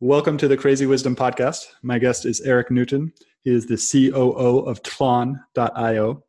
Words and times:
Welcome 0.00 0.38
to 0.38 0.48
the 0.48 0.56
Crazy 0.56 0.86
Wisdom 0.86 1.14
Podcast. 1.14 1.66
My 1.84 2.00
guest 2.00 2.26
is 2.26 2.40
Eric 2.40 2.68
Newton. 2.68 3.12
He 3.42 3.54
is 3.54 3.66
the 3.66 3.76
COO 3.76 4.58
of 4.66 4.82
Tlon.io. 4.82 6.24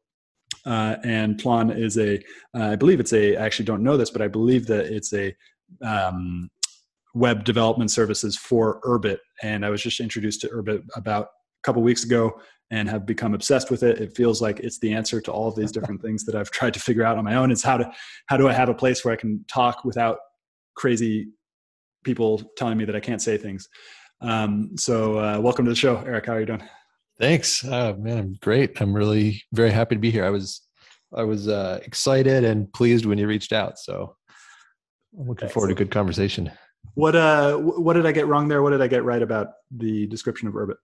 Uh, 0.68 0.96
and 1.04 1.42
Tlon 1.42 1.76
is 1.76 1.98
a, 1.98 2.18
uh, 2.54 2.70
I 2.70 2.76
believe 2.76 3.00
it's 3.00 3.12
a, 3.12 3.36
I 3.36 3.44
actually 3.44 3.66
don't 3.66 3.82
know 3.82 3.98
this, 3.98 4.12
but 4.12 4.22
I 4.22 4.28
believe 4.28 4.68
that 4.68 4.86
it's 4.86 5.12
a 5.14 5.36
um, 5.84 6.48
web 7.16 7.44
development 7.44 7.90
services 7.90 8.38
for 8.38 8.80
Urbit. 8.82 9.18
And 9.42 9.66
I 9.66 9.72
was 9.72 9.82
just 9.82 10.00
introduced 10.00 10.42
to 10.42 10.50
Urbit 10.50 10.84
about 10.96 11.26
a 11.26 11.64
couple 11.64 11.82
weeks 11.82 12.04
ago 12.04 12.40
and 12.70 12.88
have 12.88 13.08
become 13.08 13.34
obsessed 13.34 13.72
with 13.72 13.82
it. 13.82 14.00
It 14.00 14.16
feels 14.16 14.44
like 14.44 14.60
it's 14.60 14.78
the 14.78 14.94
answer 14.94 15.20
to 15.22 15.32
all 15.32 15.52
these 15.52 15.72
different 15.72 16.04
things 16.04 16.24
that 16.26 16.36
I've 16.36 16.52
tried 16.52 16.76
to 16.76 16.80
figure 16.80 17.04
out 17.04 17.18
on 17.18 17.26
my 17.26 17.34
own. 17.34 17.50
Is 17.50 17.64
how 17.64 17.78
to, 17.78 17.92
how 18.28 18.38
do 18.38 18.48
I 18.48 18.54
have 18.54 18.70
a 18.70 18.76
place 18.76 19.04
where 19.04 19.14
I 19.14 19.18
can 19.18 19.44
talk 19.52 19.84
without 19.84 20.20
crazy 20.76 21.30
people 22.06 22.42
telling 22.56 22.78
me 22.78 22.86
that 22.86 22.96
I 22.96 23.02
can't 23.02 23.22
say 23.22 23.38
things. 23.38 23.68
Um, 24.22 24.78
so 24.78 25.20
uh, 25.20 25.40
welcome 25.42 25.66
to 25.66 25.72
the 25.72 25.76
show, 25.76 25.98
Eric. 25.98 26.28
How 26.28 26.34
are 26.34 26.40
you 26.40 26.46
doing? 26.46 26.64
Thanks, 27.20 27.66
uh, 27.66 27.94
man. 27.98 28.18
I'm 28.18 28.38
great. 28.42 28.80
I'm 28.80 28.94
really 28.94 29.44
very 29.52 29.72
happy 29.72 29.96
to 29.96 30.00
be 30.00 30.12
here. 30.12 30.24
I 30.24 30.30
was 30.30 30.62
I 31.14 31.24
was 31.24 31.48
uh, 31.48 31.80
excited 31.84 32.44
and 32.44 32.72
pleased 32.74 33.06
when 33.06 33.18
you 33.18 33.28
reached 33.28 33.54
out. 33.54 33.80
So 33.80 34.16
I'm 35.18 35.28
looking 35.28 35.46
Excellent. 35.46 35.54
forward 35.54 35.68
to 35.68 35.74
a 35.74 35.78
good 35.78 35.92
conversation. 35.92 36.52
What 36.94 37.16
uh 37.16 37.58
what 37.58 37.94
did 37.94 38.06
I 38.06 38.12
get 38.12 38.28
wrong 38.28 38.48
there? 38.48 38.62
What 38.62 38.70
did 38.70 38.82
I 38.82 38.88
get 38.88 39.04
right 39.04 39.22
about 39.22 39.48
the 39.72 40.08
description 40.08 40.48
of 40.48 40.54
Urbit? 40.54 40.78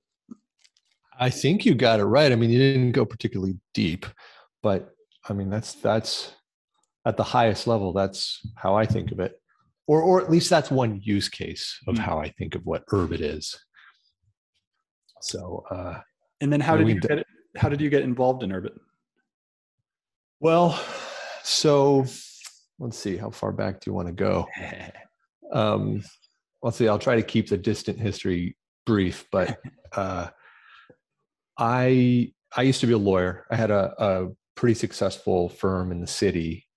I 1.20 1.30
think 1.30 1.66
you 1.66 1.76
got 1.76 2.00
it 2.00 2.06
right. 2.06 2.32
I 2.32 2.36
mean, 2.36 2.50
you 2.50 2.58
didn't 2.58 2.94
go 2.94 3.06
particularly 3.06 3.58
deep, 3.74 4.06
but 4.64 4.90
I 5.30 5.34
mean 5.34 5.50
that's 5.50 5.74
that's 5.74 6.34
at 7.06 7.18
the 7.18 7.24
highest 7.24 7.68
level. 7.68 7.94
That's 7.94 8.42
how 8.56 8.76
I 8.76 8.86
think 8.86 9.12
of 9.12 9.20
it 9.20 9.41
or 9.92 10.02
or 10.02 10.22
at 10.22 10.32
least 10.32 10.50
that's 10.50 10.72
one 10.72 11.02
use 11.04 11.28
case 11.28 11.78
of 11.86 11.96
mm-hmm. 11.96 12.04
how 12.04 12.18
I 12.18 12.30
think 12.30 12.56
of 12.56 12.66
what 12.66 12.86
Urbit 12.88 13.20
is. 13.20 13.60
So, 15.20 15.66
uh, 15.70 16.00
and 16.40 16.52
then 16.52 16.62
how 16.62 16.78
did 16.78 16.88
you 16.88 16.98
get 16.98 17.20
it, 17.20 17.28
how 17.58 17.68
did 17.68 17.82
you 17.82 17.90
get 17.90 18.04
involved 18.04 18.42
in 18.42 18.52
Urbit? 18.52 18.72
Well, 20.40 20.82
so 21.44 22.06
let's 22.80 22.98
see, 22.98 23.18
how 23.18 23.32
far 23.32 23.52
back 23.52 23.82
do 23.82 23.92
you 23.92 23.94
want 23.94 24.08
to 24.08 24.14
go? 24.14 24.48
Um, 25.54 26.02
let's 26.64 26.78
see, 26.78 26.88
I'll 26.88 26.98
try 26.98 27.18
to 27.18 27.22
keep 27.22 27.50
the 27.50 27.58
distant 27.58 28.00
history 28.00 28.56
brief, 28.86 29.26
but 29.34 29.60
uh, 29.92 30.30
I 31.58 32.32
I 32.56 32.62
used 32.62 32.80
to 32.80 32.88
be 32.88 32.94
a 32.94 32.98
lawyer. 32.98 33.46
I 33.52 33.58
had 33.58 33.70
a, 33.70 33.94
a 33.98 34.28
pretty 34.56 34.76
successful 34.76 35.50
firm 35.50 35.92
in 35.92 36.00
the 36.00 36.08
city, 36.08 36.68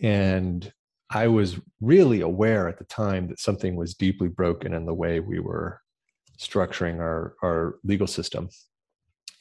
and 0.00 0.72
I 1.10 1.28
was 1.28 1.58
really 1.80 2.20
aware 2.20 2.68
at 2.68 2.78
the 2.78 2.84
time 2.84 3.28
that 3.28 3.38
something 3.40 3.76
was 3.76 3.94
deeply 3.94 4.28
broken 4.28 4.72
in 4.72 4.86
the 4.86 4.94
way 4.94 5.20
we 5.20 5.38
were 5.38 5.80
structuring 6.38 6.98
our, 6.98 7.34
our 7.42 7.76
legal 7.84 8.06
system. 8.06 8.48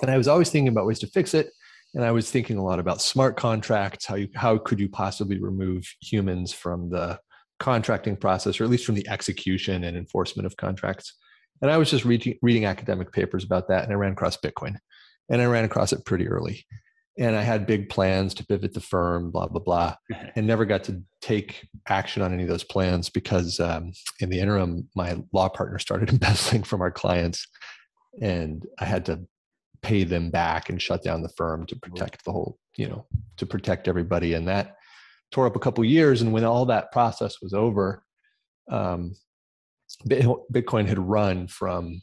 And 0.02 0.12
I 0.12 0.18
was 0.18 0.28
always 0.28 0.50
thinking 0.50 0.68
about 0.68 0.86
ways 0.86 1.00
to 1.00 1.08
fix 1.08 1.34
it. 1.34 1.52
and 1.94 2.04
I 2.04 2.12
was 2.12 2.30
thinking 2.30 2.58
a 2.58 2.64
lot 2.64 2.80
about 2.80 3.02
smart 3.02 3.38
contracts. 3.38 4.06
How 4.06 4.16
you 4.16 4.28
how 4.36 4.58
could 4.58 4.80
you 4.80 4.90
possibly 4.90 5.40
remove 5.40 5.86
humans 6.02 6.52
from 6.52 6.90
the 6.90 7.20
contracting 7.60 8.18
process, 8.18 8.60
or 8.60 8.64
at 8.64 8.70
least 8.70 8.86
from 8.86 8.96
the 8.96 9.08
execution 9.08 9.84
and 9.84 9.96
enforcement 9.96 10.46
of 10.46 10.58
contracts? 10.58 11.14
And 11.62 11.72
I 11.72 11.78
was 11.78 11.90
just 11.90 12.06
reading 12.06 12.38
reading 12.42 12.66
academic 12.66 13.12
papers 13.12 13.44
about 13.44 13.68
that, 13.70 13.84
and 13.84 13.92
I 13.92 13.96
ran 13.96 14.14
across 14.14 14.38
Bitcoin, 14.38 14.78
and 15.30 15.42
I 15.42 15.46
ran 15.46 15.66
across 15.66 15.94
it 15.94 16.06
pretty 16.06 16.28
early. 16.28 16.66
And 17.18 17.36
I 17.36 17.42
had 17.42 17.68
big 17.68 17.90
plans 17.90 18.34
to 18.36 18.46
pivot 18.46 18.74
the 18.74 18.82
firm, 18.82 19.30
blah 19.30 19.48
blah 19.48 19.62
blah, 19.62 19.96
and 20.36 20.48
never 20.48 20.66
got 20.66 20.84
to 20.86 21.02
take 21.22 21.68
action 21.88 22.22
on 22.22 22.34
any 22.34 22.44
of 22.44 22.50
those 22.50 22.64
plans 22.64 23.10
because 23.10 23.60
um, 23.60 23.94
in 24.20 24.30
the 24.30 24.40
interim, 24.40 24.90
my 24.96 25.22
law 25.32 25.50
partner 25.50 25.80
started 25.80 26.10
embezzling 26.12 26.64
from 26.64 26.82
our 26.82 26.92
clients, 26.92 27.48
and 28.22 28.66
I 28.80 28.86
had 28.86 29.06
to 29.06 29.28
pay 29.84 30.06
them 30.06 30.32
back 30.32 30.70
and 30.70 30.82
shut 30.82 31.04
down 31.04 31.22
the 31.22 31.34
firm 31.38 31.66
to 31.68 31.76
protect 31.76 32.24
the 32.26 32.32
whole, 32.32 32.58
you 32.78 32.88
know, 32.88 33.06
to 33.38 33.46
protect 33.46 33.88
everybody. 33.88 34.34
And 34.34 34.48
that 34.48 34.78
tore 35.34 35.48
up 35.48 35.56
a 35.56 35.60
couple 35.60 35.84
years. 35.84 36.22
And 36.22 36.32
when 36.32 36.46
all 36.46 36.66
that 36.66 36.92
process 36.92 37.42
was 37.42 37.54
over, 37.54 38.04
um, 38.70 39.16
Bitcoin 40.08 40.88
had 40.88 41.00
run 41.00 41.48
from 41.48 42.02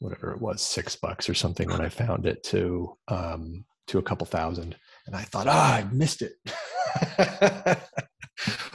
whatever 0.00 0.32
it 0.32 0.40
was, 0.40 0.62
six 0.62 0.96
bucks 0.96 1.28
or 1.28 1.34
something 1.34 1.68
when 1.68 1.80
I 1.80 1.88
found 1.90 2.26
it 2.26 2.42
to 2.44 2.96
um, 3.08 3.64
to 3.88 3.98
a 3.98 4.02
couple 4.02 4.26
thousand. 4.26 4.76
And 5.06 5.16
I 5.16 5.22
thought, 5.22 5.48
ah, 5.48 5.74
I 5.76 5.84
missed 5.92 6.22
it. 6.22 6.32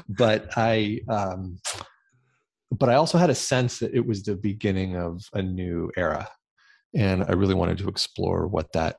but 0.10 0.50
I 0.58 1.02
um, 1.10 1.58
but 2.72 2.90
I 2.90 2.96
also 2.96 3.18
had 3.18 3.30
a 3.30 3.36
sense 3.36 3.80
that 3.80 3.94
it 3.94 4.06
was 4.06 4.24
the 4.24 4.36
beginning 4.36 4.98
of 4.98 5.24
a 5.34 5.42
new 5.42 5.90
era 5.96 6.28
and 6.96 7.24
I 7.24 7.34
really 7.34 7.54
wanted 7.54 7.78
to 7.80 7.90
explore 7.90 8.48
what 8.48 8.72
that 8.74 8.98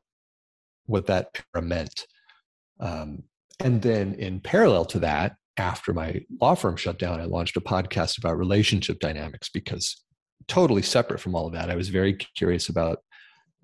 what 0.87 1.06
that 1.06 1.34
para 1.34 1.62
meant. 1.62 2.06
Um, 2.81 3.25
and 3.61 3.82
then 3.82 4.14
in 4.14 4.40
parallel 4.40 4.87
to 4.87 5.00
that, 5.00 5.37
after 5.58 5.93
my 5.93 6.22
law 6.40 6.54
firm 6.54 6.76
shut 6.76 6.99
down, 6.99 7.20
I 7.20 7.25
launched 7.25 7.56
a 7.56 7.61
podcast 7.61 8.16
about 8.16 8.38
relationship 8.38 9.00
dynamics 9.00 9.50
because 9.52 10.02
totally 10.46 10.81
separate 10.81 11.20
from 11.20 11.34
all 11.34 11.46
of 11.46 11.52
that, 11.52 11.70
I 11.70 11.75
was 11.75 11.88
very 11.88 12.14
curious 12.14 12.69
about 12.70 13.00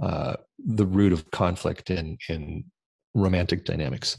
uh, 0.03 0.35
the 0.59 0.87
root 0.87 1.13
of 1.13 1.31
conflict 1.31 1.91
in 1.91 2.19
in 2.29 2.65
romantic 3.15 3.65
dynamics. 3.65 4.19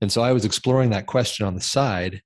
And 0.00 0.10
so 0.10 0.22
I 0.22 0.32
was 0.32 0.44
exploring 0.44 0.90
that 0.90 1.06
question 1.06 1.46
on 1.46 1.54
the 1.54 1.60
side, 1.60 2.22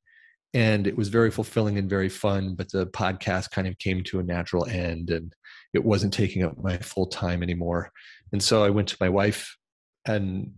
and 0.53 0.87
it 0.87 0.97
was 0.97 1.09
very 1.09 1.31
fulfilling 1.31 1.77
and 1.77 1.91
very 1.91 2.09
fun. 2.09 2.55
But 2.55 2.71
the 2.71 2.87
podcast 2.87 3.51
kind 3.51 3.67
of 3.67 3.79
came 3.79 4.03
to 4.05 4.21
a 4.21 4.23
natural 4.23 4.67
end, 4.67 5.11
and 5.11 5.33
it 5.73 5.85
wasn't 5.85 6.15
taking 6.15 6.45
up 6.45 6.57
my 6.57 6.79
full 6.79 7.07
time 7.07 7.43
anymore. 7.43 7.91
And 8.33 8.43
so 8.43 8.65
I 8.65 8.71
went 8.71 8.89
to 8.89 8.97
my 9.01 9.09
wife 9.09 9.57
and 10.07 10.53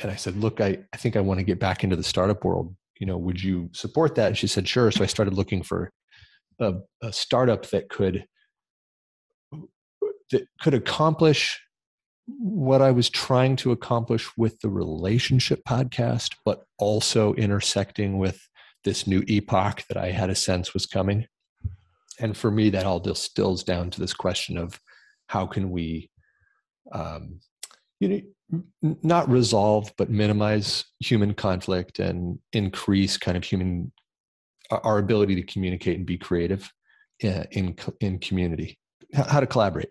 and 0.00 0.10
I 0.10 0.16
said, 0.16 0.36
look, 0.36 0.60
I, 0.60 0.78
I 0.92 0.96
think 0.96 1.16
I 1.16 1.20
want 1.20 1.38
to 1.40 1.44
get 1.44 1.58
back 1.58 1.82
into 1.82 1.96
the 1.96 2.02
startup 2.04 2.44
world. 2.44 2.74
You 3.00 3.06
know, 3.06 3.18
would 3.18 3.42
you 3.42 3.68
support 3.72 4.14
that? 4.14 4.28
And 4.28 4.38
she 4.38 4.46
said, 4.46 4.68
sure. 4.68 4.90
So 4.92 5.02
I 5.02 5.08
started 5.08 5.34
looking 5.34 5.62
for 5.62 5.90
a, 6.60 6.74
a 7.02 7.12
startup 7.12 7.66
that 7.70 7.88
could 7.88 8.24
that 10.30 10.46
could 10.62 10.74
accomplish 10.74 11.60
what 12.26 12.82
I 12.82 12.90
was 12.90 13.10
trying 13.10 13.56
to 13.56 13.72
accomplish 13.72 14.28
with 14.36 14.60
the 14.60 14.70
relationship 14.70 15.62
podcast, 15.68 16.34
but 16.44 16.64
also 16.78 17.34
intersecting 17.34 18.18
with 18.18 18.40
this 18.84 19.06
new 19.06 19.22
epoch 19.26 19.84
that 19.88 19.96
I 19.96 20.10
had 20.10 20.30
a 20.30 20.34
sense 20.34 20.74
was 20.74 20.86
coming. 20.86 21.26
And 22.18 22.36
for 22.36 22.50
me 22.50 22.70
that 22.70 22.86
all 22.86 23.00
distills 23.00 23.64
down 23.64 23.90
to 23.90 24.00
this 24.00 24.12
question 24.12 24.58
of 24.58 24.78
how 25.26 25.46
can 25.46 25.70
we 25.70 26.10
um, 26.92 27.40
you 28.00 28.08
know 28.08 28.62
not 28.82 29.30
resolve 29.30 29.90
but 29.96 30.10
minimize 30.10 30.84
human 31.00 31.32
conflict 31.32 32.00
and 32.00 32.38
increase 32.52 33.16
kind 33.16 33.36
of 33.36 33.44
human 33.44 33.90
our 34.70 34.98
ability 34.98 35.34
to 35.34 35.42
communicate 35.42 35.96
and 35.96 36.06
be 36.06 36.18
creative 36.18 36.70
in 37.20 37.46
in, 37.52 37.76
in 38.00 38.18
community. 38.18 38.78
How 39.14 39.40
to 39.40 39.46
collaborate 39.46 39.90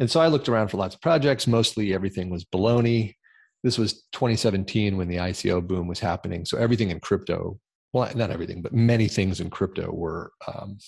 and 0.00 0.10
so 0.10 0.20
i 0.20 0.26
looked 0.26 0.48
around 0.48 0.68
for 0.68 0.76
lots 0.76 0.94
of 0.94 1.00
projects. 1.00 1.46
Mostly 1.46 1.94
everything 1.94 2.30
was 2.30 2.44
baloney. 2.44 3.14
This 3.62 3.78
was 3.78 4.04
2017 4.12 4.96
when 4.96 5.08
the 5.08 5.16
ico 5.16 5.64
boom 5.64 5.86
was 5.86 6.00
happening. 6.00 6.44
So 6.44 6.58
everything 6.58 6.90
in 6.90 6.98
crypto 6.98 7.60
well 7.92 8.10
not 8.16 8.30
everything 8.30 8.62
but 8.62 8.72
many 8.72 9.06
things 9.06 9.40
in 9.40 9.50
crypto 9.50 9.92
were 9.92 10.32
um, 10.52 10.78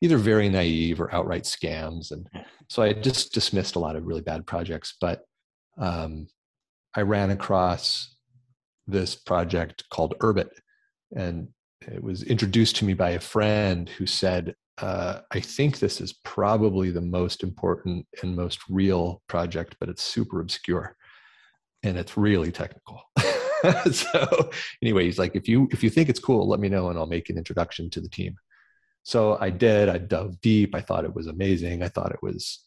either 0.00 0.16
very 0.16 0.48
naive 0.48 1.00
or 1.00 1.14
outright 1.14 1.44
scams. 1.44 2.10
And 2.10 2.28
so 2.68 2.82
I 2.82 2.92
just 2.92 3.32
dismissed 3.32 3.76
a 3.76 3.78
lot 3.78 3.96
of 3.96 4.06
really 4.06 4.22
bad 4.22 4.46
projects. 4.46 4.94
But 5.00 5.24
um, 5.78 6.28
I 6.94 7.02
ran 7.02 7.30
across 7.30 8.14
this 8.86 9.14
project 9.14 9.84
called 9.90 10.14
Urbit, 10.20 10.50
and 11.14 11.48
it 11.86 12.02
was 12.02 12.22
introduced 12.22 12.76
to 12.76 12.84
me 12.84 12.94
by 12.94 13.10
a 13.10 13.20
friend 13.20 13.88
who 13.88 14.06
said, 14.06 14.54
uh, 14.80 15.20
I 15.30 15.40
think 15.40 15.78
this 15.78 16.00
is 16.00 16.12
probably 16.12 16.90
the 16.90 17.00
most 17.00 17.42
important 17.42 18.06
and 18.22 18.34
most 18.34 18.60
real 18.68 19.22
project, 19.28 19.76
but 19.78 19.88
it's 19.88 20.02
super 20.02 20.40
obscure 20.40 20.96
and 21.82 21.98
it's 21.98 22.16
really 22.16 22.52
technical. 22.52 23.02
so 23.92 24.50
anyway, 24.82 25.04
he's 25.04 25.18
like, 25.18 25.36
if 25.36 25.48
you 25.48 25.68
if 25.70 25.82
you 25.82 25.90
think 25.90 26.08
it's 26.08 26.20
cool, 26.20 26.48
let 26.48 26.60
me 26.60 26.68
know 26.68 26.88
and 26.88 26.98
I'll 26.98 27.06
make 27.06 27.30
an 27.30 27.38
introduction 27.38 27.90
to 27.90 28.00
the 28.00 28.08
team. 28.08 28.36
So 29.02 29.38
I 29.40 29.50
did, 29.50 29.88
I 29.88 29.98
dove 29.98 30.40
deep. 30.40 30.74
I 30.74 30.80
thought 30.80 31.04
it 31.04 31.14
was 31.14 31.26
amazing. 31.26 31.82
I 31.82 31.88
thought 31.88 32.12
it 32.12 32.22
was, 32.22 32.64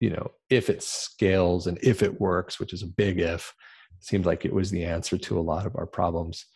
you 0.00 0.10
know, 0.10 0.30
if 0.50 0.70
it 0.70 0.82
scales 0.82 1.66
and 1.66 1.78
if 1.82 2.02
it 2.02 2.20
works, 2.20 2.60
which 2.60 2.72
is 2.72 2.82
a 2.82 2.86
big 2.86 3.20
if, 3.20 3.52
it 3.96 4.04
seemed 4.04 4.26
like 4.26 4.44
it 4.44 4.52
was 4.52 4.70
the 4.70 4.84
answer 4.84 5.18
to 5.18 5.38
a 5.38 5.42
lot 5.42 5.66
of 5.66 5.74
our 5.76 5.86
problems. 5.86 6.46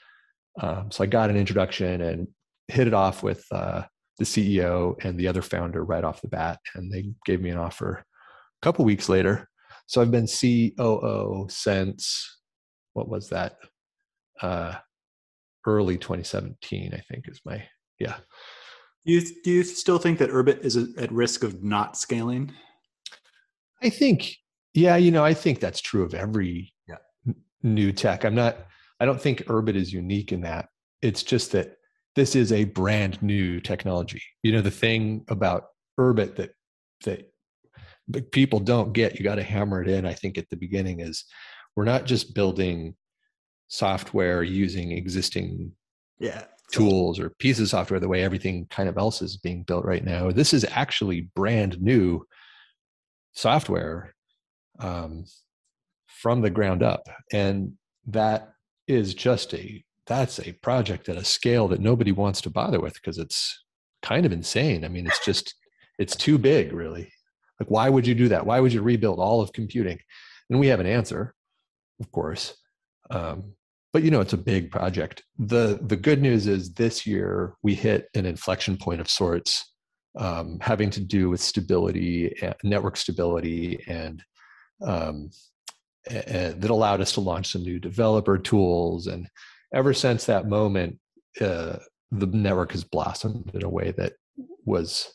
Um, 0.60 0.90
so 0.90 1.02
I 1.02 1.06
got 1.06 1.30
an 1.30 1.36
introduction 1.36 2.00
and 2.00 2.28
hit 2.68 2.86
it 2.86 2.94
off 2.94 3.22
with 3.22 3.44
uh, 3.50 3.82
the 4.18 4.24
CEO 4.24 5.02
and 5.04 5.18
the 5.18 5.28
other 5.28 5.42
founder 5.42 5.84
right 5.84 6.04
off 6.04 6.20
the 6.20 6.28
bat, 6.28 6.58
and 6.74 6.92
they 6.92 7.10
gave 7.24 7.40
me 7.40 7.50
an 7.50 7.58
offer 7.58 8.04
a 8.62 8.64
couple 8.64 8.84
weeks 8.84 9.08
later. 9.08 9.48
So 9.86 10.00
I've 10.00 10.10
been 10.10 10.26
COO 10.26 11.46
since 11.48 12.38
what 12.92 13.08
was 13.08 13.28
that? 13.30 13.56
Uh, 14.40 14.74
early 15.66 15.96
2017, 15.96 16.92
I 16.94 17.00
think 17.10 17.28
is 17.28 17.40
my 17.44 17.62
yeah. 17.98 18.16
Do 19.04 19.12
you, 19.12 19.22
do 19.42 19.50
you 19.50 19.62
still 19.64 19.98
think 19.98 20.18
that 20.18 20.30
Urbit 20.30 20.64
is 20.64 20.76
at 20.76 21.10
risk 21.10 21.42
of 21.42 21.62
not 21.62 21.96
scaling? 21.96 22.52
I 23.82 23.90
think, 23.90 24.36
yeah, 24.74 24.96
you 24.96 25.10
know, 25.10 25.24
I 25.24 25.34
think 25.34 25.58
that's 25.58 25.80
true 25.80 26.04
of 26.04 26.14
every 26.14 26.72
yeah. 26.88 26.96
n- 27.26 27.34
new 27.62 27.92
tech. 27.92 28.24
I'm 28.24 28.34
not, 28.34 28.56
I 29.00 29.04
don't 29.04 29.20
think 29.20 29.44
Urbit 29.46 29.74
is 29.74 29.92
unique 29.92 30.32
in 30.32 30.42
that. 30.42 30.68
It's 31.00 31.24
just 31.24 31.50
that 31.52 31.76
this 32.14 32.36
is 32.36 32.52
a 32.52 32.64
brand 32.64 33.22
new 33.22 33.60
technology. 33.60 34.22
You 34.42 34.52
know, 34.52 34.60
the 34.60 34.70
thing 34.70 35.24
about 35.28 35.64
Urbit 35.98 36.36
that, 36.36 36.50
that 37.04 37.32
people 38.32 38.60
don't 38.60 38.92
get, 38.92 39.18
you 39.18 39.24
got 39.24 39.36
to 39.36 39.42
hammer 39.42 39.82
it 39.82 39.88
in, 39.88 40.04
I 40.06 40.12
think, 40.12 40.36
at 40.36 40.48
the 40.50 40.56
beginning 40.56 41.00
is 41.00 41.24
we're 41.76 41.84
not 41.84 42.04
just 42.04 42.34
building 42.34 42.94
software 43.68 44.42
using 44.42 44.92
existing 44.92 45.72
yeah. 46.18 46.44
tools 46.70 47.18
or 47.18 47.30
pieces 47.38 47.62
of 47.62 47.68
software 47.68 48.00
the 48.00 48.08
way 48.08 48.22
everything 48.22 48.66
kind 48.68 48.88
of 48.88 48.98
else 48.98 49.22
is 49.22 49.38
being 49.38 49.62
built 49.62 49.84
right 49.84 50.04
now. 50.04 50.30
This 50.30 50.52
is 50.52 50.66
actually 50.70 51.30
brand 51.34 51.80
new 51.80 52.26
software 53.32 54.14
um, 54.78 55.24
from 56.06 56.42
the 56.42 56.50
ground 56.50 56.82
up. 56.82 57.08
And 57.32 57.72
that 58.06 58.52
is 58.86 59.14
just 59.14 59.54
a 59.54 59.82
that's 60.06 60.38
a 60.40 60.52
project 60.52 61.08
at 61.08 61.16
a 61.16 61.24
scale 61.24 61.68
that 61.68 61.80
nobody 61.80 62.12
wants 62.12 62.40
to 62.42 62.50
bother 62.50 62.80
with 62.80 62.94
because 62.94 63.18
it's 63.18 63.62
kind 64.02 64.26
of 64.26 64.32
insane. 64.32 64.84
I 64.84 64.88
mean 64.88 65.06
it's 65.06 65.24
just 65.24 65.54
it's 65.98 66.16
too 66.16 66.38
big 66.38 66.72
really. 66.72 67.10
Like 67.60 67.70
why 67.70 67.88
would 67.88 68.06
you 68.06 68.14
do 68.14 68.28
that? 68.28 68.46
Why 68.46 68.60
would 68.60 68.72
you 68.72 68.82
rebuild 68.82 69.18
all 69.18 69.40
of 69.40 69.52
computing? 69.52 69.98
And 70.50 70.58
we 70.58 70.68
have 70.68 70.80
an 70.80 70.86
answer 70.86 71.34
of 72.00 72.10
course. 72.10 72.56
Um, 73.10 73.54
but 73.92 74.02
you 74.02 74.10
know 74.10 74.20
it's 74.20 74.32
a 74.32 74.38
big 74.38 74.70
project. 74.70 75.22
The 75.38 75.78
the 75.82 75.96
good 75.96 76.20
news 76.22 76.46
is 76.46 76.72
this 76.72 77.06
year 77.06 77.54
we 77.62 77.74
hit 77.74 78.08
an 78.14 78.26
inflection 78.26 78.76
point 78.76 79.00
of 79.00 79.08
sorts 79.08 79.72
um, 80.18 80.58
having 80.60 80.90
to 80.90 81.00
do 81.00 81.30
with 81.30 81.40
stability 81.40 82.34
network 82.62 82.96
stability 82.96 83.82
and 83.86 84.22
um, 84.84 85.30
and 86.10 86.60
that 86.60 86.70
allowed 86.70 87.00
us 87.00 87.12
to 87.12 87.20
launch 87.20 87.52
some 87.52 87.62
new 87.62 87.78
developer 87.78 88.36
tools 88.36 89.06
and 89.06 89.28
ever 89.74 89.94
since 89.94 90.26
that 90.26 90.48
moment 90.48 90.98
uh, 91.40 91.76
the 92.10 92.26
network 92.26 92.72
has 92.72 92.84
blossomed 92.84 93.50
in 93.54 93.64
a 93.64 93.68
way 93.68 93.92
that 93.92 94.12
was 94.64 95.12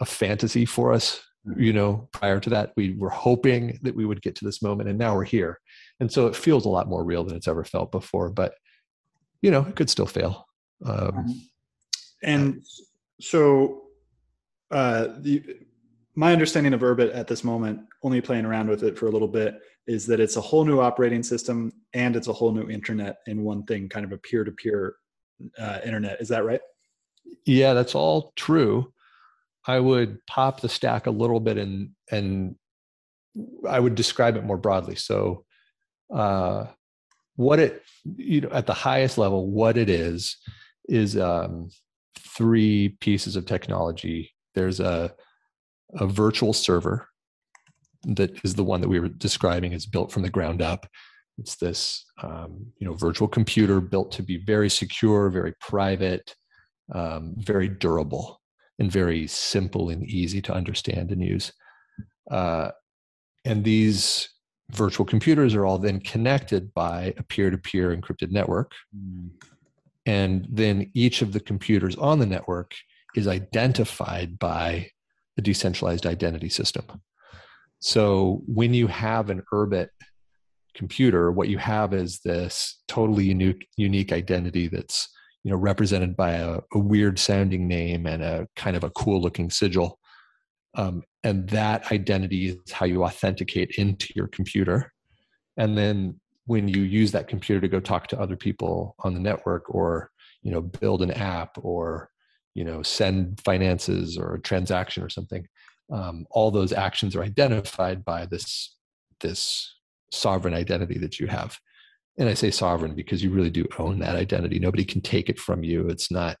a 0.00 0.04
fantasy 0.04 0.64
for 0.64 0.92
us 0.92 1.20
you 1.56 1.72
know 1.72 2.08
prior 2.12 2.40
to 2.40 2.50
that. 2.50 2.72
We 2.76 2.94
were 2.94 3.10
hoping 3.10 3.78
that 3.82 3.94
we 3.94 4.04
would 4.04 4.22
get 4.22 4.34
to 4.36 4.44
this 4.44 4.62
moment 4.62 4.88
and 4.88 4.98
now 4.98 5.14
we're 5.14 5.24
here. 5.24 5.60
And 6.00 6.10
so 6.10 6.26
it 6.26 6.36
feels 6.36 6.64
a 6.64 6.70
lot 6.70 6.88
more 6.88 7.04
real 7.04 7.24
than 7.24 7.36
it's 7.36 7.48
ever 7.48 7.64
felt 7.64 7.92
before 7.92 8.30
but 8.30 8.54
you 9.42 9.50
know 9.50 9.64
it 9.64 9.76
could 9.76 9.90
still 9.90 10.06
fail. 10.06 10.46
Um, 10.84 11.48
and 12.22 12.62
so 13.20 13.82
uh, 14.70 15.08
the, 15.18 15.42
my 16.16 16.32
understanding 16.32 16.72
of 16.72 16.80
Urbit 16.80 17.14
at 17.14 17.26
this 17.26 17.42
moment, 17.42 17.80
only 18.02 18.20
playing 18.20 18.44
around 18.44 18.68
with 18.68 18.82
it 18.82 18.98
for 18.98 19.06
a 19.06 19.10
little 19.10 19.28
bit, 19.28 19.60
is 19.86 20.06
that 20.06 20.20
it's 20.20 20.36
a 20.36 20.40
whole 20.40 20.64
new 20.64 20.80
operating 20.80 21.22
system 21.22 21.72
and 21.92 22.16
it's 22.16 22.28
a 22.28 22.32
whole 22.32 22.52
new 22.52 22.68
internet 22.70 23.18
in 23.26 23.42
one 23.42 23.64
thing, 23.64 23.88
kind 23.88 24.04
of 24.04 24.12
a 24.12 24.18
peer-to-peer 24.18 24.94
uh, 25.58 25.80
internet. 25.84 26.20
Is 26.20 26.28
that 26.28 26.44
right? 26.44 26.60
Yeah, 27.44 27.74
that's 27.74 27.94
all 27.94 28.32
true. 28.36 28.92
I 29.66 29.80
would 29.80 30.24
pop 30.26 30.60
the 30.60 30.68
stack 30.68 31.06
a 31.06 31.10
little 31.10 31.40
bit 31.40 31.58
and 31.58 31.90
and 32.10 32.56
I 33.68 33.80
would 33.80 33.94
describe 33.94 34.36
it 34.36 34.44
more 34.44 34.58
broadly. 34.58 34.94
So, 34.94 35.44
uh, 36.14 36.66
what 37.36 37.58
it 37.58 37.82
you 38.16 38.42
know 38.42 38.50
at 38.50 38.66
the 38.66 38.74
highest 38.74 39.18
level, 39.18 39.50
what 39.50 39.76
it 39.76 39.88
is 39.88 40.36
is 40.88 41.16
um, 41.16 41.70
three 42.18 42.90
pieces 43.00 43.36
of 43.36 43.46
technology. 43.46 44.32
There's 44.54 44.80
a 44.80 45.14
a 45.96 46.06
virtual 46.06 46.52
server 46.52 47.08
that 48.06 48.38
is 48.44 48.54
the 48.54 48.64
one 48.64 48.80
that 48.80 48.88
we 48.88 49.00
were 49.00 49.08
describing 49.08 49.72
is 49.72 49.86
built 49.86 50.12
from 50.12 50.22
the 50.22 50.30
ground 50.30 50.60
up. 50.60 50.86
It's 51.38 51.56
this 51.56 52.04
um, 52.22 52.66
you 52.78 52.86
know 52.86 52.94
virtual 52.94 53.28
computer 53.28 53.80
built 53.80 54.12
to 54.12 54.22
be 54.22 54.38
very 54.38 54.70
secure, 54.70 55.30
very 55.30 55.54
private, 55.60 56.34
um, 56.94 57.34
very 57.38 57.68
durable, 57.68 58.40
and 58.78 58.90
very 58.90 59.26
simple 59.26 59.90
and 59.90 60.04
easy 60.04 60.40
to 60.42 60.54
understand 60.54 61.10
and 61.10 61.22
use. 61.22 61.52
Uh, 62.30 62.70
and 63.44 63.64
these 63.64 64.28
virtual 64.70 65.04
computers 65.04 65.54
are 65.54 65.66
all 65.66 65.78
then 65.78 66.00
connected 66.00 66.72
by 66.72 67.12
a 67.18 67.22
peer-to-peer 67.22 67.94
encrypted 67.94 68.30
network. 68.30 68.72
Mm. 68.96 69.30
And 70.06 70.46
then 70.50 70.90
each 70.94 71.22
of 71.22 71.32
the 71.32 71.40
computers 71.40 71.96
on 71.96 72.18
the 72.18 72.26
network 72.26 72.74
is 73.14 73.26
identified 73.28 74.38
by 74.38 74.88
a 75.38 75.42
decentralized 75.42 76.06
identity 76.06 76.48
system. 76.48 76.84
So 77.80 78.42
when 78.46 78.72
you 78.72 78.86
have 78.86 79.30
an 79.30 79.42
Urbit 79.52 79.88
computer, 80.74 81.30
what 81.30 81.48
you 81.48 81.58
have 81.58 81.92
is 81.94 82.20
this 82.20 82.82
totally 82.88 83.24
unique 83.24 83.68
unique 83.76 84.12
identity 84.12 84.68
that's 84.68 85.08
you 85.42 85.50
know 85.50 85.56
represented 85.56 86.16
by 86.16 86.32
a, 86.32 86.60
a 86.72 86.78
weird 86.78 87.18
sounding 87.18 87.68
name 87.68 88.06
and 88.06 88.22
a 88.22 88.46
kind 88.56 88.76
of 88.76 88.84
a 88.84 88.90
cool 88.90 89.20
looking 89.20 89.50
sigil. 89.50 89.98
Um, 90.76 91.02
and 91.22 91.48
that 91.50 91.92
identity 91.92 92.48
is 92.48 92.72
how 92.72 92.86
you 92.86 93.04
authenticate 93.04 93.72
into 93.78 94.12
your 94.16 94.26
computer. 94.26 94.92
And 95.56 95.78
then 95.78 96.20
when 96.46 96.68
you 96.68 96.82
use 96.82 97.12
that 97.12 97.28
computer 97.28 97.60
to 97.60 97.68
go 97.68 97.80
talk 97.80 98.08
to 98.08 98.20
other 98.20 98.36
people 98.36 98.96
on 99.00 99.14
the 99.14 99.20
network 99.20 99.72
or 99.72 100.10
you 100.42 100.50
know 100.50 100.60
build 100.60 101.02
an 101.02 101.10
app 101.10 101.56
or 101.60 102.10
you 102.54 102.64
know 102.64 102.82
send 102.82 103.40
finances 103.44 104.16
or 104.16 104.34
a 104.34 104.40
transaction 104.40 105.02
or 105.02 105.08
something 105.08 105.46
um, 105.92 106.26
all 106.30 106.50
those 106.50 106.72
actions 106.72 107.14
are 107.14 107.22
identified 107.22 108.04
by 108.04 108.26
this 108.26 108.76
this 109.20 109.74
sovereign 110.12 110.54
identity 110.54 110.98
that 110.98 111.18
you 111.18 111.26
have. 111.26 111.58
And 112.18 112.28
i 112.28 112.34
say 112.34 112.50
sovereign 112.50 112.94
because 112.94 113.24
you 113.24 113.30
really 113.30 113.50
do 113.50 113.66
own 113.78 113.98
that 113.98 114.16
identity. 114.16 114.58
Nobody 114.58 114.84
can 114.84 115.00
take 115.00 115.28
it 115.28 115.38
from 115.38 115.64
you. 115.64 115.88
It's 115.88 116.10
not 116.10 116.36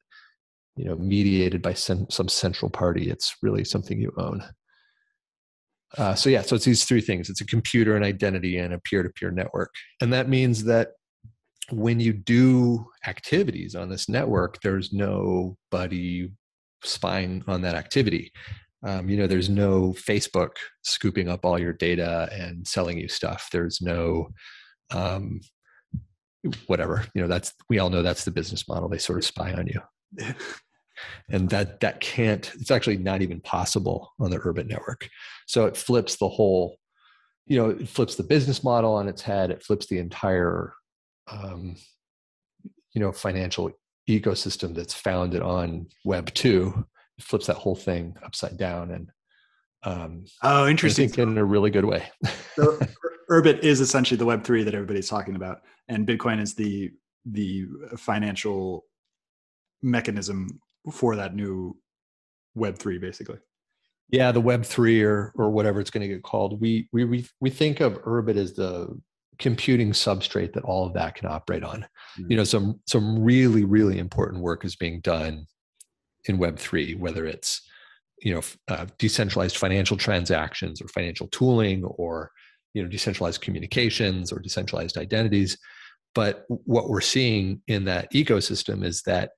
you 0.76 0.84
know 0.84 0.96
mediated 0.96 1.62
by 1.62 1.74
some, 1.74 2.08
some 2.10 2.28
central 2.28 2.70
party. 2.70 3.10
It's 3.10 3.36
really 3.42 3.64
something 3.64 4.00
you 4.00 4.12
own. 4.16 4.44
Uh, 5.96 6.14
so 6.14 6.28
yeah 6.28 6.42
so 6.42 6.56
it's 6.56 6.64
these 6.64 6.84
three 6.84 7.00
things. 7.00 7.28
It's 7.28 7.40
a 7.40 7.46
computer 7.46 7.96
an 7.96 8.02
identity 8.02 8.58
and 8.58 8.72
a 8.72 8.80
peer-to-peer 8.80 9.30
network. 9.30 9.72
And 10.00 10.12
that 10.12 10.28
means 10.28 10.64
that 10.64 10.92
when 11.70 12.00
you 12.00 12.12
do 12.12 12.86
activities 13.06 13.74
on 13.74 13.88
this 13.88 14.08
network, 14.08 14.60
there's 14.60 14.92
nobody 14.92 16.30
spying 16.82 17.44
on 17.46 17.62
that 17.62 17.74
activity. 17.74 18.32
Um, 18.84 19.08
you 19.08 19.16
know, 19.16 19.26
there's 19.26 19.48
no 19.48 19.92
Facebook 19.92 20.56
scooping 20.82 21.28
up 21.28 21.44
all 21.44 21.58
your 21.58 21.72
data 21.72 22.28
and 22.32 22.66
selling 22.66 22.98
you 22.98 23.08
stuff. 23.08 23.48
There's 23.50 23.80
no 23.80 24.28
um, 24.90 25.40
whatever. 26.66 27.06
You 27.14 27.22
know, 27.22 27.28
that's 27.28 27.54
we 27.70 27.78
all 27.78 27.88
know 27.88 28.02
that's 28.02 28.24
the 28.24 28.30
business 28.30 28.68
model. 28.68 28.88
They 28.88 28.98
sort 28.98 29.18
of 29.18 29.24
spy 29.24 29.52
on 29.52 29.66
you. 29.66 29.80
and 31.30 31.48
that 31.50 31.80
that 31.80 32.00
can't 32.00 32.52
it's 32.54 32.70
actually 32.70 32.96
not 32.96 33.22
even 33.22 33.40
possible 33.40 34.12
on 34.20 34.30
the 34.30 34.38
Urbit 34.38 34.68
network 34.68 35.08
so 35.46 35.66
it 35.66 35.76
flips 35.76 36.16
the 36.16 36.28
whole 36.28 36.76
you 37.46 37.58
know 37.58 37.70
it 37.70 37.88
flips 37.88 38.14
the 38.14 38.22
business 38.22 38.62
model 38.62 38.94
on 38.94 39.08
its 39.08 39.22
head 39.22 39.50
it 39.50 39.62
flips 39.62 39.86
the 39.86 39.98
entire 39.98 40.72
um, 41.28 41.76
you 42.92 43.00
know 43.00 43.12
financial 43.12 43.70
ecosystem 44.08 44.74
that's 44.74 44.94
founded 44.94 45.42
on 45.42 45.86
web 46.04 46.32
2 46.34 46.86
it 47.18 47.24
flips 47.24 47.46
that 47.46 47.56
whole 47.56 47.76
thing 47.76 48.16
upside 48.24 48.56
down 48.56 48.90
and 48.90 49.10
um, 49.84 50.24
oh 50.42 50.66
interesting. 50.66 51.12
in 51.16 51.36
a 51.38 51.44
really 51.44 51.70
good 51.70 51.84
way. 51.84 52.08
So 52.54 52.78
urbit 53.30 53.64
is 53.64 53.80
essentially 53.80 54.16
the 54.16 54.24
web 54.24 54.44
3 54.44 54.62
that 54.62 54.74
everybody's 54.74 55.08
talking 55.08 55.34
about 55.34 55.62
and 55.88 56.06
bitcoin 56.06 56.40
is 56.40 56.54
the 56.54 56.92
the 57.26 57.66
financial 57.96 58.84
mechanism 59.82 60.60
for 60.92 61.16
that 61.16 61.34
new 61.34 61.76
web 62.54 62.78
3 62.78 62.98
basically. 62.98 63.38
Yeah 64.08 64.30
the 64.30 64.40
web 64.40 64.64
3 64.64 65.02
or 65.02 65.32
or 65.34 65.50
whatever 65.50 65.80
it's 65.80 65.90
going 65.90 66.08
to 66.08 66.14
get 66.14 66.22
called. 66.22 66.60
We 66.60 66.88
we 66.92 67.26
we 67.40 67.50
think 67.50 67.80
of 67.80 68.00
urbit 68.04 68.36
as 68.36 68.54
the 68.54 68.96
computing 69.38 69.92
substrate 69.92 70.52
that 70.52 70.64
all 70.64 70.86
of 70.86 70.94
that 70.94 71.14
can 71.14 71.28
operate 71.28 71.62
on. 71.62 71.86
Mm-hmm. 72.18 72.30
You 72.30 72.36
know, 72.36 72.44
some 72.44 72.80
some 72.86 73.22
really 73.22 73.64
really 73.64 73.98
important 73.98 74.42
work 74.42 74.64
is 74.64 74.76
being 74.76 75.00
done 75.00 75.46
in 76.26 76.38
Web 76.38 76.58
three, 76.58 76.94
whether 76.94 77.26
it's 77.26 77.62
you 78.22 78.34
know 78.34 78.40
uh, 78.68 78.86
decentralized 78.98 79.56
financial 79.56 79.96
transactions 79.96 80.80
or 80.80 80.88
financial 80.88 81.28
tooling 81.28 81.84
or 81.84 82.30
you 82.72 82.82
know 82.82 82.88
decentralized 82.88 83.40
communications 83.40 84.32
or 84.32 84.40
decentralized 84.40 84.98
identities. 84.98 85.58
But 86.14 86.44
what 86.48 86.88
we're 86.88 87.00
seeing 87.00 87.60
in 87.66 87.84
that 87.86 88.12
ecosystem 88.12 88.84
is 88.84 89.02
that 89.02 89.30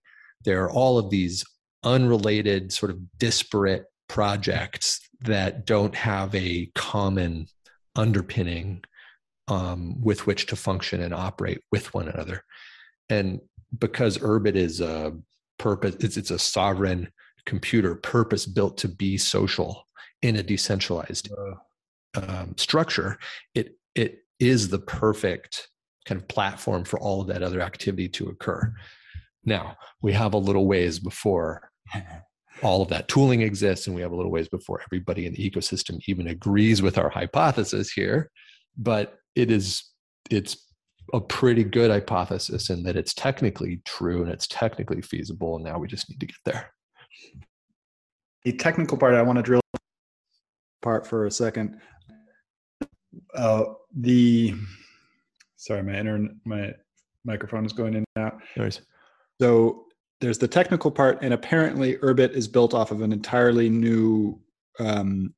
there 0.45 0.63
are 0.63 0.71
all 0.71 0.99
of 0.99 1.11
these 1.11 1.45
unrelated, 1.85 2.73
sort 2.73 2.91
of 2.91 2.99
disparate 3.19 3.85
projects 4.09 5.01
that 5.23 5.67
don't 5.67 5.95
have 5.95 6.35
a 6.35 6.71
common 6.75 7.47
underpinning 7.95 8.83
um, 9.49 10.01
with 10.01 10.27
which 10.27 10.47
to 10.47 10.57
function 10.57 11.03
and 11.03 11.15
operate 11.15 11.61
with 11.73 11.93
one 11.95 12.09
another. 12.09 12.43
And 13.09 13.41
because 13.79 14.19
Urbit 14.19 14.57
is 14.57 14.81
a 14.81 15.17
purpose, 15.59 15.97
it's, 16.01 16.17
it's 16.17 16.31
a 16.31 16.39
sovereign 16.39 17.09
computer 17.45 17.95
purpose 17.95 18.45
built 18.45 18.77
to 18.79 18.89
be 18.89 19.17
social 19.17 19.87
in 20.23 20.37
a 20.37 20.43
decentralized 20.43 21.29
um, 22.17 22.55
structure, 22.57 23.19
it 23.55 23.77
it 23.95 24.25
is 24.39 24.69
the 24.69 24.79
perfect 24.79 25.69
kind 26.05 26.21
of 26.21 26.29
platform 26.29 26.85
for 26.85 26.99
all 27.01 27.21
of 27.21 27.27
that 27.29 27.43
other 27.43 27.61
activity 27.61 28.09
to 28.09 28.29
occur. 28.29 28.73
Now 29.45 29.77
we 30.03 30.13
have 30.13 30.35
a 30.35 30.39
little 30.39 30.67
ways 30.67 30.99
before 30.99 31.71
all 32.63 32.83
of 32.83 32.89
that 32.89 33.09
tooling 33.09 33.43
exists, 33.43 33.87
and 33.87 33.95
we 33.95 34.03
have 34.03 34.13
a 34.13 34.17
little 34.17 34.31
ways 34.31 34.49
before 34.49 34.83
everybody 34.83 35.27
in 35.27 35.35
the 35.35 35.51
ecosystem 35.51 36.01
even 36.07 36.29
agrees 36.29 36.83
with 36.83 36.99
our 36.99 37.11
hypothesis 37.11 37.93
here. 37.93 38.31
But 38.77 39.19
it 39.37 39.51
is 39.51 39.85
it's 40.31 40.57
a 41.13 41.21
pretty 41.21 41.63
good 41.63 41.91
hypothesis 41.91 42.71
in 42.71 42.83
that 42.83 42.97
it's 42.97 43.15
technically 43.15 43.81
true 43.85 44.23
and 44.23 44.33
it's 44.33 44.49
technically 44.49 45.01
feasible 45.01 45.55
and 45.55 45.65
now 45.65 45.79
we 45.79 45.87
just 45.87 46.11
need 46.11 46.19
to 46.19 46.27
get 46.27 46.37
there. 46.45 46.73
The 48.45 48.53
technical 48.53 48.99
part 48.99 49.15
i 49.15 49.23
want 49.23 49.37
to 49.37 49.43
drill 49.43 49.61
part 50.83 51.07
for 51.07 51.27
a 51.27 51.31
second. 51.31 51.81
Uh, 53.35 53.65
the 53.95 54.55
sorry 55.57 55.83
my 55.83 55.95
internet 55.95 56.33
my 56.45 56.73
microphone 57.25 57.65
is 57.65 57.73
going 57.73 57.95
in 57.95 58.05
and 58.17 58.25
out. 58.25 58.41
Anyways. 58.57 58.81
so 59.41 59.85
there's 60.21 60.39
the 60.39 60.49
technical 60.49 60.91
part 60.91 61.19
and 61.23 61.35
apparently 61.35 61.97
urbit 61.99 62.31
is 62.31 62.49
built 62.49 62.73
off 62.73 62.91
of 62.91 63.03
an 63.03 63.13
entirely 63.13 63.69
new 63.69 64.41
um, 64.79 65.35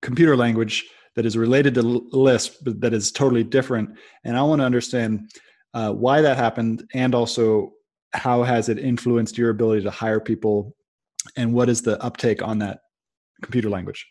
computer 0.00 0.36
language 0.36 0.88
that 1.14 1.26
is 1.26 1.36
related 1.36 1.74
to 1.74 1.82
Lisp, 1.82 2.62
but 2.62 2.80
that 2.80 2.94
is 2.94 3.12
totally 3.12 3.44
different. 3.44 3.96
And 4.24 4.36
I 4.36 4.42
want 4.42 4.60
to 4.60 4.64
understand 4.64 5.30
uh, 5.74 5.92
why 5.92 6.20
that 6.20 6.36
happened, 6.36 6.88
and 6.94 7.14
also 7.14 7.72
how 8.12 8.42
has 8.42 8.68
it 8.68 8.78
influenced 8.78 9.38
your 9.38 9.50
ability 9.50 9.82
to 9.82 9.90
hire 9.90 10.20
people, 10.20 10.74
and 11.36 11.52
what 11.52 11.68
is 11.68 11.82
the 11.82 12.02
uptake 12.02 12.42
on 12.42 12.58
that 12.58 12.80
computer 13.42 13.70
language? 13.70 14.06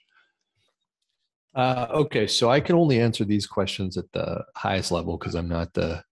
Uh, 1.53 1.87
okay, 1.91 2.27
so 2.27 2.49
I 2.49 2.61
can 2.61 2.75
only 2.75 2.99
answer 2.99 3.25
these 3.25 3.45
questions 3.45 3.97
at 3.97 4.11
the 4.13 4.45
highest 4.55 4.91
level 4.91 5.17
because 5.17 5.35
I'm 5.35 5.49
not 5.49 5.73
the 5.73 6.03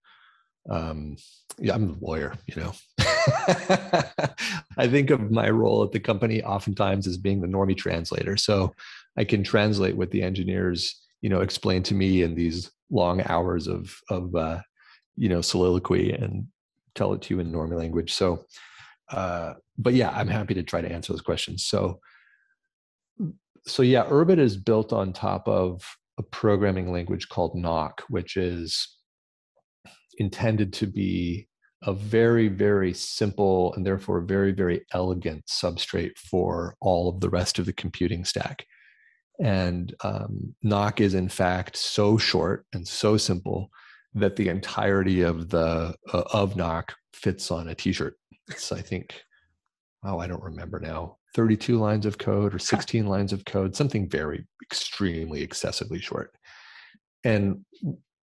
um, 0.69 1.17
yeah, 1.57 1.73
I'm 1.73 1.87
the 1.87 2.05
lawyer, 2.05 2.35
you 2.47 2.61
know. 2.61 2.73
I 4.77 4.87
think 4.87 5.09
of 5.09 5.31
my 5.31 5.49
role 5.49 5.83
at 5.83 5.91
the 5.91 5.99
company 5.99 6.43
oftentimes 6.43 7.07
as 7.07 7.17
being 7.17 7.41
the 7.41 7.47
normie 7.47 7.77
translator. 7.77 8.37
So 8.37 8.73
I 9.17 9.23
can 9.23 9.43
translate 9.43 9.97
what 9.97 10.11
the 10.11 10.21
engineers, 10.21 10.99
you 11.21 11.29
know, 11.29 11.41
explain 11.41 11.83
to 11.83 11.93
me 11.93 12.21
in 12.21 12.35
these 12.35 12.71
long 12.89 13.21
hours 13.25 13.67
of 13.67 13.95
of 14.09 14.35
uh, 14.35 14.59
you 15.15 15.29
know 15.29 15.41
soliloquy 15.41 16.11
and 16.11 16.47
tell 16.95 17.13
it 17.13 17.21
to 17.23 17.33
you 17.33 17.39
in 17.39 17.51
normal 17.51 17.77
language. 17.77 18.13
So, 18.13 18.45
uh, 19.11 19.53
but 19.77 19.93
yeah, 19.93 20.09
I'm 20.11 20.27
happy 20.27 20.53
to 20.55 20.63
try 20.63 20.81
to 20.81 20.91
answer 20.91 21.13
those 21.13 21.21
questions. 21.21 21.63
So, 21.65 21.99
so 23.65 23.83
yeah, 23.83 24.05
Urbit 24.05 24.39
is 24.39 24.57
built 24.57 24.91
on 24.91 25.13
top 25.13 25.47
of 25.47 25.83
a 26.17 26.23
programming 26.23 26.91
language 26.91 27.29
called 27.29 27.55
Nock, 27.55 28.03
which 28.09 28.37
is 28.37 28.97
intended 30.17 30.73
to 30.73 30.87
be 30.87 31.47
a 31.83 31.93
very, 31.93 32.49
very 32.49 32.93
simple 32.93 33.73
and 33.73 33.85
therefore 33.85 34.19
very, 34.19 34.51
very 34.51 34.85
elegant 34.91 35.45
substrate 35.45 36.17
for 36.17 36.75
all 36.81 37.07
of 37.07 37.21
the 37.21 37.29
rest 37.29 37.57
of 37.57 37.65
the 37.65 37.73
computing 37.73 38.25
stack. 38.25 38.65
And 39.39 39.95
um, 40.03 40.53
Nock 40.63 41.01
is 41.01 41.13
in 41.13 41.29
fact 41.29 41.77
so 41.77 42.17
short 42.17 42.65
and 42.73 42.87
so 42.87 43.17
simple 43.17 43.69
that 44.13 44.35
the 44.35 44.49
entirety 44.49 45.21
of 45.21 45.49
the 45.49 45.95
uh, 46.13 46.23
of 46.33 46.55
Nock 46.55 46.93
fits 47.13 47.51
on 47.51 47.69
a 47.69 47.75
T-shirt. 47.75 48.15
It's 48.49 48.71
I 48.71 48.81
think, 48.81 49.21
oh, 50.03 50.19
I 50.19 50.27
don't 50.27 50.43
remember 50.43 50.79
now, 50.79 51.17
32 51.35 51.79
lines 51.79 52.05
of 52.05 52.17
code 52.17 52.53
or 52.53 52.59
16 52.59 53.05
lines 53.05 53.33
of 53.33 53.45
code, 53.45 53.75
something 53.75 54.09
very 54.09 54.45
extremely 54.63 55.41
excessively 55.41 55.99
short. 55.99 56.33
And 57.23 57.65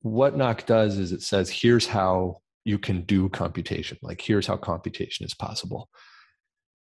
what 0.02 0.36
Nock 0.36 0.66
does 0.66 0.98
is 0.98 1.12
it 1.12 1.22
says, 1.22 1.48
here's 1.48 1.86
how 1.86 2.42
you 2.64 2.78
can 2.78 3.02
do 3.02 3.28
computation. 3.28 3.98
Like 4.02 4.20
here's 4.20 4.46
how 4.46 4.56
computation 4.56 5.24
is 5.24 5.34
possible. 5.34 5.88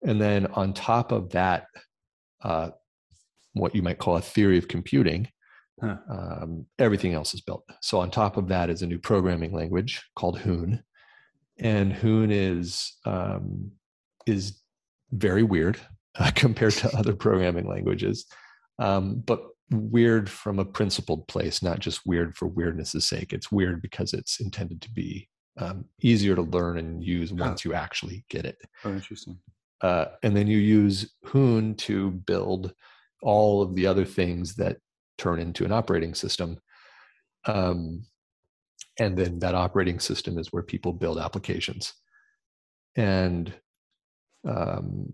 And 0.03 0.19
then 0.19 0.47
on 0.47 0.73
top 0.73 1.11
of 1.11 1.29
that, 1.31 1.67
uh, 2.41 2.71
what 3.59 3.75
you 3.75 3.81
might 3.81 3.99
call 3.99 4.17
a 4.17 4.21
theory 4.21 4.57
of 4.57 4.67
computing, 4.67 5.27
huh. 5.81 5.97
um, 6.09 6.65
everything 6.77 7.13
else 7.13 7.33
is 7.33 7.41
built. 7.41 7.63
So 7.81 7.99
on 7.99 8.11
top 8.11 8.37
of 8.37 8.47
that 8.47 8.69
is 8.69 8.81
a 8.81 8.87
new 8.87 8.99
programming 8.99 9.53
language 9.53 10.01
called 10.15 10.39
Hoon, 10.39 10.83
and 11.59 11.93
Hoon 11.93 12.31
is 12.31 12.97
um, 13.05 13.71
is 14.25 14.59
very 15.11 15.43
weird 15.43 15.79
uh, 16.17 16.31
compared 16.35 16.73
to 16.73 16.97
other 16.97 17.15
programming 17.15 17.67
languages, 17.67 18.25
um, 18.79 19.21
but 19.25 19.41
weird 19.71 20.29
from 20.29 20.59
a 20.59 20.65
principled 20.65 21.27
place, 21.27 21.61
not 21.61 21.79
just 21.79 22.05
weird 22.05 22.35
for 22.35 22.47
weirdness' 22.47 23.07
sake. 23.07 23.33
It's 23.33 23.51
weird 23.51 23.81
because 23.81 24.13
it's 24.13 24.39
intended 24.39 24.81
to 24.81 24.91
be 24.91 25.29
um, 25.57 25.85
easier 26.01 26.35
to 26.35 26.41
learn 26.41 26.77
and 26.77 27.03
use 27.03 27.33
once 27.33 27.65
you 27.65 27.73
actually 27.73 28.25
get 28.29 28.45
it. 28.45 28.57
Oh, 28.83 28.93
interesting. 28.93 29.37
Uh, 29.81 30.05
and 30.23 30.35
then 30.35 30.47
you 30.47 30.57
use 30.57 31.13
Hoon 31.25 31.75
to 31.75 32.11
build 32.11 32.73
all 33.21 33.61
of 33.61 33.75
the 33.75 33.87
other 33.87 34.05
things 34.05 34.55
that 34.55 34.77
turn 35.17 35.39
into 35.39 35.65
an 35.65 35.71
operating 35.71 36.15
system. 36.15 36.57
Um, 37.45 38.05
and 38.99 39.17
then 39.17 39.39
that 39.39 39.55
operating 39.55 39.99
system 39.99 40.37
is 40.37 40.51
where 40.51 40.63
people 40.63 40.93
build 40.93 41.19
applications. 41.19 41.93
And 42.95 43.53
um, 44.47 45.13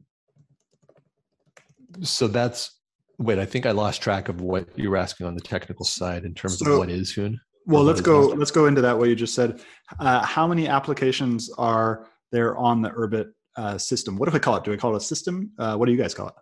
so 2.01 2.27
that's 2.27 2.79
wait. 3.17 3.39
I 3.39 3.45
think 3.45 3.65
I 3.65 3.71
lost 3.71 4.01
track 4.01 4.29
of 4.29 4.41
what 4.41 4.67
you 4.77 4.89
were 4.89 4.97
asking 4.97 5.27
on 5.27 5.35
the 5.35 5.41
technical 5.41 5.85
side 5.85 6.25
in 6.25 6.33
terms 6.33 6.59
so, 6.59 6.73
of 6.73 6.79
what 6.79 6.89
is 6.89 7.11
Hoon. 7.11 7.39
Well, 7.67 7.83
let's 7.83 8.01
go. 8.01 8.27
Let's 8.27 8.51
go 8.51 8.67
into 8.67 8.81
that. 8.81 8.97
What 8.97 9.09
you 9.09 9.15
just 9.15 9.35
said. 9.35 9.61
Uh, 9.99 10.23
how 10.23 10.47
many 10.47 10.67
applications 10.67 11.49
are 11.57 12.07
there 12.31 12.57
on 12.57 12.81
the 12.81 12.89
Urbit 12.89 13.27
uh, 13.55 13.77
system? 13.77 14.17
What 14.17 14.29
do 14.29 14.33
we 14.33 14.39
call 14.39 14.57
it? 14.57 14.63
Do 14.63 14.71
we 14.71 14.77
call 14.77 14.93
it 14.93 14.97
a 14.97 15.05
system? 15.05 15.51
Uh, 15.57 15.75
what 15.75 15.85
do 15.85 15.91
you 15.91 15.97
guys 15.97 16.13
call 16.13 16.27
it? 16.27 16.33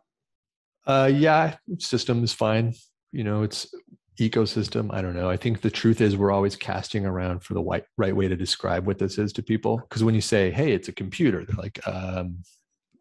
Uh, 0.86 1.10
yeah, 1.14 1.56
system 1.80 2.24
is 2.24 2.34
fine. 2.34 2.74
You 3.12 3.24
know, 3.24 3.44
it's 3.44 3.74
ecosystem. 4.20 4.94
I 4.94 5.02
don't 5.02 5.16
know. 5.16 5.30
I 5.30 5.38
think 5.38 5.62
the 5.62 5.72
truth 5.72 6.02
is 6.02 6.18
we're 6.18 6.32
always 6.32 6.56
casting 6.56 7.06
around 7.06 7.44
for 7.44 7.54
the 7.54 7.62
right, 7.62 7.86
right 7.98 8.16
way 8.16 8.28
to 8.28 8.36
describe 8.36 8.86
what 8.86 9.00
this 9.00 9.18
is 9.18 9.34
to 9.34 9.44
people. 9.44 9.78
Because 9.78 10.04
when 10.04 10.16
you 10.16 10.22
say, 10.22 10.52
"Hey, 10.52 10.74
it's 10.74 10.88
a 10.88 10.94
computer," 10.94 11.46
they're 11.46 11.56
like, 11.56 11.86
um, 11.88 12.44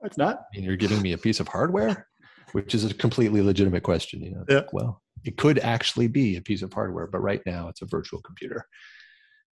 "It's 0.04 0.16
not." 0.16 0.44
And 0.54 0.64
you're 0.64 0.76
giving 0.76 1.02
me 1.02 1.12
a 1.12 1.18
piece 1.18 1.40
of 1.40 1.48
hardware, 1.48 2.06
which 2.52 2.74
is 2.74 2.84
a 2.84 2.94
completely 2.94 3.42
legitimate 3.42 3.82
question. 3.82 4.22
You 4.22 4.30
know, 4.32 4.44
yeah. 4.48 4.56
Like, 4.56 4.72
well, 4.72 5.02
it 5.24 5.36
could 5.36 5.58
actually 5.58 6.08
be 6.08 6.36
a 6.36 6.42
piece 6.42 6.62
of 6.62 6.72
hardware, 6.72 7.06
but 7.06 7.20
right 7.20 7.42
now 7.46 7.68
it's 7.68 7.82
a 7.82 7.86
virtual 7.86 8.20
computer. 8.22 8.66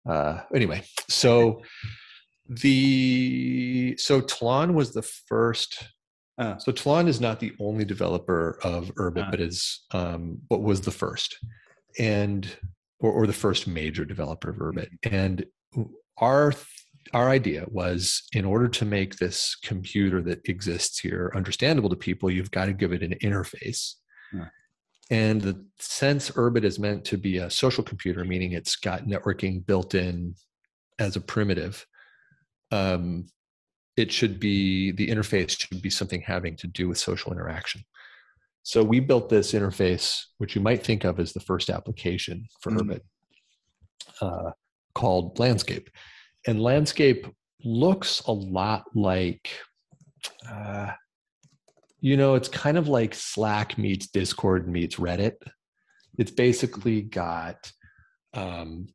Uh, 0.08 0.42
anyway, 0.53 0.84
so 1.08 1.62
the 2.48 3.96
so 3.98 4.22
Tlon 4.22 4.74
was 4.74 4.94
the 4.94 5.01
first. 5.01 5.84
Uh, 6.37 6.57
so 6.57 6.72
Tlon 6.72 7.07
is 7.07 7.22
not 7.22 7.39
the 7.39 7.53
only 7.59 7.85
developer 7.85 8.57
of 8.63 8.91
Urbit, 8.96 9.27
uh, 9.27 9.31
but 9.31 9.39
is 9.39 9.85
um, 9.91 10.39
what 10.48 10.63
was 10.63 10.81
the 10.81 10.91
first, 10.91 11.37
and 12.00 12.48
or, 13.00 13.11
or 13.11 13.27
the 13.27 13.33
first 13.33 13.67
major 13.67 14.03
developer 14.03 14.50
of 14.50 14.57
Urbit. 14.57 14.89
Mm-hmm. 15.05 15.15
And 15.15 15.46
our 16.17 16.53
our 17.13 17.29
idea 17.29 17.65
was 17.67 18.24
in 18.33 18.46
order 18.46 18.67
to 18.67 18.85
make 18.85 19.17
this 19.17 19.55
computer 19.63 20.22
that 20.24 20.48
exists 20.48 21.00
here 21.00 21.31
understandable 21.35 21.89
to 21.89 21.96
people, 21.96 22.31
you've 22.31 22.51
got 22.51 22.65
to 22.65 22.74
give 22.74 22.93
it 22.93 23.03
an 23.03 23.15
interface. 23.22 23.96
Yeah. 24.33 24.48
And 25.11 25.41
the 25.41 25.65
sense 25.79 26.31
Urbit 26.31 26.63
is 26.63 26.79
meant 26.79 27.03
to 27.05 27.17
be 27.17 27.37
a 27.37 27.50
social 27.50 27.83
computer, 27.83 28.24
meaning 28.24 28.53
it's 28.53 28.77
got 28.77 29.05
networking 29.05 29.65
built 29.65 29.93
in 29.93 30.33
as 30.98 31.15
a 31.15 31.22
primitive. 31.22 31.85
Um, 32.72 33.27
it 33.96 34.12
should 34.12 34.40
be 34.40 34.92
the 34.92 35.08
interface 35.08 35.60
should 35.60 35.82
be 35.82 35.90
something 35.90 36.22
having 36.22 36.56
to 36.58 36.68
do 36.68 36.88
with 36.88 36.98
social 36.98 37.32
interaction. 37.32 37.84
So 38.64 38.84
we 38.84 39.00
built 39.00 39.29
this 39.29 39.51
interface, 39.53 40.24
which 40.38 40.56
you 40.56 40.62
might 40.62 40.84
think 40.84 41.03
of 41.03 41.20
as 41.20 41.34
the 41.34 41.40
first 41.40 41.70
application 41.70 42.48
for 42.62 42.72
mm. 42.72 43.00
Uh, 44.22 44.51
called 44.94 45.40
Landscape. 45.40 45.90
And 46.48 46.62
Landscape 46.62 47.27
looks 47.64 48.22
a 48.22 48.32
lot 48.32 48.84
like 48.94 49.50
uh, 50.50 50.92
you 52.03 52.18
know, 52.18 52.36
it's 52.36 52.50
kind 52.50 52.77
of 52.77 52.90
like 52.90 53.16
Slack 53.16 53.77
meets 53.77 54.08
Discord 54.08 54.68
meets 54.68 54.98
Reddit. 54.98 55.36
It's 56.18 56.32
basically 56.32 57.01
got, 57.01 57.72
um, 58.34 58.88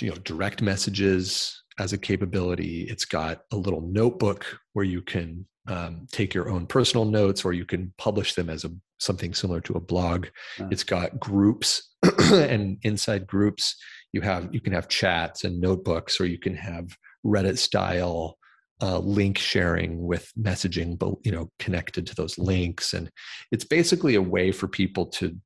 you 0.00 0.08
know, 0.08 0.16
direct 0.16 0.62
messages 0.62 1.61
as 1.78 1.92
a 1.92 1.98
capability. 1.98 2.82
It's 2.82 3.04
got 3.04 3.42
a 3.52 3.56
little 3.56 3.80
notebook 3.80 4.58
where 4.72 4.84
you 4.84 5.02
can 5.02 5.46
um, 5.68 6.06
take 6.10 6.34
your 6.34 6.48
own 6.48 6.66
personal 6.66 7.04
notes, 7.04 7.44
or 7.44 7.52
you 7.52 7.64
can 7.64 7.92
publish 7.98 8.34
them 8.34 8.50
as 8.50 8.64
a 8.64 8.70
something 8.98 9.34
similar 9.34 9.60
to 9.60 9.74
a 9.74 9.80
blog. 9.80 10.26
It's 10.70 10.84
got 10.84 11.18
groups, 11.18 11.90
and 12.32 12.78
inside 12.82 13.26
groups, 13.26 13.76
you 14.12 14.20
have 14.20 14.48
you 14.52 14.60
can 14.60 14.72
have 14.72 14.88
chats 14.88 15.44
and 15.44 15.60
notebooks, 15.60 16.20
or 16.20 16.26
you 16.26 16.38
can 16.38 16.54
have 16.56 16.96
Reddit 17.24 17.58
style 17.58 18.38
uh, 18.80 18.98
link 18.98 19.38
sharing 19.38 20.04
with 20.04 20.30
messaging, 20.38 20.98
but 20.98 21.14
you 21.24 21.32
know, 21.32 21.50
connected 21.58 22.06
to 22.06 22.14
those 22.14 22.38
links, 22.38 22.92
and 22.92 23.10
it's 23.50 23.64
basically 23.64 24.14
a 24.14 24.22
way 24.22 24.52
for 24.52 24.68
people 24.68 25.06
to, 25.06 25.36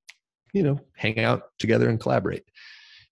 you 0.53 0.62
know, 0.62 0.81
hang 0.97 1.21
out 1.21 1.43
together 1.59 1.89
and 1.89 2.01
collaborate. 2.01 2.45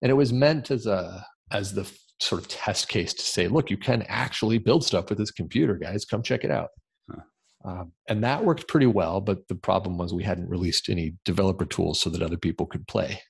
And 0.01 0.11
it 0.11 0.15
was 0.15 0.33
meant 0.33 0.71
as 0.71 0.85
a 0.85 1.25
as 1.51 1.73
the 1.73 1.89
sort 2.19 2.41
of 2.41 2.47
test 2.47 2.87
case 2.87 3.13
to 3.13 3.21
say, 3.21 3.47
look, 3.47 3.69
you 3.69 3.77
can 3.77 4.03
actually 4.03 4.57
build 4.57 4.83
stuff 4.83 5.09
with 5.09 5.17
this 5.17 5.31
computer, 5.31 5.75
guys. 5.75 6.05
Come 6.05 6.23
check 6.23 6.43
it 6.43 6.51
out. 6.51 6.69
Huh. 7.09 7.21
Um, 7.65 7.91
and 8.07 8.23
that 8.23 8.43
worked 8.43 8.67
pretty 8.67 8.87
well, 8.87 9.21
but 9.21 9.47
the 9.47 9.55
problem 9.55 9.97
was 9.97 10.13
we 10.13 10.23
hadn't 10.23 10.49
released 10.49 10.89
any 10.89 11.15
developer 11.25 11.65
tools 11.65 11.99
so 11.99 12.09
that 12.09 12.21
other 12.21 12.37
people 12.37 12.65
could 12.65 12.87
play. 12.87 13.21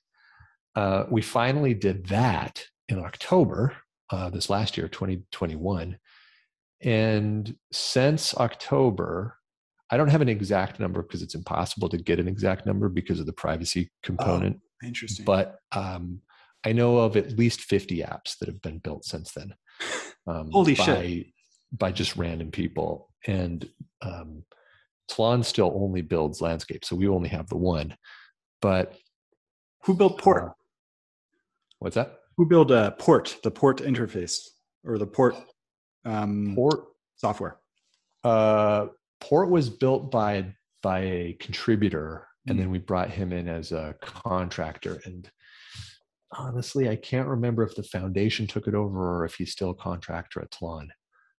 Uh, 0.74 1.04
we 1.10 1.22
finally 1.22 1.74
did 1.74 2.06
that 2.06 2.64
in 2.88 2.98
October 2.98 3.74
uh, 4.10 4.30
this 4.30 4.50
last 4.50 4.76
year, 4.76 4.88
2021, 4.88 5.98
and 6.82 7.56
since 7.72 8.34
October, 8.34 9.38
I 9.90 9.96
don't 9.96 10.08
have 10.08 10.20
an 10.20 10.28
exact 10.28 10.78
number 10.78 11.02
because 11.02 11.22
it's 11.22 11.34
impossible 11.34 11.88
to 11.88 11.96
get 11.96 12.20
an 12.20 12.28
exact 12.28 12.66
number 12.66 12.88
because 12.88 13.20
of 13.20 13.26
the 13.26 13.32
privacy 13.32 13.90
component. 14.02 14.58
Oh, 14.60 14.86
interesting. 14.86 15.24
But 15.24 15.58
um, 15.72 16.20
I 16.66 16.72
know 16.72 16.98
of 16.98 17.16
at 17.16 17.38
least 17.38 17.60
50 17.60 18.00
apps 18.00 18.38
that 18.38 18.48
have 18.48 18.60
been 18.60 18.78
built 18.78 19.04
since 19.04 19.30
then. 19.30 19.54
Um, 20.26 20.50
Holy 20.50 20.74
by, 20.74 20.84
shit. 20.84 21.26
By 21.70 21.92
just 21.92 22.16
random 22.16 22.50
people. 22.50 23.08
And 23.24 23.68
um, 24.02 24.42
Tlon 25.08 25.44
still 25.44 25.72
only 25.76 26.02
builds 26.02 26.40
landscape. 26.40 26.84
So 26.84 26.96
we 26.96 27.06
only 27.06 27.28
have 27.28 27.48
the 27.48 27.56
one. 27.56 27.96
But 28.60 28.96
who 29.84 29.94
built 29.94 30.20
Port? 30.20 30.42
Uh, 30.42 30.52
what's 31.78 31.94
that? 31.94 32.18
Who 32.36 32.46
built 32.46 32.72
uh, 32.72 32.90
Port, 32.92 33.36
the 33.44 33.50
Port 33.52 33.78
interface 33.78 34.38
or 34.82 34.98
the 34.98 35.06
Port 35.06 35.36
um, 36.04 36.54
Port 36.56 36.80
software? 37.14 37.58
Uh, 38.24 38.86
Port 39.20 39.50
was 39.50 39.70
built 39.70 40.10
by 40.10 40.52
by 40.82 40.98
a 40.98 41.36
contributor, 41.38 42.26
and 42.48 42.58
then 42.58 42.66
mm. 42.66 42.72
we 42.72 42.78
brought 42.78 43.10
him 43.10 43.32
in 43.32 43.46
as 43.46 43.70
a 43.70 43.94
contractor. 44.00 45.00
And 45.04 45.30
honestly, 46.32 46.88
I 46.88 46.96
can't 46.96 47.28
remember 47.28 47.62
if 47.62 47.74
the 47.74 47.82
foundation 47.82 48.46
took 48.46 48.66
it 48.66 48.74
over 48.74 49.18
or 49.18 49.24
if 49.24 49.34
he's 49.34 49.52
still 49.52 49.70
a 49.70 49.74
contractor 49.74 50.40
at 50.40 50.50
Tlon. 50.50 50.88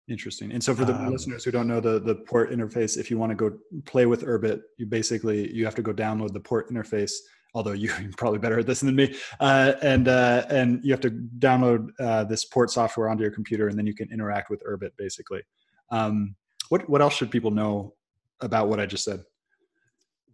Interesting. 0.08 0.52
And 0.52 0.62
so 0.62 0.72
for 0.74 0.84
the 0.84 0.94
um, 0.94 1.10
listeners 1.10 1.44
who 1.44 1.50
don't 1.50 1.66
know 1.66 1.80
the, 1.80 1.98
the 1.98 2.14
port 2.14 2.52
interface, 2.52 2.96
if 2.96 3.10
you 3.10 3.18
want 3.18 3.30
to 3.30 3.34
go 3.34 3.56
play 3.86 4.06
with 4.06 4.22
Urbit, 4.22 4.60
you 4.78 4.86
basically, 4.86 5.52
you 5.52 5.64
have 5.64 5.74
to 5.74 5.82
go 5.82 5.92
download 5.92 6.32
the 6.32 6.40
port 6.40 6.70
interface 6.70 7.12
although 7.56 7.72
you're 7.72 7.94
probably 8.16 8.38
better 8.38 8.60
at 8.60 8.66
this 8.66 8.80
than 8.80 8.94
me. 8.94 9.16
Uh, 9.40 9.72
and 9.82 10.06
uh, 10.06 10.44
and 10.50 10.84
you 10.84 10.92
have 10.92 11.00
to 11.00 11.10
download 11.38 11.88
uh, 11.98 12.22
this 12.24 12.44
port 12.44 12.70
software 12.70 13.08
onto 13.08 13.22
your 13.22 13.32
computer, 13.32 13.68
and 13.68 13.76
then 13.76 13.86
you 13.86 13.94
can 13.94 14.12
interact 14.12 14.50
with 14.50 14.62
Urbit 14.64 14.90
basically. 14.96 15.42
Um, 15.90 16.36
what 16.68 16.88
what 16.88 17.00
else 17.00 17.14
should 17.14 17.30
people 17.30 17.50
know 17.50 17.94
about 18.40 18.68
what 18.68 18.78
I 18.78 18.86
just 18.86 19.04
said? 19.04 19.24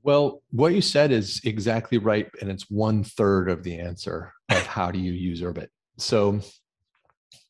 Well, 0.03 0.43
what 0.51 0.75
you 0.75 0.81
said 0.81 1.13
is 1.13 1.41
exactly 1.45 1.99
right, 1.99 2.29
and 2.41 2.51
it's 2.51 2.69
one 2.69 3.05
third 3.05 3.49
of 3.49 3.63
the 3.63 3.79
answer 3.79 4.33
of 4.51 4.67
how 4.67 4.91
do 4.91 4.99
you 4.99 5.13
use 5.13 5.41
Urbit. 5.41 5.69
So, 5.99 6.41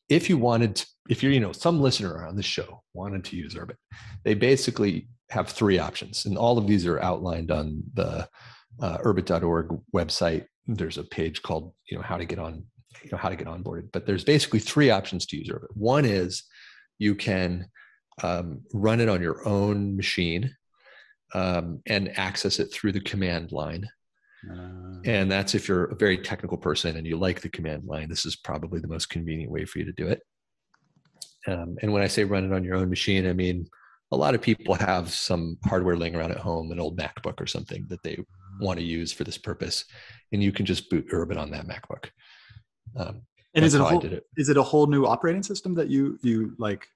if 0.07 0.29
you 0.29 0.37
wanted, 0.37 0.75
to, 0.75 0.87
if 1.09 1.23
you're, 1.23 1.31
you 1.31 1.39
know, 1.39 1.51
some 1.51 1.81
listener 1.81 2.27
on 2.27 2.35
the 2.35 2.43
show 2.43 2.83
wanted 2.93 3.23
to 3.25 3.35
use 3.35 3.55
Urbit, 3.55 3.77
they 4.23 4.35
basically 4.35 5.07
have 5.29 5.49
three 5.49 5.79
options, 5.79 6.25
and 6.25 6.37
all 6.37 6.59
of 6.59 6.67
these 6.67 6.85
are 6.85 7.01
outlined 7.01 7.49
on 7.49 7.81
the 7.95 8.27
uh, 8.79 8.97
Urbit.org 8.99 9.69
website. 9.95 10.45
There's 10.67 10.99
a 10.99 11.03
page 11.03 11.41
called, 11.41 11.73
you 11.89 11.97
know, 11.97 12.03
how 12.03 12.17
to 12.17 12.25
get 12.25 12.37
on, 12.37 12.65
you 13.03 13.09
know, 13.11 13.17
how 13.17 13.29
to 13.29 13.35
get 13.35 13.47
onboarded. 13.47 13.91
But 13.91 14.05
there's 14.05 14.23
basically 14.23 14.59
three 14.59 14.91
options 14.91 15.25
to 15.27 15.37
use 15.37 15.49
Urbit. 15.49 15.75
One 15.75 16.05
is 16.05 16.43
you 16.99 17.15
can 17.15 17.67
um, 18.21 18.61
run 18.73 18.99
it 18.99 19.09
on 19.09 19.23
your 19.23 19.47
own 19.47 19.97
machine 19.97 20.55
um, 21.33 21.81
and 21.87 22.17
access 22.17 22.59
it 22.59 22.71
through 22.71 22.91
the 22.91 23.01
command 23.01 23.51
line. 23.51 23.87
Uh, 24.49 24.99
and 25.05 25.31
that's 25.31 25.55
if 25.55 25.67
you're 25.67 25.85
a 25.85 25.95
very 25.95 26.17
technical 26.17 26.57
person 26.57 26.97
and 26.97 27.07
you 27.07 27.17
like 27.17 27.41
the 27.41 27.49
command 27.49 27.85
line, 27.85 28.09
this 28.09 28.25
is 28.25 28.35
probably 28.35 28.79
the 28.79 28.87
most 28.87 29.09
convenient 29.09 29.51
way 29.51 29.65
for 29.65 29.79
you 29.79 29.85
to 29.85 29.93
do 29.93 30.07
it. 30.07 30.21
Um, 31.47 31.77
and 31.81 31.91
when 31.91 32.01
I 32.01 32.07
say 32.07 32.23
run 32.23 32.45
it 32.45 32.55
on 32.55 32.63
your 32.63 32.75
own 32.75 32.89
machine, 32.89 33.27
I 33.27 33.33
mean 33.33 33.67
a 34.11 34.17
lot 34.17 34.35
of 34.35 34.41
people 34.41 34.75
have 34.75 35.11
some 35.11 35.57
hardware 35.65 35.97
laying 35.97 36.15
around 36.15 36.31
at 36.31 36.37
home, 36.37 36.71
an 36.71 36.79
old 36.79 36.97
MacBook 36.97 37.41
or 37.41 37.47
something 37.47 37.85
that 37.89 38.03
they 38.03 38.23
want 38.59 38.79
to 38.79 38.85
use 38.85 39.11
for 39.11 39.23
this 39.23 39.37
purpose, 39.37 39.85
and 40.31 40.43
you 40.43 40.51
can 40.51 40.65
just 40.65 40.89
boot 40.89 41.09
Urbit 41.09 41.37
on 41.37 41.49
that 41.51 41.67
MacBook. 41.67 42.09
Um, 42.95 43.23
and 43.55 43.65
is 43.65 43.73
it, 43.73 43.81
a 43.81 43.83
whole, 43.83 44.05
it. 44.05 44.23
is 44.37 44.49
it 44.49 44.57
a 44.57 44.63
whole 44.63 44.87
new 44.87 45.05
operating 45.05 45.43
system 45.43 45.73
that 45.75 45.89
you 45.89 46.19
you 46.21 46.55
like? 46.59 46.87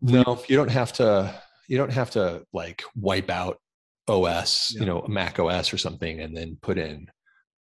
No, 0.00 0.40
you 0.48 0.56
don't 0.56 0.70
have 0.70 0.92
to 0.94 1.34
you 1.70 1.78
don't 1.78 1.92
have 1.92 2.10
to 2.10 2.44
like 2.52 2.82
wipe 2.96 3.30
out 3.30 3.58
OS, 4.08 4.72
yeah. 4.74 4.80
you 4.80 4.86
know, 4.86 5.04
Mac 5.06 5.38
OS 5.38 5.72
or 5.72 5.78
something, 5.78 6.20
and 6.20 6.36
then 6.36 6.58
put 6.60 6.76
in 6.76 7.06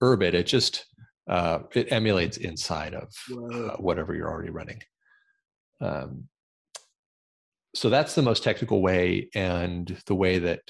Urbit. 0.01 0.33
It 0.33 0.45
just 0.45 0.87
uh, 1.29 1.59
it 1.75 1.91
emulates 1.91 2.37
inside 2.37 2.95
of 2.95 3.13
uh, 3.33 3.77
whatever 3.79 4.15
you're 4.15 4.31
already 4.31 4.51
running. 4.51 4.81
Um, 5.81 6.29
so 7.75 7.91
that's 7.91 8.15
the 8.15 8.23
most 8.23 8.45
technical 8.45 8.81
way, 8.81 9.29
and 9.35 10.01
the 10.07 10.15
way 10.15 10.39
that 10.39 10.61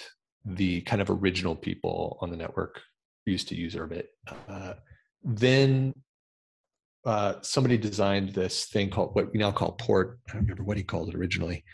the 0.47 0.81
kind 0.83 1.03
of 1.03 1.11
original 1.11 1.55
people 1.55 2.17
on 2.23 2.31
the 2.31 2.39
network 2.39 2.81
used 3.27 3.49
to 3.49 3.55
use 3.55 3.75
Urbit. 3.75 4.07
Uh, 4.49 4.75
then 5.23 5.93
uh, 7.05 7.35
somebody 7.43 7.77
designed 7.77 8.31
this 8.31 8.65
thing 8.65 8.89
called 8.89 9.15
what 9.15 9.31
we 9.31 9.39
now 9.39 9.53
call 9.53 9.73
port. 9.73 10.21
I 10.27 10.33
don't 10.33 10.43
remember 10.43 10.65
what 10.65 10.79
he 10.79 10.83
called 10.83 11.11
it 11.11 11.15
originally 11.15 11.65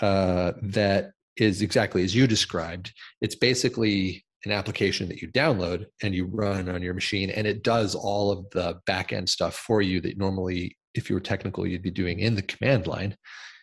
uh, 0.00 0.52
that 0.62 1.12
is 1.36 1.62
exactly 1.62 2.02
as 2.02 2.14
you 2.14 2.26
described. 2.26 2.92
It's 3.20 3.34
basically 3.34 4.24
an 4.44 4.52
application 4.52 5.08
that 5.08 5.20
you 5.20 5.28
download 5.28 5.86
and 6.02 6.14
you 6.14 6.26
run 6.26 6.68
on 6.68 6.82
your 6.82 6.94
machine, 6.94 7.30
and 7.30 7.46
it 7.46 7.62
does 7.62 7.94
all 7.94 8.30
of 8.30 8.48
the 8.50 8.78
back 8.86 9.12
end 9.12 9.28
stuff 9.28 9.54
for 9.54 9.82
you 9.82 10.00
that 10.02 10.18
normally, 10.18 10.76
if 10.94 11.10
you 11.10 11.16
were 11.16 11.20
technical, 11.20 11.66
you'd 11.66 11.82
be 11.82 11.90
doing 11.90 12.20
in 12.20 12.34
the 12.34 12.42
command 12.42 12.86
line. 12.86 13.16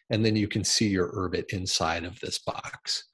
And 0.10 0.24
then 0.24 0.36
you 0.36 0.48
can 0.48 0.64
see 0.64 0.88
your 0.90 1.12
Urbit 1.14 1.54
inside 1.54 2.04
of 2.04 2.20
this 2.20 2.40
box 2.40 3.06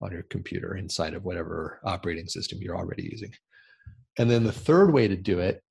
on 0.00 0.10
your 0.10 0.22
computer, 0.22 0.76
inside 0.76 1.14
of 1.14 1.24
whatever 1.24 1.80
operating 1.84 2.26
system 2.26 2.58
you're 2.60 2.76
already 2.76 3.08
using. 3.10 3.32
And 4.18 4.30
then 4.30 4.42
the 4.42 4.52
third 4.52 4.92
way 4.92 5.06
to 5.06 5.16
do 5.16 5.38
it, 5.38 5.62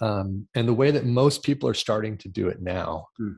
um, 0.00 0.48
and 0.54 0.66
the 0.66 0.74
way 0.74 0.90
that 0.90 1.06
most 1.06 1.42
people 1.42 1.68
are 1.68 1.74
starting 1.74 2.18
to 2.18 2.28
do 2.28 2.48
it 2.48 2.60
now, 2.60 3.06
mm 3.20 3.36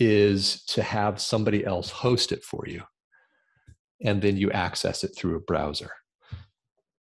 is 0.00 0.64
to 0.64 0.82
have 0.82 1.20
somebody 1.20 1.64
else 1.64 1.90
host 1.90 2.32
it 2.32 2.42
for 2.42 2.64
you. 2.66 2.82
And 4.02 4.20
then 4.20 4.38
you 4.38 4.50
access 4.50 5.04
it 5.04 5.14
through 5.14 5.36
a 5.36 5.40
browser. 5.40 5.90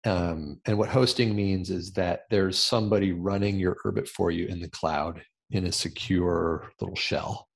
Um, 0.05 0.61
and 0.65 0.77
what 0.77 0.89
hosting 0.89 1.35
means 1.35 1.69
is 1.69 1.91
that 1.93 2.21
there's 2.29 2.57
somebody 2.57 3.11
running 3.11 3.59
your 3.59 3.75
Urbit 3.85 4.07
for 4.07 4.31
you 4.31 4.45
in 4.47 4.61
the 4.61 4.69
cloud 4.69 5.21
in 5.51 5.65
a 5.65 5.71
secure 5.71 6.71
little 6.79 6.95
shell. 6.95 7.49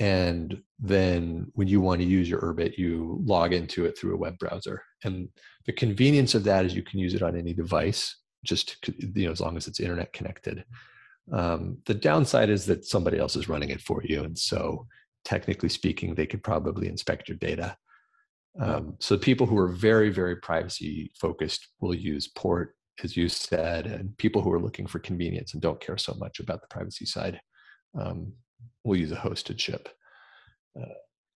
And 0.00 0.60
then 0.80 1.46
when 1.54 1.68
you 1.68 1.80
want 1.80 2.00
to 2.00 2.06
use 2.06 2.28
your 2.28 2.40
Urbit, 2.40 2.76
you 2.76 3.20
log 3.24 3.52
into 3.52 3.84
it 3.84 3.96
through 3.96 4.14
a 4.14 4.18
web 4.18 4.36
browser. 4.38 4.82
And 5.04 5.28
the 5.66 5.72
convenience 5.72 6.34
of 6.34 6.44
that 6.44 6.64
is 6.64 6.74
you 6.74 6.82
can 6.82 6.98
use 6.98 7.14
it 7.14 7.22
on 7.22 7.38
any 7.38 7.52
device, 7.52 8.16
just 8.44 8.78
you 8.98 9.26
know, 9.26 9.30
as 9.30 9.40
long 9.40 9.56
as 9.56 9.68
it's 9.68 9.78
internet 9.78 10.12
connected. 10.12 10.64
Um, 11.30 11.78
the 11.86 11.94
downside 11.94 12.50
is 12.50 12.66
that 12.66 12.84
somebody 12.84 13.18
else 13.18 13.36
is 13.36 13.48
running 13.48 13.70
it 13.70 13.80
for 13.80 14.02
you. 14.04 14.24
And 14.24 14.36
so, 14.36 14.86
technically 15.24 15.68
speaking, 15.68 16.14
they 16.14 16.26
could 16.26 16.42
probably 16.42 16.88
inspect 16.88 17.28
your 17.28 17.38
data. 17.38 17.76
Um, 18.60 18.96
so, 18.98 19.16
people 19.16 19.46
who 19.46 19.58
are 19.58 19.68
very, 19.68 20.10
very 20.10 20.36
privacy 20.36 21.12
focused 21.18 21.68
will 21.80 21.94
use 21.94 22.28
port, 22.28 22.74
as 23.02 23.16
you 23.16 23.28
said, 23.28 23.86
and 23.86 24.16
people 24.18 24.42
who 24.42 24.52
are 24.52 24.60
looking 24.60 24.86
for 24.86 24.98
convenience 24.98 25.52
and 25.52 25.62
don't 25.62 25.80
care 25.80 25.96
so 25.96 26.14
much 26.14 26.40
about 26.40 26.60
the 26.60 26.68
privacy 26.68 27.06
side 27.06 27.40
um, 27.98 28.32
will 28.84 28.96
use 28.96 29.12
a 29.12 29.16
hosted 29.16 29.58
ship. 29.58 29.88
Uh, 30.78 30.86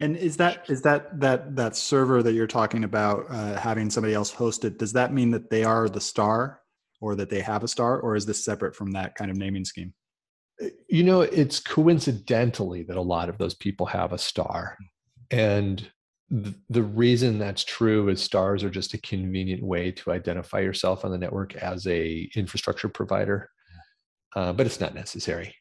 and 0.02 0.18
is 0.18 0.36
that 0.38 0.70
is 0.70 0.82
that 0.82 1.20
that 1.22 1.56
that 1.56 1.76
server 1.76 2.22
that 2.22 2.34
you're 2.34 2.48
talking 2.48 2.84
about 2.84 3.26
uh, 3.30 3.56
having 3.56 3.90
somebody 3.90 4.14
else 4.14 4.32
host 4.32 4.66
it? 4.66 4.78
Does 4.78 4.92
that 4.94 5.14
mean 5.14 5.32
that 5.32 5.50
they 5.50 5.64
are 5.64 5.88
the 5.88 6.02
star 6.02 6.60
or 7.02 7.16
that 7.16 7.30
they 7.30 7.42
have 7.42 7.64
a 7.64 7.68
star, 7.68 8.00
or 8.00 8.16
is 8.16 8.26
this 8.26 8.44
separate 8.44 8.76
from 8.76 8.92
that 8.92 9.16
kind 9.16 9.32
of 9.32 9.38
naming 9.38 9.66
scheme? 9.66 9.94
Uh, 10.62 10.68
you 10.90 11.04
know, 11.04 11.22
it's 11.22 11.60
coincidentally 11.60 12.84
that 12.84 12.98
a 12.98 13.02
lot 13.02 13.30
of 13.30 13.38
those 13.38 13.54
people 13.54 13.86
have 13.86 14.14
a 14.14 14.18
star. 14.18 14.78
And 15.32 15.90
th- 16.32 16.56
the 16.70 16.84
reason 16.84 17.40
that's 17.40 17.64
true 17.64 18.10
is 18.10 18.22
stars 18.22 18.64
are 18.64 18.70
just 18.70 18.94
a 18.94 19.02
convenient 19.02 19.64
way 19.64 19.92
to 19.92 20.12
identify 20.12 20.60
yourself 20.60 21.04
on 21.04 21.12
the 21.12 21.18
network 21.18 21.56
as 21.56 21.86
a 21.88 22.30
infrastructure 22.36 22.90
provider. 22.90 23.50
Uh, 24.36 24.52
but 24.52 24.66
it's 24.66 24.82
not 24.82 24.94
necessary 24.94 25.56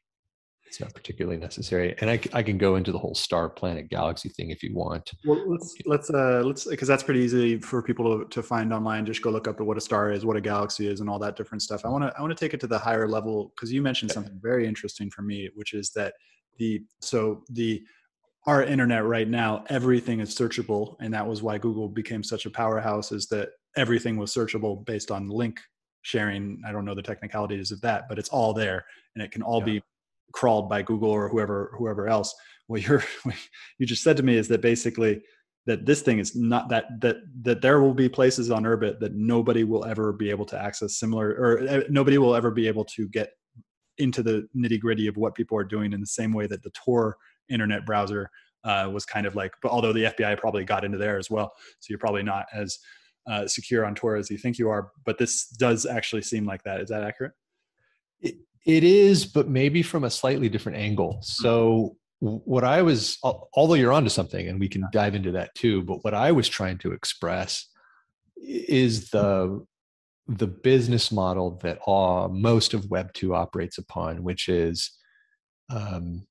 it's 0.75 0.81
not 0.81 0.93
particularly 0.93 1.39
necessary. 1.39 1.95
And 2.01 2.11
I, 2.11 2.21
I 2.33 2.43
can 2.43 2.59
go 2.59 2.75
into 2.75 2.91
the 2.91 2.99
whole 2.99 3.15
star 3.15 3.49
planet 3.49 3.89
galaxy 3.89 4.29
thing 4.29 4.51
if 4.51 4.61
you 4.63 4.75
want. 4.75 5.13
Well, 5.25 5.43
let's 5.47 5.75
let's 5.87 6.11
uh 6.11 6.43
let's 6.45 6.65
because 6.65 6.89
that's 6.89 7.05
pretty 7.05 7.21
easy 7.21 7.59
for 7.59 7.81
people 7.81 8.19
to, 8.19 8.29
to 8.29 8.43
find 8.43 8.73
online. 8.73 9.07
Just 9.07 9.23
go 9.23 9.31
look 9.31 9.47
up 9.47 9.61
what 9.61 9.77
a 9.77 9.81
star 9.81 10.11
is, 10.11 10.25
what 10.25 10.37
a 10.37 10.41
galaxy 10.41 10.89
is, 10.89 11.01
and 11.01 11.09
all 11.09 11.21
that 11.21 11.37
different 11.37 11.63
stuff. 11.63 11.85
I 11.85 11.89
want 11.89 12.03
to 12.05 12.13
I 12.19 12.21
want 12.21 12.37
to 12.37 12.45
take 12.45 12.55
it 12.55 12.61
to 12.61 12.67
the 12.67 12.79
higher 12.79 13.07
level 13.07 13.53
because 13.55 13.73
you 13.73 13.83
mentioned 13.83 14.11
something 14.11 14.39
very 14.43 14.67
interesting 14.67 15.11
for 15.11 15.23
me, 15.23 15.49
which 15.55 15.75
is 15.75 15.91
that 15.91 16.15
the 16.59 16.83
so 17.01 17.45
the 17.51 17.83
our 18.47 18.63
internet 18.63 19.05
right 19.05 19.29
now 19.29 19.65
everything 19.69 20.21
is 20.21 20.35
searchable 20.35 20.97
and 21.01 21.15
that 21.15 21.27
was 21.27 21.43
why 21.43 21.57
google 21.57 21.89
became 21.89 22.23
such 22.23 22.47
a 22.47 22.51
powerhouse 22.51 23.11
is 23.11 23.27
that 23.27 23.49
everything 23.77 24.17
was 24.19 24.33
searchable 24.33 24.85
based 24.85 25.11
on 25.11 25.29
link 25.29 25.59
sharing 26.03 26.61
i 26.65 26.71
don't 26.71 26.85
know 26.85 26.95
the 26.95 27.03
technicalities 27.03 27.73
of 27.73 27.81
that 27.81 28.07
but 28.07 28.19
it's 28.19 28.29
all 28.29 28.53
there 28.53 28.85
and 29.15 29.25
it 29.25 29.33
can 29.33 29.43
all 29.43 29.61
yeah. 29.61 29.65
be 29.65 29.83
crawled 30.35 30.69
by 30.69 30.83
Google 30.83 31.11
or 31.11 31.29
whoever 31.29 31.73
whoever 31.79 32.09
else. 32.09 32.35
What 32.67 32.87
you're 32.87 33.05
what 33.23 33.37
you 33.79 33.87
just 33.87 34.03
said 34.03 34.17
to 34.19 34.23
me 34.23 34.37
is 34.37 34.49
that 34.49 34.61
basically 34.61 35.23
that 35.67 35.87
this 35.87 36.03
thing 36.03 36.19
is 36.19 36.37
not 36.37 36.69
that 36.69 36.85
that 37.01 37.17
that 37.43 37.63
there 37.63 37.81
will 37.81 37.95
be 37.95 38.09
places 38.09 38.51
on 38.51 38.65
Urbit 38.65 39.01
that 39.01 39.15
nobody 39.15 39.65
will 39.65 39.85
ever 39.85 40.13
be 40.13 40.31
able 40.31 40.45
to 40.47 40.61
access 40.61 40.99
similar 40.99 41.31
or 41.31 41.67
eh, 41.67 41.83
nobody 41.89 42.19
will 42.19 42.35
ever 42.35 42.51
be 42.51 42.69
able 42.69 42.85
to 42.85 43.09
get 43.09 43.31
into 43.99 44.23
the 44.23 44.47
nitty 44.57 44.81
gritty 44.81 45.07
of 45.07 45.17
what 45.17 45.35
people 45.35 45.57
are 45.57 45.65
doing 45.65 45.93
in 45.93 46.01
the 46.01 46.07
same 46.07 46.33
way 46.33 46.47
that 46.47 46.63
the 46.63 46.71
Tor 46.71 47.17
internet 47.49 47.87
browser 47.87 48.29
uh, 48.65 48.91
was 48.93 49.07
kind 49.07 49.27
of 49.27 49.37
like. 49.37 49.53
But 49.63 49.71
although 49.71 49.93
the 49.93 50.05
FBI 50.05 50.39
probably 50.39 50.65
got 50.65 50.85
into 50.85 50.99
there 50.99 51.17
as 51.17 51.31
well, 51.31 51.53
so 51.79 51.87
you're 51.91 51.99
probably 51.99 52.25
not 52.25 52.47
as 52.53 52.79
uh, 53.31 53.47
secure 53.47 53.85
on 53.85 53.95
Tor 53.95 54.17
as 54.17 54.31
you 54.31 54.39
think 54.39 54.59
you 54.59 54.69
are. 54.69 54.91
But 55.05 55.19
this 55.19 55.47
does 55.47 55.87
actually 55.87 56.23
seem 56.23 56.45
like 56.45 56.65
that. 56.65 56.81
Is 56.81 56.89
that 56.89 57.05
accurate? 57.05 57.33
It 58.65 58.85
is, 58.85 59.27
but 59.27 59.49
maybe 59.49 59.83
from 59.83 60.05
a 60.05 60.11
slightly 60.11 60.49
different 60.49 60.79
angle. 60.79 61.19
So 61.23 61.97
what 62.21 62.65
I 62.65 62.83
was, 62.83 63.19
although 63.23 63.75
you're 63.75 63.93
onto 63.93 64.09
something, 64.09 64.49
and 64.49 64.59
we 64.59 64.69
can 64.69 64.87
dive 64.93 65.15
into 65.15 65.33
that 65.33 65.55
too. 65.55 65.83
But 65.83 66.05
what 66.05 66.15
I 66.15 66.33
was 66.33 66.49
trying 66.49 66.79
to 66.79 66.93
express 66.93 67.67
is 68.37 69.11
the 69.11 69.65
the 70.27 70.47
business 70.47 71.13
model 71.13 71.59
that 71.63 71.79
uh, 71.87 72.29
most 72.29 72.73
of 72.73 72.89
Web 72.89 73.13
two 73.13 73.35
operates 73.35 73.77
upon, 73.77 74.23
which 74.23 74.49
is, 74.49 74.91
um, 75.69 76.27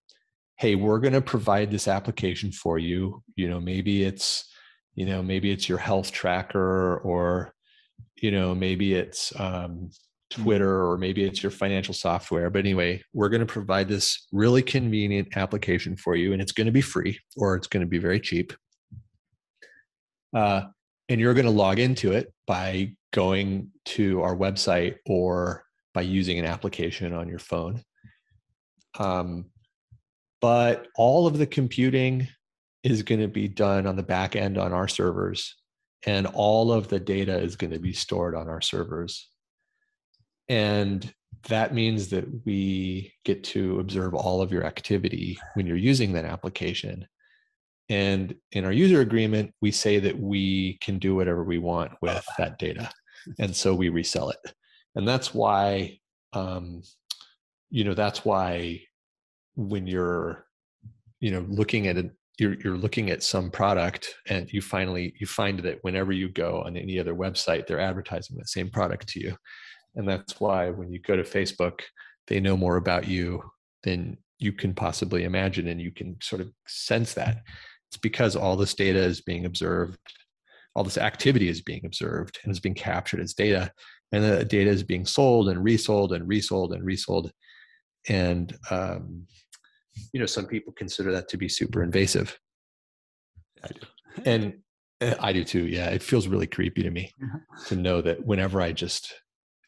hey, 0.58 0.74
we're 0.74 0.98
going 0.98 1.14
to 1.14 1.22
provide 1.22 1.70
this 1.70 1.88
application 1.88 2.52
for 2.52 2.80
you. 2.80 3.22
You 3.36 3.50
know, 3.50 3.60
maybe 3.60 4.04
it's, 4.04 4.52
you 4.96 5.06
know, 5.06 5.22
maybe 5.22 5.52
it's 5.52 5.70
your 5.70 5.78
health 5.78 6.12
tracker, 6.12 6.98
or, 6.98 7.54
you 8.16 8.32
know, 8.32 8.56
maybe 8.56 8.96
it's 8.96 9.32
um, 9.40 9.92
Twitter 10.34 10.86
or 10.86 10.98
maybe 10.98 11.24
it's 11.24 11.44
your 11.44 11.52
financial 11.52 11.94
software. 11.94 12.50
But 12.50 12.60
anyway, 12.60 13.04
we're 13.14 13.30
going 13.30 13.42
to 13.42 13.46
provide 13.46 13.88
this 13.88 14.28
really 14.32 14.62
convenient 14.62 15.38
application 15.38 15.96
for 15.96 16.16
you, 16.16 16.34
and 16.34 16.42
it's 16.42 16.52
going 16.52 16.66
to 16.66 16.72
be 16.72 16.82
free 16.82 17.20
or 17.38 17.56
it's 17.56 17.68
going 17.68 17.82
to 17.82 17.88
be 17.88 18.00
very 18.00 18.20
cheap. 18.20 18.54
Uh, 20.36 20.64
and 21.10 21.22
you're 21.22 21.34
going 21.34 21.46
to 21.46 21.52
log 21.52 21.80
into 21.80 22.12
it 22.14 22.34
by 22.48 22.96
going 23.12 23.70
to 23.86 24.22
our 24.22 24.36
website 24.36 24.96
or 25.06 25.64
by 25.94 26.02
using 26.02 26.40
an 26.40 26.46
application 26.46 27.14
on 27.14 27.28
your 27.28 27.40
phone. 27.40 27.84
Um, 28.98 29.46
but 30.42 30.88
all 30.96 31.28
of 31.28 31.38
the 31.38 31.46
computing 31.46 32.28
is 32.84 33.04
going 33.04 33.22
to 33.22 33.28
be 33.28 33.48
done 33.48 33.86
on 33.86 33.96
the 33.96 34.04
back 34.04 34.36
end 34.36 34.58
on 34.58 34.74
our 34.74 34.88
servers 34.88 35.56
and 36.06 36.28
all 36.28 36.72
of 36.72 36.90
the 36.90 37.00
data 37.00 37.38
is 37.38 37.56
going 37.56 37.72
to 37.72 37.80
be 37.80 37.94
stored 37.94 38.36
on 38.36 38.50
our 38.50 38.60
servers 38.60 39.30
and 40.50 41.14
that 41.50 41.74
means 41.74 42.10
that 42.10 42.26
we 42.46 43.14
get 43.26 43.44
to 43.44 43.80
observe 43.80 44.14
all 44.14 44.42
of 44.42 44.52
your 44.52 44.66
activity 44.66 45.38
when 45.56 45.68
you're 45.68 45.76
using 45.76 46.14
that 46.14 46.26
application. 46.26 47.06
And 47.90 48.36
in 48.54 48.64
our 48.64 48.72
user 48.72 49.02
agreement 49.02 49.54
we 49.62 49.72
say 49.72 50.00
that 50.00 50.18
we 50.18 50.78
can 50.78 51.00
do 51.00 51.16
whatever 51.16 51.44
we 51.44 51.58
want 51.58 51.92
with 52.02 52.26
that 52.38 52.58
data. 52.60 52.90
And 53.40 53.54
so 53.54 53.74
we 53.74 53.90
resell 53.90 54.30
it. 54.30 54.54
And 54.96 55.08
that's 55.08 55.34
why 55.34 56.00
um, 56.34 56.82
you 57.74 57.84
know 57.84 57.96
that's 57.96 58.24
why 58.24 58.80
when 59.56 59.88
you're 59.88 60.46
you 61.20 61.32
know 61.32 61.46
looking 61.50 61.88
at 61.88 61.98
it 61.98 62.12
you're, 62.40 62.56
you're 62.64 62.78
looking 62.78 63.10
at 63.10 63.24
some 63.24 63.52
product 63.52 64.16
and 64.28 64.52
you 64.52 64.62
finally 64.62 65.14
you 65.20 65.28
find 65.28 65.60
that 65.60 65.80
whenever 65.82 66.12
you 66.12 66.30
go 66.30 66.62
on 66.66 66.78
any 66.78 67.00
other 67.00 67.16
website 67.16 67.66
they're 67.66 67.80
advertising 67.80 68.38
the 68.38 68.46
same 68.46 68.70
product 68.70 69.08
to 69.08 69.20
you 69.20 69.36
and 69.96 70.08
that's 70.08 70.40
why 70.40 70.70
when 70.70 70.92
you 70.92 71.00
go 71.00 71.16
to 71.16 71.24
facebook 71.24 71.82
they 72.28 72.40
know 72.40 72.56
more 72.58 72.78
about 72.78 73.08
you 73.08 73.44
than 73.84 74.18
you 74.40 74.52
can 74.52 74.74
possibly 74.74 75.24
imagine 75.24 75.68
and 75.68 75.82
you 75.82 75.92
can 75.92 76.18
sort 76.22 76.42
of 76.42 76.52
sense 76.68 77.14
that. 77.14 77.44
It's 77.90 77.98
because 77.98 78.36
all 78.36 78.56
this 78.56 78.74
data 78.74 79.00
is 79.00 79.22
being 79.22 79.46
observed 79.46 79.98
all 80.76 80.84
this 80.84 80.98
activity 80.98 81.48
is 81.50 81.62
being 81.62 81.86
observed 81.86 82.40
and 82.44 82.52
is 82.52 82.60
being 82.60 82.76
captured 82.76 83.20
as 83.20 83.34
data 83.34 83.72
and 84.12 84.24
the 84.24 84.46
data 84.46 84.70
is 84.70 84.84
being 84.84 85.06
sold 85.06 85.50
and 85.50 85.64
resold 85.64 86.14
and 86.14 86.28
resold 86.28 86.74
and 86.74 86.84
resold. 86.84 87.32
And 88.10 88.56
um, 88.70 89.26
you 90.12 90.20
know 90.20 90.26
some 90.26 90.48
people 90.48 90.74
consider 90.74 91.12
that 91.12 91.30
to 91.30 91.38
be 91.38 91.48
super 91.48 91.84
invasive. 91.84 92.38
I 93.64 93.68
do. 93.68 93.80
and 94.26 94.60
uh, 95.02 95.16
i 95.20 95.32
do 95.32 95.44
too. 95.44 95.68
Yeah 95.68 95.90
it 95.90 96.04
feels 96.04 96.28
really 96.28 96.48
creepy 96.48 96.84
to 96.84 96.92
me 96.92 97.12
to 97.68 97.76
know 97.76 98.02
that 98.02 98.26
whenever 98.26 98.62
i 98.62 98.72
just 98.72 99.14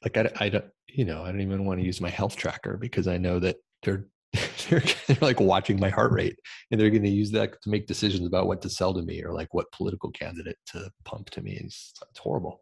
like 0.05 0.17
i, 0.17 0.45
I 0.45 0.49
don't 0.49 0.65
you 0.87 1.03
know 1.05 1.23
i 1.23 1.31
don't 1.31 1.41
even 1.41 1.65
want 1.65 1.79
to 1.79 1.85
use 1.85 1.99
my 1.99 2.09
health 2.09 2.35
tracker 2.35 2.77
because 2.77 3.07
i 3.07 3.17
know 3.17 3.39
that 3.39 3.57
they're 3.83 4.05
they're, 4.69 4.83
they're 5.07 5.17
like 5.21 5.39
watching 5.39 5.79
my 5.79 5.89
heart 5.89 6.11
rate 6.11 6.37
and 6.71 6.79
they're 6.79 6.89
going 6.89 7.03
to 7.03 7.09
use 7.09 7.31
that 7.31 7.61
to 7.61 7.69
make 7.69 7.87
decisions 7.87 8.27
about 8.27 8.47
what 8.47 8.61
to 8.61 8.69
sell 8.69 8.93
to 8.93 9.01
me 9.01 9.23
or 9.23 9.31
like 9.33 9.53
what 9.53 9.71
political 9.71 10.11
candidate 10.11 10.57
to 10.67 10.89
pump 11.05 11.29
to 11.29 11.41
me 11.41 11.57
it's, 11.63 11.93
it's 12.09 12.19
horrible 12.19 12.59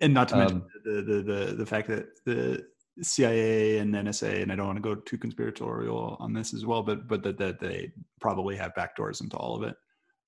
and 0.00 0.14
not 0.14 0.28
to 0.28 0.36
mention 0.36 0.58
Um, 0.58 0.66
the, 0.84 1.02
the 1.02 1.22
the 1.22 1.54
the 1.54 1.66
fact 1.66 1.88
that 1.88 2.06
the 2.24 2.64
CIA 3.02 3.78
and 3.78 3.94
NSA, 3.94 4.42
and 4.42 4.50
I 4.52 4.56
don't 4.56 4.66
want 4.66 4.76
to 4.76 4.82
go 4.82 4.96
too 4.96 5.18
conspiratorial 5.18 6.16
on 6.18 6.32
this 6.32 6.52
as 6.54 6.66
well, 6.66 6.82
but 6.82 7.06
but 7.06 7.22
that 7.22 7.38
that 7.38 7.60
they 7.60 7.92
probably 8.20 8.56
have 8.56 8.72
backdoors 8.74 9.20
into 9.20 9.36
all 9.36 9.56
of 9.56 9.62
it. 9.62 9.76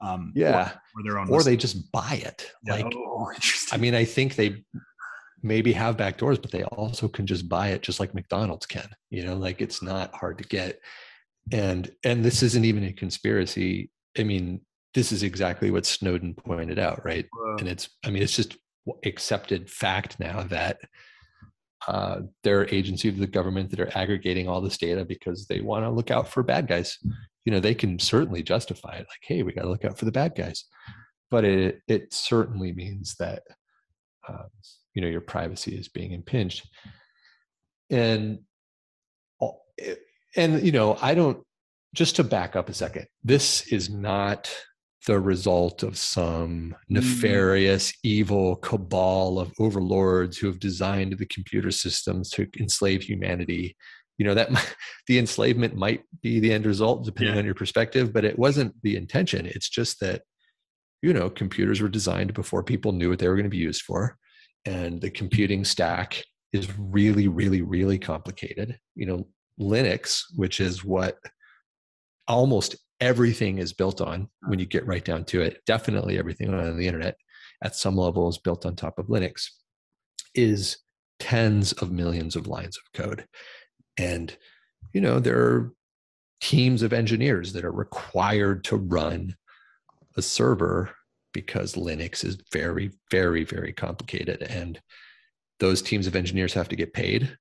Um, 0.03 0.33
yeah 0.35 0.71
or, 0.95 1.01
or 1.01 1.03
their 1.05 1.19
own. 1.19 1.29
or 1.29 1.43
they 1.43 1.57
just 1.57 1.93
buy 1.93 2.23
it 2.25 2.51
Yeah. 2.65 2.75
like 2.77 2.95
oh. 2.97 3.31
I 3.73 3.77
mean, 3.77 3.95
I 3.95 4.05
think 4.05 4.35
they 4.35 4.65
maybe 5.43 5.73
have 5.73 5.97
back 5.97 6.19
doors, 6.19 6.39
but 6.39 6.51
they 6.51 6.65
also 6.65 7.09
can 7.09 7.27
just 7.27 7.49
buy 7.49 7.69
it 7.69 7.83
just 7.83 8.01
like 8.01 8.15
McDonald's 8.15 8.67
can. 8.67 8.89
You 9.11 9.25
know, 9.25 9.37
like 9.37 9.61
it's 9.61 9.83
not 9.83 10.15
hard 10.15 10.39
to 10.39 10.45
get. 10.45 10.81
And 11.53 11.91
and 12.05 12.25
this 12.25 12.43
isn't 12.43 12.65
even 12.65 12.85
a 12.85 12.93
conspiracy. 12.93 13.91
I 14.19 14.25
mean, 14.25 14.61
this 14.95 15.13
is 15.13 15.23
exactly 15.23 15.71
what 15.71 15.87
Snowden 15.87 16.35
pointed 16.35 16.79
out, 16.79 17.05
right? 17.05 17.27
Uh, 17.47 17.57
And 17.57 17.69
it's 17.69 17.89
I 18.05 18.11
mean, 18.11 18.23
it's 18.23 18.37
just 18.37 18.57
accepted 19.05 19.71
fact 19.71 20.19
now 20.19 20.43
that 20.45 20.79
uh, 21.89 22.21
there 22.45 22.61
are 22.61 22.69
agencies 22.71 23.15
of 23.15 23.21
the 23.21 23.27
government 23.27 23.71
that 23.71 23.81
are 23.81 23.97
aggregating 23.97 24.49
all 24.49 24.61
this 24.61 24.77
data 24.79 25.05
because 25.05 25.47
they 25.47 25.61
want 25.61 25.85
to 25.85 25.91
look 25.91 26.11
out 26.11 26.29
for 26.29 26.43
bad 26.43 26.67
guys. 26.67 26.99
You 27.45 27.53
know, 27.53 27.61
they 27.61 27.75
can 27.75 27.99
certainly 27.99 28.43
justify 28.43 28.97
it, 28.97 29.07
like, 29.09 29.23
"Hey, 29.23 29.43
we 29.43 29.53
got 29.53 29.63
to 29.63 29.71
look 29.71 29.85
out 29.85 29.99
for 29.99 30.05
the 30.05 30.13
bad 30.13 30.35
guys," 30.35 30.65
but 31.31 31.45
it 31.45 31.81
it 31.89 32.13
certainly 32.13 32.73
means 32.73 33.17
that 33.19 33.43
uh, 34.29 34.45
you 35.01 35.07
know 35.07 35.11
your 35.11 35.23
privacy 35.23 35.75
is 35.75 35.89
being 35.89 36.13
impinged. 36.13 36.69
And 37.89 38.41
and 40.37 40.63
you 40.65 40.71
know 40.71 40.97
i 41.03 41.13
don't 41.13 41.43
just 41.93 42.15
to 42.15 42.23
back 42.23 42.55
up 42.55 42.69
a 42.69 42.75
second 42.75 43.05
this 43.25 43.67
is 43.73 43.91
not 43.91 44.49
the 45.07 45.19
result 45.19 45.83
of 45.83 45.97
some 45.97 46.51
mm. 46.51 46.75
nefarious 46.89 47.93
evil 48.05 48.57
cabal 48.57 49.41
of 49.41 49.53
overlords 49.59 50.37
who 50.39 50.47
have 50.47 50.61
designed 50.61 51.17
the 51.19 51.27
computer 51.27 51.71
systems 51.71 52.29
to 52.29 52.47
enslave 52.61 53.03
humanity. 53.03 53.75
You 54.19 54.27
know 54.27 54.35
that 54.35 54.53
might- 54.57 54.77
the 55.07 55.19
enslavement 55.19 55.75
might 55.75 56.05
be 56.21 56.39
the 56.39 56.53
end 56.53 56.67
result 56.67 57.07
depending 57.07 57.35
Yeah. 57.35 57.41
on 57.41 57.47
your 57.47 57.55
perspective 57.55 58.13
but 58.13 58.27
it 58.27 58.39
wasn't 58.39 58.75
the 58.83 58.95
intention. 58.95 59.47
It's 59.47 59.71
just 59.71 60.01
that 60.01 60.23
you 61.01 61.15
know 61.15 61.31
computers 61.31 61.81
were 61.81 61.89
designed 61.89 62.35
before 62.35 62.63
people 62.63 62.93
knew 62.93 63.09
what 63.09 63.19
they 63.21 63.29
were 63.29 63.37
going 63.37 63.45
to 63.45 63.51
be 63.51 63.57
used 63.57 63.83
for 63.83 64.19
and 64.65 65.01
the 65.01 65.11
computing 65.11 65.65
stack 65.65 66.23
is 66.53 66.69
really 66.79 67.29
really 67.29 67.63
really 67.63 67.99
complicated. 67.99 68.79
You 68.95 69.07
know 69.07 69.27
linux 69.61 70.23
which 70.37 70.59
is 70.59 70.83
what 70.83 71.19
almost 72.27 72.77
everything 73.01 73.59
is 73.59 73.75
built 73.75 74.01
on 74.01 74.27
when 74.47 74.59
you 74.59 74.65
get 74.65 74.87
right 74.87 75.05
down 75.05 75.23
to 75.23 75.43
it 75.43 75.59
definitely 75.67 76.19
everything 76.19 76.55
on 76.55 76.79
the 76.79 76.87
internet 76.87 77.15
at 77.63 77.77
some 77.77 77.95
level 77.95 78.27
is 78.27 78.39
built 78.39 78.65
on 78.65 78.75
top 78.75 78.99
of 78.99 79.09
linux 79.09 79.49
is 80.35 80.79
tens 81.19 81.73
of 81.75 81.93
millions 81.93 82.35
of 82.35 82.47
lines 82.47 82.79
of 82.79 83.01
code. 83.01 83.27
And 83.99 84.37
you 84.93 85.01
know 85.01 85.21
there 85.21 85.39
are 85.39 85.73
teams 86.41 86.83
of 86.83 86.93
engineers 86.93 87.53
that 87.53 87.65
are 87.65 87.73
required 87.73 88.65
to 88.65 88.77
run 88.77 89.37
a 90.17 90.23
server 90.23 90.91
because 91.33 91.75
Linux 91.75 92.25
is 92.25 92.39
very, 92.53 92.91
very, 93.11 93.45
very 93.45 93.73
complicated. 93.73 94.43
And 94.43 94.81
those 95.59 95.83
teams 95.83 96.07
of 96.07 96.17
engineers 96.17 96.55
have 96.55 96.69
to 96.69 96.77
get 96.77 96.93
paid. 96.93 97.37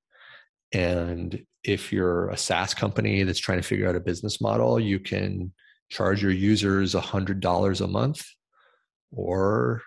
And 0.72 1.44
if 1.64 1.92
you're 1.92 2.30
a 2.30 2.38
SaaS 2.38 2.74
company 2.74 3.24
that's 3.24 3.40
trying 3.40 3.60
to 3.60 3.68
figure 3.68 3.90
out 3.90 3.96
a 3.96 4.02
business 4.02 4.40
model, 4.40 4.80
you 4.80 5.00
can 5.00 5.54
charge 5.90 6.22
your 6.22 6.32
users 6.32 6.94
$100 6.94 7.82
a 7.82 7.88
month, 7.88 8.26
or 9.12 9.82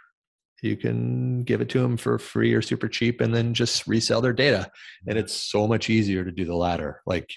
you 0.62 0.76
can 0.76 1.42
give 1.42 1.60
it 1.60 1.68
to 1.70 1.80
them 1.80 1.96
for 1.96 2.18
free 2.18 2.54
or 2.54 2.62
super 2.62 2.88
cheap 2.88 3.20
and 3.20 3.34
then 3.34 3.52
just 3.52 3.86
resell 3.86 4.20
their 4.20 4.32
data. 4.32 4.70
And 5.06 5.18
it's 5.18 5.32
so 5.32 5.66
much 5.66 5.90
easier 5.90 6.24
to 6.24 6.30
do 6.30 6.44
the 6.44 6.54
latter. 6.54 7.02
Like 7.04 7.32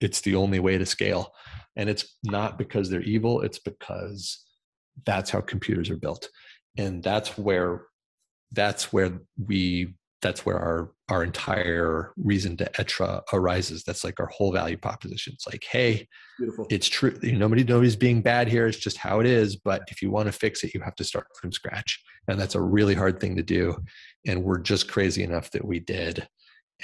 it's 0.00 0.20
the 0.20 0.34
only 0.34 0.58
way 0.58 0.76
to 0.76 0.86
scale. 0.86 1.32
And 1.76 1.88
it's 1.88 2.16
not 2.24 2.58
because 2.58 2.90
they're 2.90 3.02
evil, 3.02 3.40
it's 3.42 3.58
because 3.58 4.44
that's 5.04 5.30
how 5.30 5.40
computers 5.40 5.90
are 5.90 5.96
built. 5.96 6.28
And 6.78 7.02
that's 7.02 7.36
where 7.38 7.82
that's 8.52 8.92
where 8.92 9.20
we 9.44 9.94
that's 10.22 10.46
where 10.46 10.58
our 10.58 10.92
our 11.08 11.22
entire 11.22 12.12
reason 12.16 12.56
to 12.56 12.64
etra 12.74 13.22
arises. 13.32 13.84
That's 13.84 14.04
like 14.04 14.18
our 14.18 14.26
whole 14.26 14.52
value 14.52 14.76
proposition. 14.76 15.34
It's 15.34 15.46
like 15.46 15.64
hey 15.70 16.08
beautiful. 16.38 16.66
it's 16.70 16.88
true. 16.88 17.16
Nobody 17.22 17.64
nobody's 17.64 17.96
being 17.96 18.22
bad 18.22 18.48
here. 18.48 18.66
It's 18.66 18.78
just 18.78 18.96
how 18.96 19.20
it 19.20 19.26
is. 19.26 19.56
But 19.56 19.82
if 19.88 20.02
you 20.02 20.10
want 20.10 20.26
to 20.26 20.32
fix 20.32 20.64
it 20.64 20.74
you 20.74 20.80
have 20.80 20.96
to 20.96 21.04
start 21.04 21.26
from 21.40 21.52
scratch. 21.52 22.02
And 22.28 22.40
that's 22.40 22.54
a 22.54 22.60
really 22.60 22.94
hard 22.94 23.20
thing 23.20 23.36
to 23.36 23.42
do. 23.42 23.76
And 24.26 24.42
we're 24.42 24.58
just 24.58 24.88
crazy 24.88 25.22
enough 25.22 25.50
that 25.52 25.64
we 25.64 25.80
did 25.80 26.26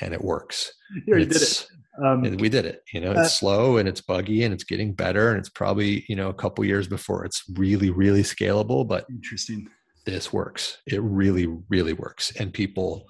and 0.01 0.15
it 0.15 0.23
works 0.23 0.73
You 1.07 1.25
did 1.25 1.37
it. 1.37 1.67
Um, 2.03 2.25
and 2.25 2.41
we 2.41 2.49
did 2.49 2.65
it 2.65 2.83
you 2.93 3.01
know 3.01 3.11
it's 3.11 3.21
Uh, 3.21 3.29
slow 3.29 3.77
and 3.77 3.87
it's 3.89 4.01
buggy 4.01 4.45
and 4.45 4.55
it's 4.55 4.65
getting 4.65 4.95
better 4.95 5.29
and 5.29 5.39
it's 5.39 5.51
probably 5.51 6.07
you 6.09 6.17
know 6.17 6.31
a 6.31 6.35
couple 6.35 6.65
years 6.65 6.89
before 6.89 7.25
it's 7.25 7.43
really 7.55 7.91
really 7.91 8.23
scalable 8.23 8.87
but 8.87 9.05
interesting. 9.11 9.69
this 10.07 10.33
works 10.33 10.79
it 10.87 11.03
really 11.03 11.47
really 11.69 11.93
works 11.93 12.33
and 12.37 12.55
people 12.55 13.05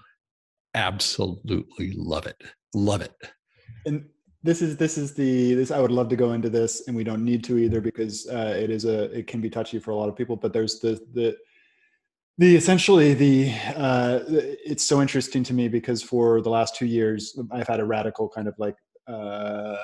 absolutely 0.75 1.93
love 1.93 2.27
it 2.27 2.43
love 2.75 3.03
it 3.03 3.15
and 3.87 4.05
this 4.43 4.61
is 4.61 4.77
this 4.77 4.99
is 4.99 5.15
the 5.15 5.55
this 5.55 5.71
i 5.71 5.79
would 5.79 5.93
love 5.93 6.09
to 6.09 6.17
go 6.17 6.33
into 6.33 6.51
this 6.51 6.89
and 6.89 6.97
we 6.97 7.05
don't 7.05 7.25
need 7.25 7.45
to 7.45 7.59
either 7.59 7.81
because 7.81 8.27
uh, 8.29 8.55
it 8.59 8.71
is 8.71 8.85
a 8.85 9.05
it 9.17 9.29
can 9.29 9.41
be 9.41 9.49
touchy 9.49 9.79
for 9.79 9.93
a 9.93 9.95
lot 9.95 10.09
of 10.09 10.17
people 10.17 10.35
but 10.35 10.53
there's 10.53 10.81
the 10.81 11.01
the 11.15 11.37
the 12.39 12.57
essentially 12.57 13.15
the 13.15 13.53
uh 13.77 14.21
it's 14.29 14.85
so 14.85 15.01
interesting 15.01 15.43
to 15.45 15.55
me 15.55 15.69
because 15.69 16.03
for 16.03 16.41
the 16.41 16.51
last 16.51 16.75
two 16.75 16.87
years 16.87 17.39
i've 17.53 17.69
had 17.69 17.81
a 17.81 17.85
radical 17.85 18.29
kind 18.29 18.49
of 18.49 18.55
like 18.59 18.77
uh 19.09 19.77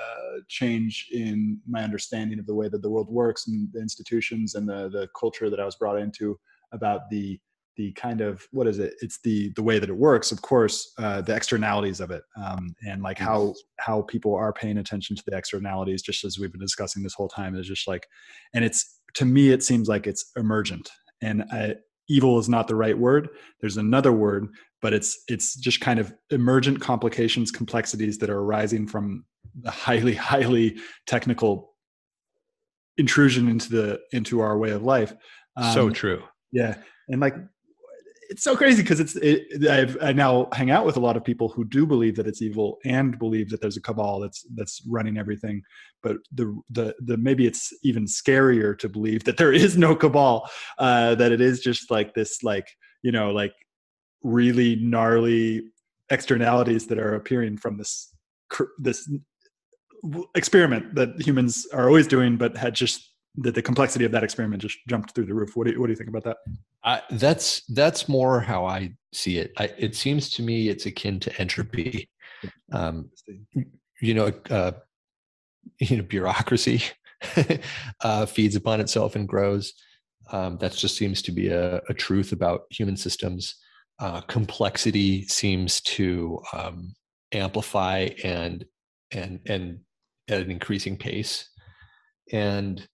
change 0.49 1.09
in 1.13 1.61
my 1.69 1.83
understanding 1.83 2.39
of 2.39 2.47
the 2.47 2.55
way 2.55 2.69
that 2.69 2.81
the 2.83 2.91
world 2.91 3.09
works 3.11 3.49
and 3.49 3.69
the 3.73 3.81
institutions 3.81 4.55
and 4.55 4.69
the 4.69 4.89
the 4.91 5.09
culture 5.19 5.51
that 5.51 5.61
i 5.61 5.65
was 5.65 5.77
brought 5.77 5.99
into 5.99 6.39
about 6.73 7.03
the 7.11 7.39
the 7.77 7.93
kind 7.93 8.21
of 8.21 8.45
what 8.51 8.67
is 8.67 8.81
it? 8.81 8.95
It's 9.01 9.21
the 9.23 9.53
the 9.55 9.63
way 9.63 9.79
that 9.79 9.89
it 9.89 9.97
works 9.97 10.33
of 10.33 10.43
course 10.43 10.93
uh, 10.99 11.21
the 11.21 11.35
externalities 11.35 12.01
of 12.01 12.11
it 12.11 12.25
um, 12.37 12.75
and 12.87 13.03
like 13.03 13.19
how 13.19 13.55
how 13.79 14.03
people 14.03 14.35
are 14.35 14.53
paying 14.53 14.79
attention 14.79 15.15
to 15.15 15.23
the 15.25 15.37
externalities 15.37 16.03
just 16.03 16.25
as 16.25 16.39
we've 16.39 16.51
been 16.51 16.61
discussing 16.61 17.05
this 17.05 17.15
whole 17.15 17.29
time 17.29 17.55
is 17.55 17.69
just 17.69 17.87
like 17.87 18.07
and 18.53 18.65
it's 18.65 18.99
to 19.15 19.25
me 19.25 19.51
it 19.51 19.63
seems 19.63 19.89
like 19.89 20.07
it's 20.07 20.31
emergent. 20.37 20.91
And 21.21 21.45
I, 21.51 21.75
evil 22.09 22.38
is 22.38 22.49
not 22.49 22.68
the 22.68 22.75
right 22.77 22.99
word. 22.99 23.29
There's 23.61 23.77
another 23.77 24.12
word 24.12 24.49
but 24.81 24.92
it's 24.94 25.23
it's 25.29 25.57
just 25.57 25.81
kind 25.81 25.99
of 25.99 26.12
emergent 26.31 26.81
complications 26.81 27.51
complexities 27.51 28.18
that 28.18 28.31
are 28.31 28.38
arising 28.38 28.87
from 28.87 29.25
the 29.62 29.71
highly 29.71 30.14
highly 30.33 30.77
technical 31.07 31.75
intrusion 32.97 33.49
into 33.49 33.71
the 33.71 34.01
into 34.12 34.40
our 34.40 34.59
way 34.59 34.71
of 34.71 34.83
life. 34.83 35.12
So 35.73 35.87
Um, 35.87 35.92
true. 35.92 36.23
yeah. 36.53 36.77
And 37.09 37.21
like 37.21 37.35
it's 38.29 38.45
so 38.45 38.57
crazy 38.57 38.83
because 38.83 39.01
it's 39.01 39.17
it, 39.17 39.67
I've, 39.69 39.97
I 40.03 40.12
now 40.12 40.49
hang 40.53 40.71
out 40.71 40.85
with 40.85 40.97
a 40.97 41.01
lot 41.01 41.17
of 41.17 41.25
people 41.25 41.49
who 41.49 41.64
do 41.64 41.87
believe 41.87 42.17
that 42.17 42.27
it's 42.27 42.43
evil 42.43 42.79
and 42.85 43.19
believe 43.19 43.51
that 43.51 43.61
there's 43.61 43.77
a 43.77 43.83
cabal 43.83 44.21
that's 44.21 44.47
that's 44.55 44.83
running 44.87 45.17
everything. 45.17 45.62
But 46.03 46.19
the 46.33 46.61
the 46.71 46.95
the 47.01 47.17
maybe 47.17 47.47
it's 47.47 47.73
even 47.83 48.05
scarier 48.05 48.79
to 48.79 48.88
believe 48.88 49.25
that 49.25 49.38
there 49.38 49.53
is 49.53 49.77
no 49.77 49.97
cabal, 49.97 50.49
uh, 50.79 51.14
that 51.14 51.33
it 51.33 51.41
is 51.41 51.61
just 51.61 51.91
like 51.91 52.14
this 52.14 52.43
like 52.43 52.69
you 53.03 53.12
know 53.12 53.31
like 53.31 53.55
really 54.23 54.77
gnarly 54.77 55.62
externalities 56.11 56.87
that 56.87 56.99
are 56.99 57.14
appearing 57.14 57.57
from 57.57 57.79
this 57.79 58.12
this 58.79 59.11
experiment 60.35 60.95
that 60.95 61.21
humans 61.21 61.67
are 61.73 61.88
always 61.88 62.07
doing, 62.07 62.37
but 62.37 62.57
had 62.57 62.75
just 62.75 63.08
that 63.37 63.55
the 63.55 63.62
complexity 63.62 64.05
of 64.05 64.12
that 64.12 64.25
experiment 64.25 64.62
just 64.62 64.79
jumped 64.88 65.14
through 65.14 65.27
the 65.27 65.35
roof. 65.35 65.57
What 65.57 65.67
do 65.67 65.73
you, 65.73 65.81
what 65.81 65.87
do 65.87 65.93
you 65.93 65.97
think 65.97 66.11
about 66.11 66.25
that? 66.25 66.38
Uh, 66.85 67.01
that's 67.11 67.64
that's 67.67 68.09
more 68.09 68.41
how 68.41 68.67
I 68.67 68.93
see 69.12 69.38
it. 69.38 69.53
I, 69.59 69.71
it 69.79 69.95
seems 69.95 70.31
to 70.31 70.43
me 70.43 70.69
it's 70.69 70.87
akin 70.87 71.21
to 71.21 71.41
entropy. 71.41 72.09
Um, 72.73 73.11
you 74.01 74.14
know, 74.14 74.33
uh, 74.51 74.73
you 75.79 75.97
know, 75.97 76.03
bureaucracy 76.03 76.83
uh, 78.03 78.27
feeds 78.27 78.57
upon 78.57 78.81
itself 78.81 79.17
and 79.17 79.29
grows. 79.29 79.75
Um, 80.31 80.59
that 80.59 80.73
just 80.73 80.97
seems 80.97 81.23
to 81.23 81.33
be 81.33 81.49
a, 81.49 81.81
a 81.88 81.95
truth 81.95 82.33
about 82.33 82.62
human 82.71 82.97
systems. 82.97 83.57
Uh, 83.99 84.21
complexity 84.23 85.25
seems 85.25 85.81
to 85.81 86.41
um, 86.53 86.95
amplify 87.33 88.09
and 88.23 88.64
and 89.11 89.41
and 89.47 89.81
at 90.29 90.43
an 90.43 90.51
increasing 90.51 90.97
pace, 90.97 91.49
and 92.31 92.87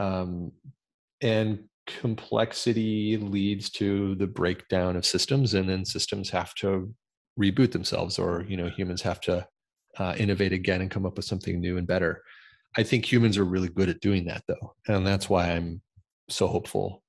um, 0.00 0.50
and 1.20 1.64
complexity 1.86 3.16
leads 3.16 3.68
to 3.70 4.14
the 4.16 4.26
breakdown 4.26 4.96
of 4.96 5.04
systems 5.04 5.54
and 5.54 5.68
then 5.68 5.84
systems 5.84 6.30
have 6.30 6.54
to 6.54 6.92
reboot 7.38 7.72
themselves 7.72 8.18
or 8.18 8.44
you 8.48 8.56
know 8.56 8.68
humans 8.68 9.02
have 9.02 9.20
to 9.20 9.46
uh, 9.98 10.14
innovate 10.18 10.52
again 10.52 10.80
and 10.80 10.90
come 10.90 11.04
up 11.04 11.16
with 11.16 11.24
something 11.24 11.60
new 11.60 11.76
and 11.76 11.86
better. 11.86 12.22
I 12.76 12.82
think 12.82 13.10
humans 13.10 13.36
are 13.36 13.44
really 13.44 13.68
good 13.68 13.88
at 13.88 14.00
doing 14.00 14.24
that 14.26 14.44
though 14.46 14.74
and 14.86 15.06
that's 15.06 15.28
why 15.28 15.50
i'm 15.50 15.82
so 16.28 16.46
hopeful 16.46 17.02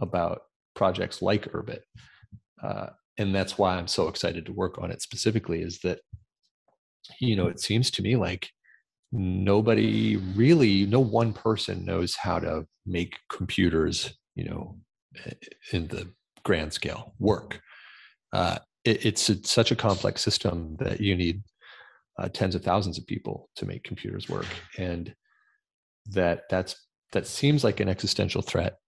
about 0.00 0.42
projects 0.76 1.20
like 1.20 1.52
urbit 1.52 1.80
uh, 2.62 2.86
and 3.18 3.34
that's 3.34 3.58
why 3.58 3.76
i'm 3.76 3.88
so 3.88 4.06
excited 4.06 4.46
to 4.46 4.52
work 4.52 4.78
on 4.78 4.92
it 4.92 5.02
specifically 5.02 5.62
is 5.62 5.80
that 5.80 5.98
you 7.20 7.34
know 7.34 7.48
it 7.48 7.58
seems 7.58 7.90
to 7.90 8.02
me 8.02 8.14
like 8.14 8.48
nobody 9.12 10.16
really 10.36 10.86
no 10.86 11.00
one 11.00 11.32
person 11.32 11.84
knows 11.84 12.14
how 12.14 12.38
to 12.38 12.66
make 12.86 13.18
computers 13.28 14.16
you 14.34 14.44
know 14.44 14.76
in 15.72 15.88
the 15.88 16.08
grand 16.42 16.72
scale 16.72 17.14
work. 17.18 17.60
Uh, 18.32 18.58
it, 18.84 19.04
it's 19.04 19.28
a, 19.28 19.44
such 19.44 19.70
a 19.70 19.76
complex 19.76 20.22
system 20.22 20.76
that 20.78 21.00
you 21.00 21.16
need 21.16 21.42
uh, 22.18 22.28
tens 22.28 22.54
of 22.54 22.62
thousands 22.62 22.98
of 22.98 23.06
people 23.06 23.48
to 23.56 23.66
make 23.66 23.84
computers 23.84 24.28
work. 24.28 24.46
And 24.78 25.14
that 26.06 26.42
that's 26.48 26.76
that 27.12 27.26
seems 27.26 27.64
like 27.64 27.80
an 27.80 27.88
existential 27.88 28.42
threat 28.42 28.78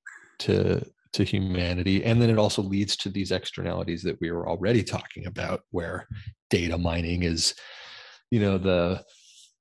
to 0.41 0.85
to 1.13 1.25
humanity. 1.25 2.05
And 2.05 2.23
then 2.23 2.31
it 2.31 2.39
also 2.39 2.63
leads 2.63 2.97
to 2.99 3.11
these 3.11 3.33
externalities 3.33 4.03
that 4.03 4.19
we 4.21 4.31
were 4.31 4.49
already 4.49 4.83
talking 4.83 5.27
about 5.27 5.61
where 5.71 6.09
data 6.49 6.79
mining 6.79 7.23
is 7.23 7.55
you 8.31 8.41
know 8.41 8.57
the 8.57 9.03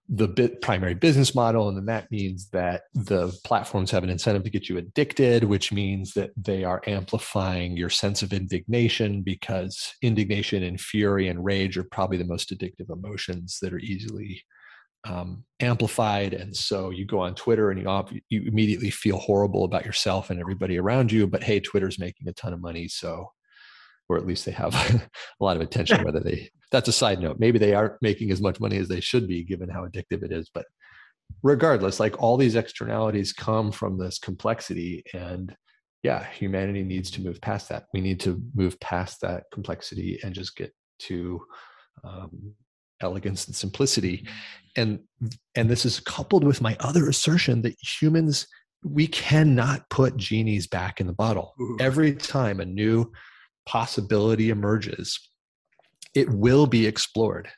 the 0.10 0.28
bit 0.28 0.62
primary 0.62 0.94
business 0.94 1.34
model 1.34 1.70
and 1.70 1.78
then 1.78 1.86
that 1.86 2.12
means 2.12 2.50
that 2.50 2.84
the 2.94 3.32
platforms 3.46 3.92
have 3.92 4.04
an 4.04 4.10
incentive 4.10 4.44
to 4.44 4.50
get 4.50 4.68
you 4.68 4.78
addicted 4.78 5.44
which 5.44 5.72
means 5.72 6.14
that 6.14 6.32
they 6.36 6.64
are 6.64 6.82
amplifying 6.88 7.78
your 7.78 7.90
sense 7.90 8.22
of 8.22 8.34
indignation 8.34 9.22
because 9.22 9.94
indignation 10.02 10.64
and 10.64 10.82
fury 10.82 11.28
and 11.28 11.46
rage 11.46 11.78
are 11.78 11.86
probably 11.86 12.18
the 12.18 12.26
most 12.26 12.52
addictive 12.52 12.90
emotions 12.90 13.60
that 13.62 13.74
are 13.74 13.80
easily 13.80 14.42
um, 15.06 15.44
amplified. 15.60 16.34
And 16.34 16.56
so 16.56 16.90
you 16.90 17.06
go 17.06 17.20
on 17.20 17.36
twitter 17.36 17.72
and 17.72 17.82
you, 17.82 18.22
you 18.30 18.44
immediately 18.48 18.90
feel 18.90 19.18
horrible 19.18 19.64
about 19.64 19.86
yourself 19.86 20.30
and 20.30 20.40
everybody 20.40 20.78
around 20.78 21.12
you 21.12 21.26
but 21.28 21.44
hey 21.44 21.60
twitter's 21.60 22.00
making 22.00 22.28
a 22.28 22.34
ton 22.34 22.54
of 22.54 22.62
money 22.62 22.88
so 22.88 23.32
or 24.10 24.18
at 24.18 24.26
least 24.26 24.46
they 24.46 24.52
have 24.52 24.74
a 25.40 25.44
lot 25.44 25.56
of 25.56 25.62
attention 25.62 26.04
whether 26.04 26.20
they 26.20 26.50
that's 26.72 26.88
a 26.88 26.94
side 26.94 27.20
note. 27.20 27.38
Maybe 27.38 27.60
they 27.60 27.74
aren't 27.74 28.02
making 28.02 28.32
as 28.32 28.40
much 28.40 28.62
money 28.62 28.78
as 28.78 28.88
they 28.88 29.02
should 29.02 29.28
be 29.28 29.44
given 29.44 29.70
how 29.70 29.86
addictive 29.86 30.24
it 30.24 30.32
is 30.32 30.50
but 30.54 30.66
regardless 31.44 32.00
like 32.00 32.22
all 32.22 32.38
these 32.38 32.56
externalities 32.56 33.34
come 33.34 33.72
from 33.72 33.98
this 33.98 34.20
complexity 34.20 35.04
and 35.14 35.56
yeah 36.04 36.26
humanity 36.26 36.84
needs 36.84 37.12
to 37.12 37.22
move 37.22 37.40
past 37.42 37.70
that. 37.70 37.86
We 37.94 38.02
need 38.02 38.20
to 38.22 38.42
move 38.56 38.80
past 38.80 39.22
that 39.22 39.44
complexity 39.54 40.20
and 40.24 40.34
just 40.34 40.56
get 40.56 40.74
to 41.00 41.42
um, 42.04 42.54
elegance 43.02 43.48
and 43.48 43.56
simplicity. 43.56 44.28
And 44.76 45.00
and 45.56 45.70
this 45.70 45.86
is 45.86 46.00
coupled 46.00 46.44
with 46.44 46.62
my 46.62 46.78
other 46.80 47.10
assertion 47.10 47.62
that 47.64 47.76
humans 47.82 48.48
we 48.84 49.06
cannot 49.06 49.88
put 49.90 50.18
genies 50.18 50.66
back 50.66 51.00
in 51.00 51.06
the 51.06 51.14
bottle. 51.14 51.54
Ooh. 51.62 51.78
every 51.80 52.16
time 52.16 52.60
a 52.60 52.66
new 52.66 53.12
possibility 53.66 54.50
emerges, 54.50 55.20
it 56.14 56.30
will 56.30 56.68
be 56.68 56.86
explored. 56.88 57.50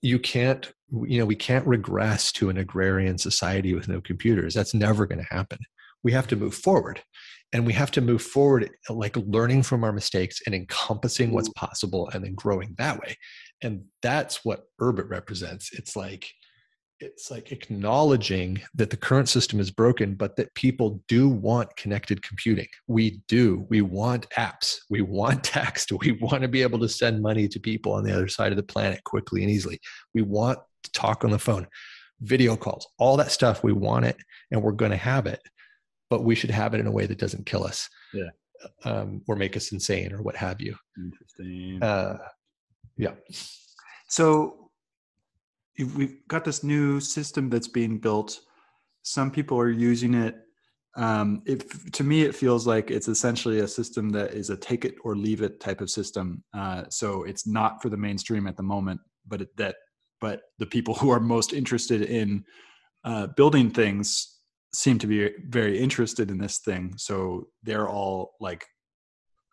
You 0.00 0.18
can't, 0.18 0.70
you 0.90 1.18
know, 1.18 1.26
we 1.26 1.36
can't 1.36 1.66
regress 1.66 2.32
to 2.32 2.50
an 2.50 2.58
agrarian 2.58 3.18
society 3.18 3.74
with 3.74 3.88
no 3.88 4.00
computers. 4.00 4.54
That's 4.54 4.74
never 4.74 5.06
going 5.06 5.18
to 5.18 5.34
happen. 5.34 5.58
We 6.02 6.12
have 6.12 6.28
to 6.28 6.36
move 6.36 6.54
forward. 6.54 7.02
And 7.52 7.64
we 7.64 7.72
have 7.72 7.90
to 7.92 8.02
move 8.02 8.20
forward, 8.20 8.70
like 8.90 9.16
learning 9.16 9.62
from 9.62 9.82
our 9.82 9.92
mistakes 9.92 10.40
and 10.44 10.54
encompassing 10.54 11.32
what's 11.32 11.48
mm. 11.48 11.54
possible 11.54 12.10
and 12.12 12.22
then 12.22 12.34
growing 12.34 12.74
that 12.76 13.00
way. 13.00 13.16
And 13.62 13.84
that's 14.02 14.44
what 14.44 14.64
Urbit 14.80 15.08
represents. 15.08 15.70
It's 15.72 15.96
like, 15.96 16.30
it's 17.00 17.30
like 17.30 17.52
acknowledging 17.52 18.60
that 18.74 18.90
the 18.90 18.96
current 18.96 19.28
system 19.28 19.60
is 19.60 19.70
broken 19.70 20.14
but 20.14 20.36
that 20.36 20.52
people 20.54 21.02
do 21.06 21.28
want 21.28 21.76
connected 21.76 22.22
computing. 22.22 22.66
We 22.86 23.20
do. 23.28 23.66
We 23.68 23.82
want 23.82 24.28
apps. 24.30 24.78
We 24.90 25.02
want 25.02 25.44
text. 25.44 25.92
We 25.92 26.12
want 26.12 26.42
to 26.42 26.48
be 26.48 26.62
able 26.62 26.80
to 26.80 26.88
send 26.88 27.22
money 27.22 27.48
to 27.48 27.60
people 27.60 27.92
on 27.92 28.04
the 28.04 28.12
other 28.12 28.28
side 28.28 28.52
of 28.52 28.56
the 28.56 28.62
planet 28.62 29.04
quickly 29.04 29.42
and 29.42 29.50
easily. 29.50 29.80
We 30.14 30.22
want 30.22 30.58
to 30.84 30.92
talk 30.92 31.24
on 31.24 31.30
the 31.30 31.38
phone 31.38 31.66
video 32.20 32.56
calls 32.56 32.88
all 32.98 33.16
that 33.16 33.30
stuff. 33.30 33.62
We 33.62 33.72
want 33.72 34.04
it 34.04 34.16
and 34.50 34.60
we're 34.60 34.72
going 34.72 34.90
to 34.90 34.96
have 34.96 35.26
it 35.26 35.40
but 36.10 36.24
we 36.24 36.34
should 36.34 36.50
have 36.50 36.74
it 36.74 36.80
in 36.80 36.86
a 36.86 36.90
way 36.90 37.06
that 37.06 37.18
doesn't 37.18 37.46
kill 37.46 37.64
us 37.64 37.88
yeah. 38.12 38.28
um, 38.84 39.22
or 39.28 39.36
make 39.36 39.56
us 39.56 39.72
insane 39.72 40.12
or 40.12 40.22
what 40.22 40.36
have 40.36 40.60
you. 40.60 40.74
Interesting. 40.96 41.82
Uh, 41.82 42.18
yeah. 42.96 43.14
So 44.08 44.57
we've 45.84 46.26
got 46.28 46.44
this 46.44 46.64
new 46.64 47.00
system 47.00 47.48
that's 47.48 47.68
being 47.68 47.98
built. 47.98 48.40
Some 49.02 49.30
people 49.30 49.58
are 49.58 49.70
using 49.70 50.14
it. 50.14 50.36
Um, 50.96 51.42
if 51.46 51.90
to 51.92 52.02
me, 52.02 52.22
it 52.22 52.34
feels 52.34 52.66
like 52.66 52.90
it's 52.90 53.08
essentially 53.08 53.60
a 53.60 53.68
system 53.68 54.10
that 54.10 54.32
is 54.32 54.50
a 54.50 54.56
take 54.56 54.84
it 54.84 54.96
or 55.04 55.16
leave 55.16 55.42
it 55.42 55.60
type 55.60 55.80
of 55.80 55.90
system. 55.90 56.42
Uh, 56.52 56.84
so 56.88 57.22
it's 57.22 57.46
not 57.46 57.80
for 57.80 57.88
the 57.88 57.96
mainstream 57.96 58.46
at 58.46 58.56
the 58.56 58.62
moment, 58.62 59.00
but 59.26 59.42
it, 59.42 59.56
that 59.56 59.76
but 60.20 60.42
the 60.58 60.66
people 60.66 60.94
who 60.94 61.10
are 61.10 61.20
most 61.20 61.52
interested 61.52 62.02
in 62.02 62.44
uh, 63.04 63.28
building 63.28 63.70
things 63.70 64.38
seem 64.74 64.98
to 64.98 65.06
be 65.06 65.30
very 65.46 65.78
interested 65.78 66.30
in 66.30 66.38
this 66.38 66.58
thing. 66.58 66.92
So 66.96 67.48
they're 67.62 67.88
all 67.88 68.32
like 68.40 68.66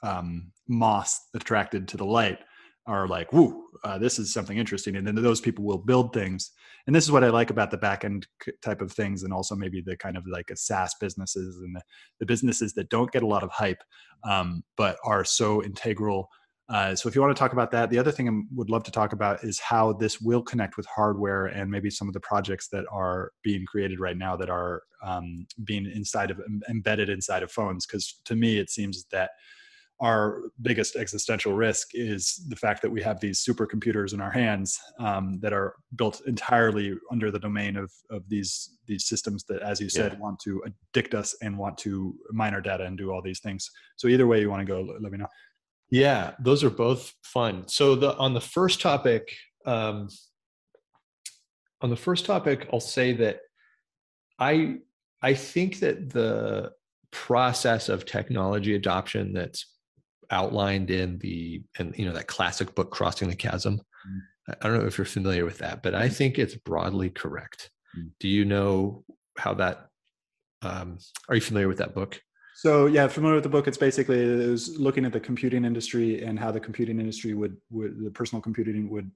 um, 0.03 0.51
moss 0.67 1.19
attracted 1.35 1.88
to 1.89 1.97
the 1.97 2.05
light 2.05 2.39
are 2.87 3.07
like, 3.07 3.33
"Woo, 3.33 3.65
uh, 3.83 3.97
this 3.97 4.19
is 4.19 4.33
something 4.33 4.57
interesting," 4.57 4.95
and 4.95 5.05
then 5.05 5.15
those 5.15 5.41
people 5.41 5.63
will 5.63 5.77
build 5.77 6.13
things. 6.13 6.51
And 6.87 6.95
this 6.95 7.03
is 7.03 7.11
what 7.11 7.23
I 7.23 7.29
like 7.29 7.49
about 7.49 7.71
the 7.71 7.77
back 7.77 8.05
end 8.05 8.27
type 8.61 8.81
of 8.81 8.91
things, 8.91 9.23
and 9.23 9.33
also 9.33 9.55
maybe 9.55 9.81
the 9.81 9.97
kind 9.97 10.17
of 10.17 10.25
like 10.27 10.49
a 10.51 10.55
SaaS 10.55 10.93
businesses 10.99 11.57
and 11.57 11.75
the, 11.75 11.81
the 12.19 12.25
businesses 12.25 12.73
that 12.73 12.89
don't 12.89 13.11
get 13.11 13.23
a 13.23 13.27
lot 13.27 13.43
of 13.43 13.49
hype, 13.51 13.81
um, 14.23 14.63
but 14.77 14.97
are 15.03 15.25
so 15.25 15.63
integral. 15.63 16.29
Uh, 16.67 16.95
so 16.95 17.07
if 17.07 17.13
you 17.13 17.21
want 17.21 17.35
to 17.35 17.39
talk 17.39 17.53
about 17.53 17.69
that, 17.71 17.91
the 17.91 17.99
other 17.99 18.11
thing 18.11 18.27
I 18.27 18.41
would 18.55 18.71
love 18.71 18.83
to 18.86 18.91
talk 18.91 19.13
about 19.13 19.43
is 19.43 19.59
how 19.59 19.93
this 19.93 20.19
will 20.19 20.41
connect 20.41 20.77
with 20.77 20.88
hardware 20.88 21.45
and 21.45 21.69
maybe 21.69 21.91
some 21.91 22.07
of 22.07 22.15
the 22.15 22.19
projects 22.21 22.69
that 22.69 22.86
are 22.91 23.31
being 23.43 23.65
created 23.67 23.99
right 23.99 24.17
now 24.17 24.36
that 24.36 24.49
are 24.49 24.81
um, 25.03 25.45
being 25.63 25.86
inside 25.86 26.31
of 26.31 26.41
embedded 26.67 27.09
inside 27.09 27.43
of 27.43 27.51
phones. 27.51 27.86
Because 27.86 28.19
to 28.25 28.36
me, 28.36 28.57
it 28.57 28.71
seems 28.71 29.05
that 29.11 29.31
our 30.01 30.41
biggest 30.61 30.95
existential 30.95 31.53
risk 31.53 31.89
is 31.93 32.45
the 32.49 32.55
fact 32.55 32.81
that 32.81 32.89
we 32.89 33.01
have 33.01 33.19
these 33.19 33.43
supercomputers 33.43 34.13
in 34.13 34.19
our 34.19 34.31
hands 34.31 34.77
um, 34.99 35.39
that 35.39 35.53
are 35.53 35.75
built 35.95 36.21
entirely 36.27 36.93
under 37.11 37.31
the 37.31 37.39
domain 37.39 37.77
of, 37.77 37.91
of 38.09 38.27
these 38.27 38.77
these 38.87 39.07
systems 39.07 39.45
that, 39.45 39.61
as 39.61 39.79
you 39.79 39.89
said, 39.89 40.13
yeah. 40.13 40.19
want 40.19 40.39
to 40.39 40.61
addict 40.65 41.15
us 41.15 41.35
and 41.41 41.57
want 41.57 41.77
to 41.77 42.13
mine 42.31 42.53
our 42.53 42.61
data 42.61 42.83
and 42.83 42.97
do 42.97 43.11
all 43.11 43.21
these 43.21 43.39
things. 43.39 43.71
So 43.95 44.07
either 44.07 44.27
way 44.27 44.41
you 44.41 44.49
want 44.49 44.67
to 44.67 44.71
go, 44.71 44.81
let 44.99 45.11
me 45.11 45.17
know. 45.17 45.27
Yeah, 45.89 46.33
those 46.39 46.63
are 46.63 46.69
both 46.69 47.13
fun. 47.23 47.67
So 47.67 47.95
the 47.95 48.17
on 48.17 48.33
the 48.33 48.41
first 48.41 48.81
topic, 48.81 49.33
um, 49.65 50.09
on 51.81 51.89
the 51.89 51.95
first 51.95 52.25
topic, 52.25 52.67
I'll 52.73 52.79
say 52.79 53.13
that 53.13 53.39
I 54.39 54.77
I 55.21 55.35
think 55.35 55.79
that 55.79 56.09
the 56.09 56.73
process 57.11 57.87
of 57.87 58.05
technology 58.05 58.75
adoption 58.75 59.31
that's 59.31 59.65
outlined 60.32 60.89
in 60.89 61.17
the 61.19 61.63
and 61.80 61.97
you 61.97 62.05
know 62.05 62.13
that 62.13 62.28
classic 62.28 62.76
book 62.76 62.91
crossing 62.91 63.30
the 63.30 63.36
chasm. 63.36 63.82
Mm. 64.07 64.55
i 64.61 64.67
don't 64.67 64.80
know 64.80 64.86
if 64.86 64.97
you're 64.97 65.05
familiar 65.05 65.45
with 65.45 65.57
that 65.57 65.82
but 65.82 65.95
i 65.95 66.07
think 66.07 66.38
it's 66.38 66.55
broadly 66.55 67.09
correct. 67.09 67.71
Mm. 67.97 68.11
do 68.19 68.28
you 68.28 68.45
know 68.45 69.03
how 69.38 69.53
that 69.53 69.89
um, 70.65 70.97
are 71.30 71.36
you 71.36 71.41
familiar 71.41 71.67
with 71.67 71.78
that 71.78 71.93
book? 71.93 72.19
So 72.55 72.86
yeah 72.86 73.07
familiar 73.07 73.36
with 73.36 73.43
the 73.43 73.49
book. 73.49 73.67
It's 73.67 73.78
basically 73.78 74.19
it 74.21 74.49
was 74.49 74.78
looking 74.80 75.05
at 75.05 75.13
the 75.13 75.19
computing 75.19 75.65
industry 75.65 76.23
and 76.23 76.39
how 76.39 76.51
the 76.51 76.59
computing 76.59 76.99
industry 76.99 77.34
would 77.34 77.57
would 77.69 78.03
the 78.03 78.11
personal 78.11 78.41
computing 78.41 78.89
would 78.89 79.11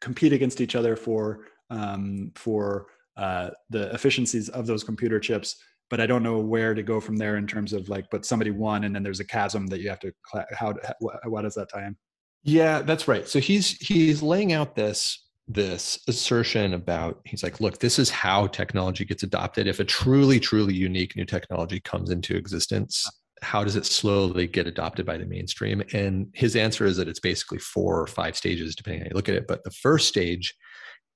compete 0.00 0.32
against 0.32 0.60
each 0.60 0.74
other 0.74 0.96
for 0.96 1.46
um, 1.70 2.32
for 2.34 2.86
uh, 3.16 3.50
the 3.70 3.92
efficiencies 3.94 4.48
of 4.48 4.66
those 4.66 4.82
computer 4.82 5.20
chips 5.20 5.56
but 5.90 6.00
I 6.00 6.06
don't 6.06 6.22
know 6.22 6.38
where 6.38 6.74
to 6.74 6.82
go 6.82 7.00
from 7.00 7.16
there 7.16 7.36
in 7.36 7.46
terms 7.46 7.72
of 7.72 7.88
like, 7.88 8.06
but 8.10 8.24
somebody 8.24 8.50
won, 8.50 8.84
and 8.84 8.94
then 8.94 9.02
there's 9.02 9.20
a 9.20 9.24
chasm 9.24 9.66
that 9.68 9.80
you 9.80 9.88
have 9.88 10.00
to. 10.00 10.12
How? 10.52 10.74
What 11.00 11.42
does 11.42 11.54
that 11.54 11.68
tie 11.68 11.86
in? 11.86 11.96
Yeah, 12.42 12.82
that's 12.82 13.08
right. 13.08 13.26
So 13.28 13.38
he's 13.40 13.72
he's 13.78 14.22
laying 14.22 14.52
out 14.52 14.74
this 14.74 15.24
this 15.46 15.98
assertion 16.08 16.72
about 16.72 17.20
he's 17.24 17.42
like 17.42 17.60
look 17.60 17.78
this 17.78 17.98
is 17.98 18.08
how 18.08 18.46
technology 18.46 19.04
gets 19.04 19.22
adopted 19.22 19.66
if 19.66 19.78
a 19.78 19.84
truly 19.84 20.40
truly 20.40 20.72
unique 20.72 21.14
new 21.16 21.24
technology 21.26 21.78
comes 21.80 22.08
into 22.08 22.34
existence 22.34 23.06
how 23.42 23.62
does 23.62 23.76
it 23.76 23.84
slowly 23.84 24.46
get 24.46 24.66
adopted 24.66 25.04
by 25.04 25.18
the 25.18 25.26
mainstream 25.26 25.82
and 25.92 26.28
his 26.32 26.56
answer 26.56 26.86
is 26.86 26.96
that 26.96 27.08
it's 27.08 27.20
basically 27.20 27.58
four 27.58 28.00
or 28.00 28.06
five 28.06 28.34
stages 28.34 28.74
depending 28.74 29.02
on 29.02 29.04
how 29.04 29.10
you 29.10 29.16
look 29.16 29.28
at 29.28 29.34
it 29.34 29.46
but 29.46 29.62
the 29.64 29.70
first 29.70 30.08
stage 30.08 30.54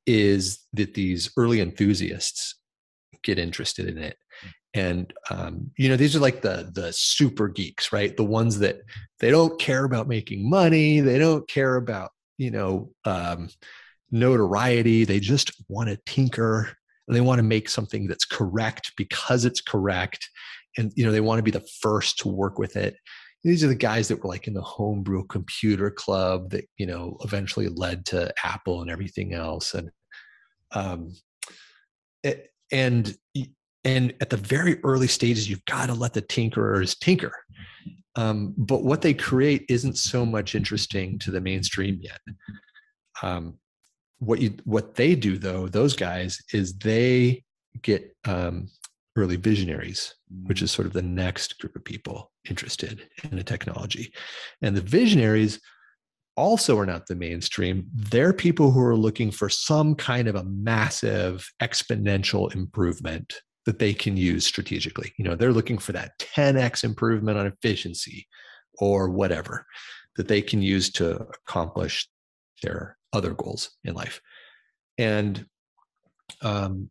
is 0.04 0.66
that 0.74 0.92
these 0.92 1.30
early 1.38 1.60
enthusiasts 1.60 2.56
get 3.22 3.38
interested 3.38 3.88
in 3.88 3.98
it. 3.98 4.16
And 4.74 5.12
um, 5.30 5.70
you 5.78 5.88
know 5.88 5.96
these 5.96 6.14
are 6.14 6.20
like 6.20 6.42
the 6.42 6.70
the 6.74 6.92
super 6.92 7.48
geeks 7.48 7.92
right? 7.92 8.16
The 8.16 8.24
ones 8.24 8.58
that 8.58 8.80
they 9.18 9.30
don't 9.30 9.58
care 9.58 9.84
about 9.84 10.08
making 10.08 10.48
money 10.48 11.00
they 11.00 11.18
don't 11.18 11.48
care 11.48 11.76
about 11.76 12.10
you 12.36 12.50
know 12.50 12.90
um, 13.04 13.48
notoriety 14.10 15.04
they 15.04 15.20
just 15.20 15.52
want 15.68 15.88
to 15.88 15.98
tinker 16.06 16.70
and 17.06 17.16
they 17.16 17.20
want 17.22 17.38
to 17.38 17.42
make 17.42 17.68
something 17.68 18.06
that's 18.06 18.26
correct 18.26 18.92
because 18.96 19.46
it's 19.46 19.62
correct 19.62 20.28
and 20.76 20.92
you 20.96 21.04
know 21.04 21.12
they 21.12 21.20
want 21.20 21.38
to 21.38 21.42
be 21.42 21.50
the 21.50 21.66
first 21.80 22.18
to 22.20 22.28
work 22.28 22.58
with 22.58 22.76
it. 22.76 22.96
These 23.44 23.64
are 23.64 23.68
the 23.68 23.74
guys 23.74 24.08
that 24.08 24.22
were 24.22 24.28
like 24.28 24.46
in 24.46 24.54
the 24.54 24.62
homebrew 24.62 25.26
computer 25.26 25.90
club 25.90 26.50
that 26.50 26.68
you 26.76 26.86
know 26.86 27.16
eventually 27.24 27.68
led 27.68 28.06
to 28.06 28.32
apple 28.44 28.82
and 28.82 28.90
everything 28.90 29.32
else 29.32 29.74
and 29.74 29.90
um 30.72 31.12
it, 32.22 32.50
and 32.72 33.16
and 33.84 34.14
at 34.20 34.30
the 34.30 34.36
very 34.36 34.82
early 34.82 35.06
stages 35.06 35.48
you've 35.48 35.64
got 35.64 35.86
to 35.86 35.94
let 35.94 36.12
the 36.12 36.22
tinkerers 36.22 36.98
tinker. 36.98 37.32
Um, 38.16 38.54
but 38.56 38.82
what 38.82 39.02
they 39.02 39.14
create 39.14 39.64
isn't 39.68 39.96
so 39.96 40.26
much 40.26 40.54
interesting 40.54 41.18
to 41.20 41.30
the 41.30 41.40
mainstream 41.40 42.00
yet. 42.02 42.20
Um, 43.22 43.58
what 44.18 44.40
you 44.40 44.54
what 44.64 44.96
they 44.96 45.14
do 45.14 45.38
though 45.38 45.68
those 45.68 45.94
guys 45.94 46.42
is 46.52 46.76
they 46.78 47.44
get 47.82 48.16
um, 48.26 48.68
early 49.16 49.36
visionaries 49.36 50.14
which 50.44 50.62
is 50.62 50.70
sort 50.70 50.86
of 50.86 50.92
the 50.92 51.02
next 51.02 51.58
group 51.58 51.74
of 51.76 51.84
people 51.84 52.30
interested 52.48 53.08
in 53.30 53.38
a 53.38 53.44
technology. 53.44 54.12
And 54.62 54.76
the 54.76 54.82
visionaries 54.82 55.60
also 56.38 56.78
are 56.78 56.86
not 56.86 57.08
the 57.08 57.16
mainstream. 57.16 57.86
They're 57.92 58.32
people 58.32 58.70
who 58.70 58.80
are 58.80 58.96
looking 58.96 59.30
for 59.32 59.48
some 59.48 59.96
kind 59.96 60.28
of 60.28 60.36
a 60.36 60.44
massive 60.44 61.50
exponential 61.60 62.54
improvement 62.54 63.42
that 63.66 63.80
they 63.80 63.92
can 63.92 64.16
use 64.16 64.46
strategically. 64.46 65.12
You 65.18 65.24
know, 65.24 65.34
they're 65.34 65.52
looking 65.52 65.78
for 65.78 65.92
that 65.92 66.12
10x 66.20 66.84
improvement 66.84 67.38
on 67.38 67.46
efficiency 67.46 68.26
or 68.78 69.10
whatever 69.10 69.66
that 70.16 70.28
they 70.28 70.40
can 70.40 70.62
use 70.62 70.90
to 70.92 71.16
accomplish 71.16 72.08
their 72.62 72.96
other 73.12 73.34
goals 73.34 73.70
in 73.84 73.94
life. 73.94 74.20
And 74.96 75.44
um, 76.42 76.88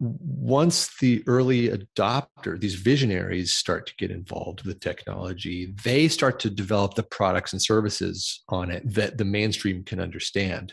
once 0.00 0.96
the 0.98 1.22
early 1.26 1.68
adopter, 1.68 2.58
these 2.58 2.74
visionaries 2.74 3.52
start 3.52 3.86
to 3.86 3.94
get 3.96 4.10
involved 4.10 4.64
with 4.64 4.80
technology, 4.80 5.74
they 5.84 6.08
start 6.08 6.40
to 6.40 6.50
develop 6.50 6.94
the 6.94 7.02
products 7.02 7.52
and 7.52 7.60
services 7.60 8.42
on 8.48 8.70
it 8.70 8.82
that 8.94 9.18
the 9.18 9.24
mainstream 9.24 9.84
can 9.84 10.00
understand. 10.00 10.72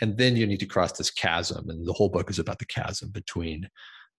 And 0.00 0.16
then 0.16 0.36
you 0.36 0.46
need 0.46 0.60
to 0.60 0.66
cross 0.66 0.92
this 0.92 1.10
chasm. 1.10 1.68
And 1.68 1.86
the 1.86 1.92
whole 1.92 2.08
book 2.08 2.30
is 2.30 2.38
about 2.38 2.58
the 2.58 2.66
chasm 2.66 3.10
between 3.10 3.68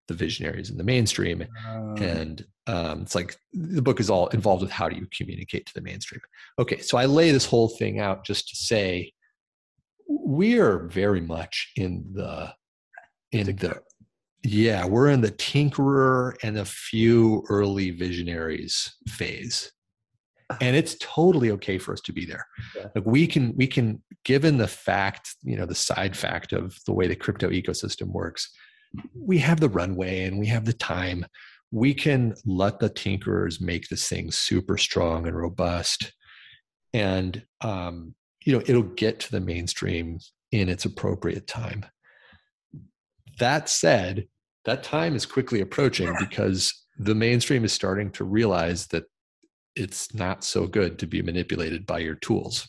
the 0.07 0.13
visionaries 0.13 0.69
and 0.69 0.79
the 0.79 0.83
mainstream 0.83 1.45
um, 1.67 1.95
and 1.97 2.45
um, 2.67 3.01
it's 3.01 3.15
like 3.15 3.35
the 3.51 3.81
book 3.81 3.99
is 3.99 4.09
all 4.09 4.27
involved 4.27 4.61
with 4.61 4.71
how 4.71 4.87
do 4.87 4.95
you 4.95 5.05
communicate 5.15 5.65
to 5.65 5.73
the 5.73 5.81
mainstream 5.81 6.21
okay 6.57 6.79
so 6.79 6.97
i 6.97 7.05
lay 7.05 7.29
this 7.29 7.45
whole 7.45 7.67
thing 7.67 7.99
out 7.99 8.25
just 8.25 8.47
to 8.47 8.55
say 8.55 9.11
we 10.07 10.57
are 10.59 10.87
very 10.87 11.19
much 11.19 11.73
in 11.75 12.05
the 12.13 12.49
in 13.33 13.45
the 13.45 13.81
yeah 14.43 14.85
we're 14.85 15.09
in 15.09 15.21
the 15.21 15.31
tinkerer 15.31 16.33
and 16.43 16.57
a 16.57 16.65
few 16.65 17.43
early 17.49 17.91
visionaries 17.91 18.95
phase 19.07 19.71
and 20.61 20.75
it's 20.77 20.95
totally 21.01 21.51
okay 21.51 21.77
for 21.77 21.91
us 21.91 22.01
to 22.01 22.13
be 22.13 22.25
there 22.25 22.45
yeah. 22.75 22.87
like 22.95 23.05
we 23.05 23.27
can 23.27 23.53
we 23.57 23.67
can 23.67 24.01
given 24.23 24.57
the 24.57 24.67
fact 24.67 25.35
you 25.43 25.57
know 25.57 25.65
the 25.65 25.75
side 25.75 26.15
fact 26.15 26.53
of 26.53 26.77
the 26.85 26.93
way 26.93 27.07
the 27.07 27.15
crypto 27.15 27.49
ecosystem 27.49 28.07
works 28.07 28.49
we 29.13 29.37
have 29.39 29.59
the 29.59 29.69
runway 29.69 30.23
and 30.23 30.39
we 30.39 30.47
have 30.47 30.65
the 30.65 30.73
time. 30.73 31.25
We 31.71 31.93
can 31.93 32.33
let 32.45 32.79
the 32.79 32.89
tinkerers 32.89 33.59
make 33.59 33.89
this 33.89 34.07
thing 34.07 34.31
super 34.31 34.77
strong 34.77 35.27
and 35.27 35.35
robust. 35.35 36.13
And, 36.93 37.43
um, 37.61 38.15
you 38.45 38.53
know, 38.53 38.63
it'll 38.65 38.83
get 38.83 39.19
to 39.21 39.31
the 39.31 39.41
mainstream 39.41 40.19
in 40.51 40.69
its 40.69 40.85
appropriate 40.85 41.47
time. 41.47 41.85
That 43.39 43.69
said, 43.69 44.27
that 44.65 44.83
time 44.83 45.15
is 45.15 45.25
quickly 45.25 45.61
approaching 45.61 46.13
because 46.19 46.73
the 46.97 47.15
mainstream 47.15 47.63
is 47.63 47.71
starting 47.71 48.11
to 48.11 48.23
realize 48.23 48.87
that 48.87 49.05
it's 49.75 50.13
not 50.13 50.43
so 50.43 50.65
good 50.65 50.97
to 50.99 51.07
be 51.07 51.21
manipulated 51.21 51.85
by 51.85 51.99
your 51.99 52.15
tools. 52.15 52.67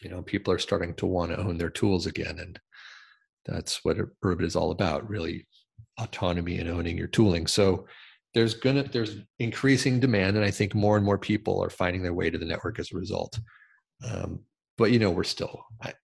You 0.00 0.10
know, 0.10 0.22
people 0.22 0.52
are 0.52 0.58
starting 0.58 0.94
to 0.94 1.06
want 1.06 1.32
to 1.32 1.38
own 1.38 1.58
their 1.58 1.70
tools 1.70 2.06
again. 2.06 2.38
And 2.38 2.58
that's 3.44 3.84
what 3.84 3.98
Urbit 4.24 4.44
is 4.44 4.56
all 4.56 4.70
about, 4.70 5.08
really 5.08 5.46
autonomy 5.98 6.58
and 6.58 6.68
owning 6.68 6.96
your 6.96 7.08
tooling. 7.08 7.46
So 7.46 7.86
there's 8.32 8.54
gonna 8.54 8.82
there's 8.82 9.16
increasing 9.38 10.00
demand, 10.00 10.36
and 10.36 10.44
I 10.44 10.50
think 10.50 10.74
more 10.74 10.96
and 10.96 11.04
more 11.04 11.18
people 11.18 11.62
are 11.62 11.70
finding 11.70 12.02
their 12.02 12.14
way 12.14 12.30
to 12.30 12.38
the 12.38 12.44
network 12.44 12.78
as 12.78 12.92
a 12.92 12.96
result. 12.96 13.38
Um, 14.08 14.40
but 14.76 14.90
you 14.90 14.98
know, 14.98 15.10
we're 15.10 15.24
still 15.24 15.64
I, 15.82 15.94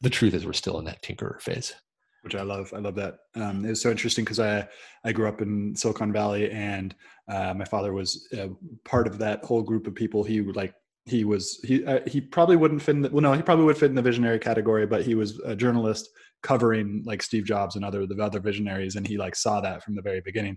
the 0.00 0.10
truth 0.10 0.34
is 0.34 0.46
we're 0.46 0.52
still 0.52 0.78
in 0.78 0.84
that 0.84 1.02
tinkerer 1.02 1.40
phase 1.40 1.74
which 2.22 2.34
I 2.34 2.42
love. 2.42 2.72
I 2.74 2.78
love 2.78 2.94
that. 2.96 3.18
Um, 3.34 3.64
it 3.64 3.70
was 3.70 3.82
so 3.82 3.90
interesting 3.90 4.24
because 4.24 4.40
I 4.40 4.66
I 5.04 5.12
grew 5.12 5.28
up 5.28 5.42
in 5.42 5.76
Silicon 5.76 6.12
Valley, 6.12 6.50
and 6.50 6.94
uh, 7.28 7.54
my 7.54 7.64
father 7.64 7.92
was 7.92 8.28
uh, 8.38 8.48
part 8.84 9.06
of 9.06 9.18
that 9.18 9.44
whole 9.44 9.62
group 9.62 9.86
of 9.86 9.94
people. 9.94 10.24
He 10.24 10.40
would 10.40 10.56
like 10.56 10.74
he 11.04 11.24
was 11.24 11.60
he 11.64 11.84
uh, 11.84 12.00
he 12.06 12.20
probably 12.20 12.56
wouldn't 12.56 12.82
fit 12.82 12.94
in 12.94 13.02
the, 13.02 13.10
well 13.10 13.22
no 13.22 13.32
he 13.32 13.42
probably 13.42 13.64
would 13.64 13.76
fit 13.76 13.90
in 13.90 13.96
the 13.96 14.02
visionary 14.02 14.38
category, 14.38 14.86
but 14.86 15.04
he 15.04 15.14
was 15.14 15.38
a 15.40 15.56
journalist 15.56 16.08
covering 16.42 17.02
like 17.04 17.22
Steve 17.22 17.44
Jobs 17.44 17.76
and 17.76 17.84
other 17.84 18.06
the 18.06 18.20
other 18.22 18.40
visionaries, 18.40 18.96
and 18.96 19.06
he 19.06 19.16
like 19.16 19.34
saw 19.34 19.60
that 19.60 19.82
from 19.82 19.94
the 19.94 20.02
very 20.02 20.20
beginning. 20.20 20.56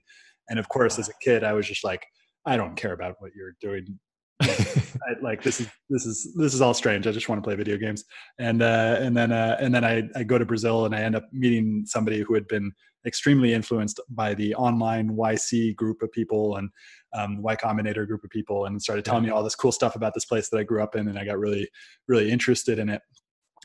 And 0.49 0.59
of 0.59 0.69
course, 0.69 0.99
as 0.99 1.09
a 1.09 1.13
kid, 1.21 1.43
I 1.43 1.53
was 1.53 1.67
just 1.67 1.83
like, 1.83 2.05
I 2.45 2.57
don't 2.57 2.75
care 2.75 2.93
about 2.93 3.15
what 3.19 3.31
you're 3.35 3.55
doing. 3.59 3.99
I, 4.41 5.15
like 5.21 5.43
this 5.43 5.61
is 5.61 5.67
this 5.89 6.05
is 6.05 6.33
this 6.35 6.53
is 6.53 6.61
all 6.61 6.73
strange. 6.73 7.07
I 7.07 7.11
just 7.11 7.29
want 7.29 7.41
to 7.41 7.47
play 7.47 7.55
video 7.55 7.77
games. 7.77 8.03
And 8.39 8.61
uh, 8.61 8.97
and 8.99 9.15
then 9.15 9.31
uh, 9.31 9.57
and 9.59 9.73
then 9.73 9.83
I, 9.85 10.03
I 10.15 10.23
go 10.23 10.37
to 10.37 10.45
Brazil 10.45 10.85
and 10.85 10.95
I 10.95 11.01
end 11.01 11.15
up 11.15 11.25
meeting 11.31 11.83
somebody 11.85 12.21
who 12.21 12.33
had 12.33 12.47
been 12.47 12.71
extremely 13.05 13.53
influenced 13.53 13.99
by 14.09 14.33
the 14.33 14.55
online 14.55 15.11
YC 15.11 15.75
group 15.75 16.01
of 16.01 16.11
people 16.11 16.57
and 16.57 16.69
um, 17.13 17.41
Y 17.41 17.55
Combinator 17.55 18.05
group 18.07 18.23
of 18.23 18.29
people, 18.29 18.65
and 18.65 18.81
started 18.81 19.05
telling 19.05 19.23
me 19.23 19.29
all 19.29 19.43
this 19.43 19.55
cool 19.55 19.71
stuff 19.71 19.95
about 19.95 20.13
this 20.13 20.25
place 20.25 20.49
that 20.49 20.57
I 20.57 20.63
grew 20.63 20.81
up 20.81 20.95
in, 20.95 21.07
and 21.07 21.17
I 21.17 21.25
got 21.25 21.37
really 21.37 21.69
really 22.07 22.31
interested 22.31 22.79
in 22.79 22.89
it 22.89 23.01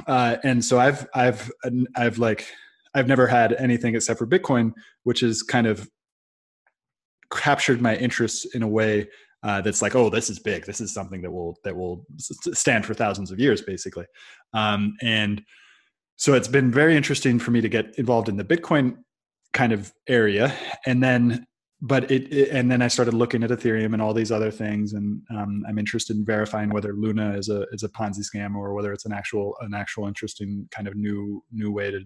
uh, 0.06 0.36
and 0.44 0.64
so 0.64 0.78
I've 0.78 1.08
I've 1.14 1.50
I've 1.96 2.18
like 2.18 2.46
I've 2.94 3.08
never 3.08 3.26
had 3.26 3.52
anything 3.54 3.94
except 3.94 4.18
for 4.18 4.26
Bitcoin, 4.26 4.72
which 5.04 5.22
is 5.22 5.42
kind 5.42 5.66
of 5.66 5.88
captured 7.32 7.80
my 7.80 7.96
interest 7.96 8.54
in 8.54 8.62
a 8.62 8.68
way 8.68 9.08
uh, 9.42 9.60
that's 9.60 9.82
like, 9.82 9.94
oh, 9.94 10.10
this 10.10 10.28
is 10.28 10.38
big. 10.38 10.66
This 10.66 10.80
is 10.80 10.92
something 10.92 11.22
that 11.22 11.30
will 11.30 11.58
that 11.64 11.74
will 11.74 12.06
stand 12.18 12.84
for 12.84 12.94
thousands 12.94 13.30
of 13.30 13.38
years, 13.38 13.62
basically. 13.62 14.06
Um, 14.52 14.96
and 15.02 15.42
so 16.16 16.34
it's 16.34 16.48
been 16.48 16.70
very 16.70 16.96
interesting 16.96 17.38
for 17.38 17.50
me 17.50 17.60
to 17.60 17.68
get 17.68 17.98
involved 17.98 18.28
in 18.28 18.36
the 18.36 18.44
Bitcoin 18.44 18.98
kind 19.52 19.72
of 19.72 19.92
area, 20.06 20.54
and 20.86 21.02
then 21.02 21.46
but 21.82 22.10
it, 22.10 22.30
it, 22.32 22.50
and 22.50 22.70
then 22.70 22.82
I 22.82 22.88
started 22.88 23.14
looking 23.14 23.42
at 23.42 23.50
Ethereum 23.50 23.94
and 23.94 24.02
all 24.02 24.12
these 24.12 24.30
other 24.30 24.50
things, 24.50 24.92
and 24.92 25.22
um, 25.30 25.64
I'm 25.66 25.78
interested 25.78 26.16
in 26.16 26.26
verifying 26.26 26.68
whether 26.68 26.92
Luna 26.92 27.38
is 27.38 27.48
a 27.48 27.66
is 27.72 27.82
a 27.82 27.88
Ponzi 27.88 28.20
scam 28.20 28.54
or 28.54 28.74
whether 28.74 28.92
it's 28.92 29.06
an 29.06 29.12
actual 29.12 29.56
an 29.60 29.72
actual 29.72 30.06
interesting 30.06 30.68
kind 30.70 30.86
of 30.86 30.94
new 30.94 31.42
new 31.50 31.72
way 31.72 31.90
to 31.90 32.00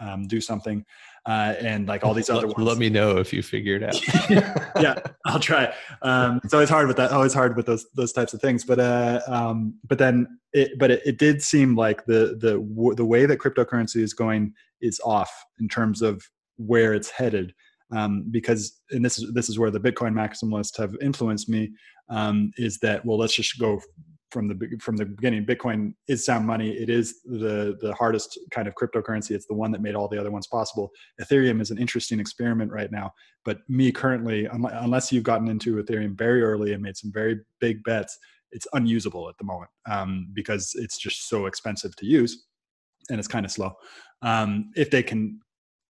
um, 0.00 0.26
do 0.26 0.40
something, 0.40 0.84
uh, 1.26 1.54
and 1.60 1.86
like 1.86 2.04
all 2.04 2.14
these 2.14 2.30
other 2.30 2.46
let, 2.46 2.56
ones. 2.56 2.68
Let 2.68 2.78
me 2.78 2.90
know 2.90 3.16
if 3.18 3.32
you 3.32 3.42
figure 3.42 3.76
it 3.76 3.82
out. 3.82 4.30
yeah, 4.80 4.98
I'll 5.26 5.40
try. 5.40 5.72
Um, 6.02 6.40
it's 6.44 6.54
always 6.54 6.68
hard 6.68 6.88
with 6.88 6.96
that. 6.96 7.10
Always 7.10 7.34
hard 7.34 7.56
with 7.56 7.66
those 7.66 7.86
those 7.94 8.12
types 8.12 8.34
of 8.34 8.40
things. 8.40 8.64
But 8.64 8.80
uh, 8.80 9.20
um, 9.26 9.74
but 9.86 9.98
then 9.98 10.38
it 10.52 10.78
but 10.78 10.90
it, 10.90 11.02
it 11.04 11.18
did 11.18 11.42
seem 11.42 11.76
like 11.76 12.04
the 12.06 12.38
the 12.40 12.94
the 12.96 13.04
way 13.04 13.26
that 13.26 13.38
cryptocurrency 13.38 14.02
is 14.02 14.14
going 14.14 14.54
is 14.80 15.00
off 15.04 15.30
in 15.60 15.68
terms 15.68 16.02
of 16.02 16.22
where 16.56 16.94
it's 16.94 17.10
headed. 17.10 17.54
Um, 17.90 18.26
because 18.30 18.80
and 18.90 19.04
this 19.04 19.18
is 19.18 19.32
this 19.32 19.48
is 19.48 19.58
where 19.58 19.70
the 19.70 19.80
Bitcoin 19.80 20.12
maximalists 20.12 20.76
have 20.76 20.94
influenced 21.00 21.48
me. 21.48 21.70
Um, 22.10 22.50
is 22.56 22.78
that 22.78 23.04
well? 23.04 23.18
Let's 23.18 23.34
just 23.34 23.58
go 23.58 23.80
from 24.30 24.48
the 24.48 24.78
from 24.80 24.96
the 24.96 25.06
beginning 25.06 25.44
bitcoin 25.44 25.94
is 26.06 26.24
sound 26.24 26.46
money. 26.46 26.70
It 26.70 26.90
is 26.90 27.22
the 27.24 27.78
the 27.80 27.94
hardest 27.94 28.38
kind 28.50 28.68
of 28.68 28.74
cryptocurrency. 28.74 29.32
It's 29.32 29.46
the 29.46 29.54
one 29.54 29.72
that 29.72 29.80
made 29.80 29.94
all 29.94 30.08
the 30.08 30.20
other 30.20 30.30
ones 30.30 30.46
possible. 30.46 30.90
Ethereum 31.20 31.60
is 31.60 31.70
an 31.70 31.78
interesting 31.78 32.20
experiment 32.20 32.70
right 32.72 32.92
now. 32.92 33.12
But 33.44 33.60
me 33.68 33.90
currently 33.92 34.46
unless 34.46 35.12
you've 35.12 35.24
gotten 35.24 35.48
into 35.48 35.82
ethereum 35.82 36.16
very 36.16 36.42
early 36.42 36.72
and 36.72 36.82
made 36.82 36.96
some 36.96 37.12
very 37.12 37.40
big 37.60 37.82
bets 37.84 38.18
it's 38.52 38.66
unusable 38.72 39.28
at 39.28 39.36
the 39.38 39.44
moment 39.44 39.70
um, 39.90 40.28
because 40.32 40.74
it's 40.74 40.98
just 40.98 41.28
so 41.28 41.46
expensive 41.46 41.94
to 41.96 42.06
use 42.06 42.46
and 43.10 43.18
it's 43.18 43.28
kind 43.28 43.44
of 43.44 43.52
slow. 43.52 43.72
Um, 44.22 44.70
if 44.76 44.90
they 44.90 45.02
can 45.02 45.40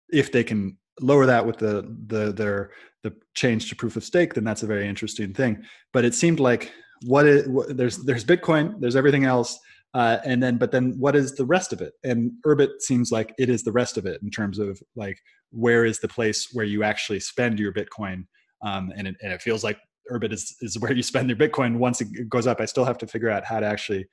if 0.09 0.31
they 0.31 0.43
can 0.43 0.77
lower 1.01 1.25
that 1.25 1.45
with 1.45 1.57
the 1.57 1.95
the 2.07 2.31
their 2.31 2.71
the 3.01 3.13
change 3.33 3.67
to 3.69 3.75
proof 3.75 3.97
of 3.97 4.03
stake 4.03 4.33
then 4.33 4.43
that's 4.43 4.63
a 4.63 4.67
very 4.67 4.87
interesting 4.87 5.33
thing. 5.33 5.63
But 5.91 6.05
it 6.05 6.13
seemed 6.13 6.39
like 6.39 6.71
what 7.05 7.25
is 7.25 7.47
what, 7.47 7.75
there's 7.75 7.97
there's 7.99 8.25
bitcoin 8.25 8.79
there's 8.79 8.95
everything 8.95 9.25
else 9.25 9.59
uh, 9.93 10.17
and 10.25 10.41
then 10.41 10.57
but 10.57 10.71
then 10.71 10.95
what 10.97 11.15
is 11.15 11.35
the 11.35 11.45
rest 11.45 11.71
of 11.71 11.81
it? 11.81 11.93
And 12.03 12.31
urbit 12.45 12.81
seems 12.81 13.11
like 13.11 13.33
it 13.37 13.49
is 13.49 13.63
the 13.63 13.71
rest 13.71 13.97
of 13.97 14.05
it 14.05 14.21
in 14.23 14.31
terms 14.31 14.57
of 14.57 14.81
like 14.95 15.19
where 15.51 15.85
is 15.85 15.99
the 15.99 16.07
place 16.07 16.49
where 16.53 16.65
you 16.65 16.83
actually 16.83 17.19
spend 17.19 17.59
your 17.59 17.71
bitcoin? 17.71 18.25
Um, 18.63 18.91
and, 18.95 19.07
it, 19.07 19.15
and 19.21 19.31
it 19.31 19.41
feels 19.41 19.63
like 19.63 19.77
urbit 20.11 20.33
is, 20.33 20.55
is 20.61 20.79
where 20.79 20.93
you 20.93 21.03
spend 21.03 21.29
your 21.29 21.37
bitcoin. 21.37 21.77
Once 21.77 22.01
it 22.01 22.27
goes 22.27 22.47
up 22.47 22.59
i 22.59 22.65
still 22.65 22.85
have 22.85 22.97
to 22.97 23.07
figure 23.07 23.29
out 23.29 23.45
how 23.45 23.59
to 23.59 23.65
actually 23.65 24.05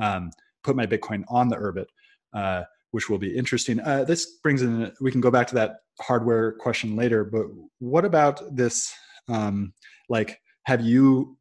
um, 0.00 0.30
put 0.64 0.74
my 0.74 0.86
bitcoin 0.86 1.22
on 1.28 1.48
the 1.48 1.56
urbit 1.56 1.86
uh, 2.34 2.62
which 2.92 3.10
will 3.10 3.18
be 3.18 3.36
interesting. 3.36 3.78
Uh, 3.80 4.04
this 4.04 4.38
brings 4.42 4.62
in 4.62 4.90
we 5.02 5.12
can 5.12 5.20
go 5.20 5.30
back 5.30 5.46
to 5.48 5.54
that 5.54 5.80
hardware 6.00 6.52
question 6.52 6.96
later 6.96 7.24
but 7.24 7.46
what 7.78 8.06
about 8.06 8.40
this 8.56 8.90
um, 9.28 9.72
like 10.08 10.40
have 10.64 10.80
you 10.80 11.36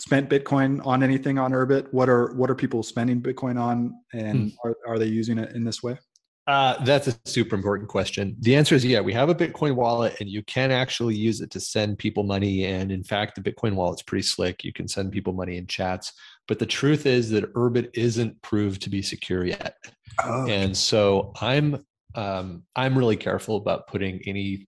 spent 0.00 0.28
Bitcoin 0.30 0.84
on 0.86 1.02
anything 1.02 1.38
on 1.38 1.52
Urbit? 1.52 1.92
What 1.92 2.08
are 2.08 2.32
what 2.34 2.50
are 2.50 2.54
people 2.54 2.82
spending 2.82 3.20
Bitcoin 3.20 3.60
on, 3.60 3.94
and 4.12 4.52
hmm. 4.52 4.68
are, 4.68 4.76
are 4.86 4.98
they 4.98 5.06
using 5.06 5.38
it 5.38 5.54
in 5.54 5.64
this 5.64 5.82
way? 5.82 5.98
Uh, 6.46 6.82
that's 6.84 7.06
a 7.06 7.14
super 7.26 7.54
important 7.54 7.88
question. 7.88 8.34
The 8.40 8.56
answer 8.56 8.74
is 8.74 8.84
yeah. 8.84 9.00
We 9.00 9.12
have 9.12 9.28
a 9.28 9.34
Bitcoin 9.34 9.76
wallet, 9.76 10.16
and 10.20 10.28
you 10.28 10.42
can 10.42 10.70
actually 10.70 11.14
use 11.14 11.40
it 11.40 11.50
to 11.52 11.60
send 11.60 11.98
people 11.98 12.24
money. 12.24 12.64
And 12.64 12.90
in 12.90 13.04
fact, 13.04 13.36
the 13.36 13.42
Bitcoin 13.42 13.74
wallet's 13.74 14.02
pretty 14.02 14.22
slick. 14.22 14.64
You 14.64 14.72
can 14.72 14.88
send 14.88 15.12
people 15.12 15.32
money 15.32 15.58
in 15.58 15.66
chats. 15.66 16.12
But 16.48 16.58
the 16.58 16.66
truth 16.66 17.06
is 17.06 17.30
that 17.30 17.52
Urbit 17.54 17.90
isn't 17.94 18.42
proved 18.42 18.82
to 18.82 18.90
be 18.90 19.02
secure 19.02 19.44
yet. 19.44 19.76
Oh. 20.24 20.48
And 20.48 20.76
so 20.76 21.32
I'm 21.40 21.84
um, 22.14 22.64
I'm 22.74 22.98
really 22.98 23.16
careful 23.16 23.56
about 23.56 23.86
putting 23.86 24.20
any 24.26 24.66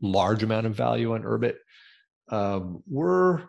large 0.00 0.42
amount 0.42 0.66
of 0.66 0.74
value 0.74 1.14
on 1.14 1.22
Urbit. 1.22 1.56
Um, 2.30 2.82
we're 2.88 3.42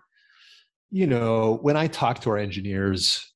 you 0.92 1.08
know, 1.08 1.60
when 1.62 1.78
I 1.78 1.88
talk 1.88 2.20
to 2.22 2.30
our 2.32 2.38
engineers, 2.38 3.34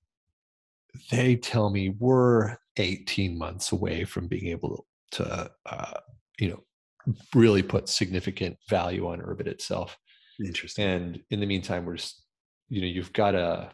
they 1.11 1.35
tell 1.35 1.69
me 1.69 1.89
we're 1.99 2.57
18 2.77 3.37
months 3.37 3.71
away 3.71 4.03
from 4.03 4.27
being 4.27 4.47
able 4.47 4.85
to, 5.11 5.51
uh, 5.65 5.99
you 6.39 6.49
know, 6.49 6.63
really 7.35 7.61
put 7.61 7.89
significant 7.89 8.57
value 8.69 9.07
on 9.07 9.21
Urbit 9.21 9.47
itself. 9.47 9.97
Interesting. 10.43 10.87
And 10.87 11.23
in 11.29 11.39
the 11.39 11.45
meantime, 11.45 11.85
we're 11.85 11.97
just, 11.97 12.23
you 12.69 12.81
know, 12.81 12.87
you've 12.87 13.13
got 13.13 13.31
to 13.31 13.71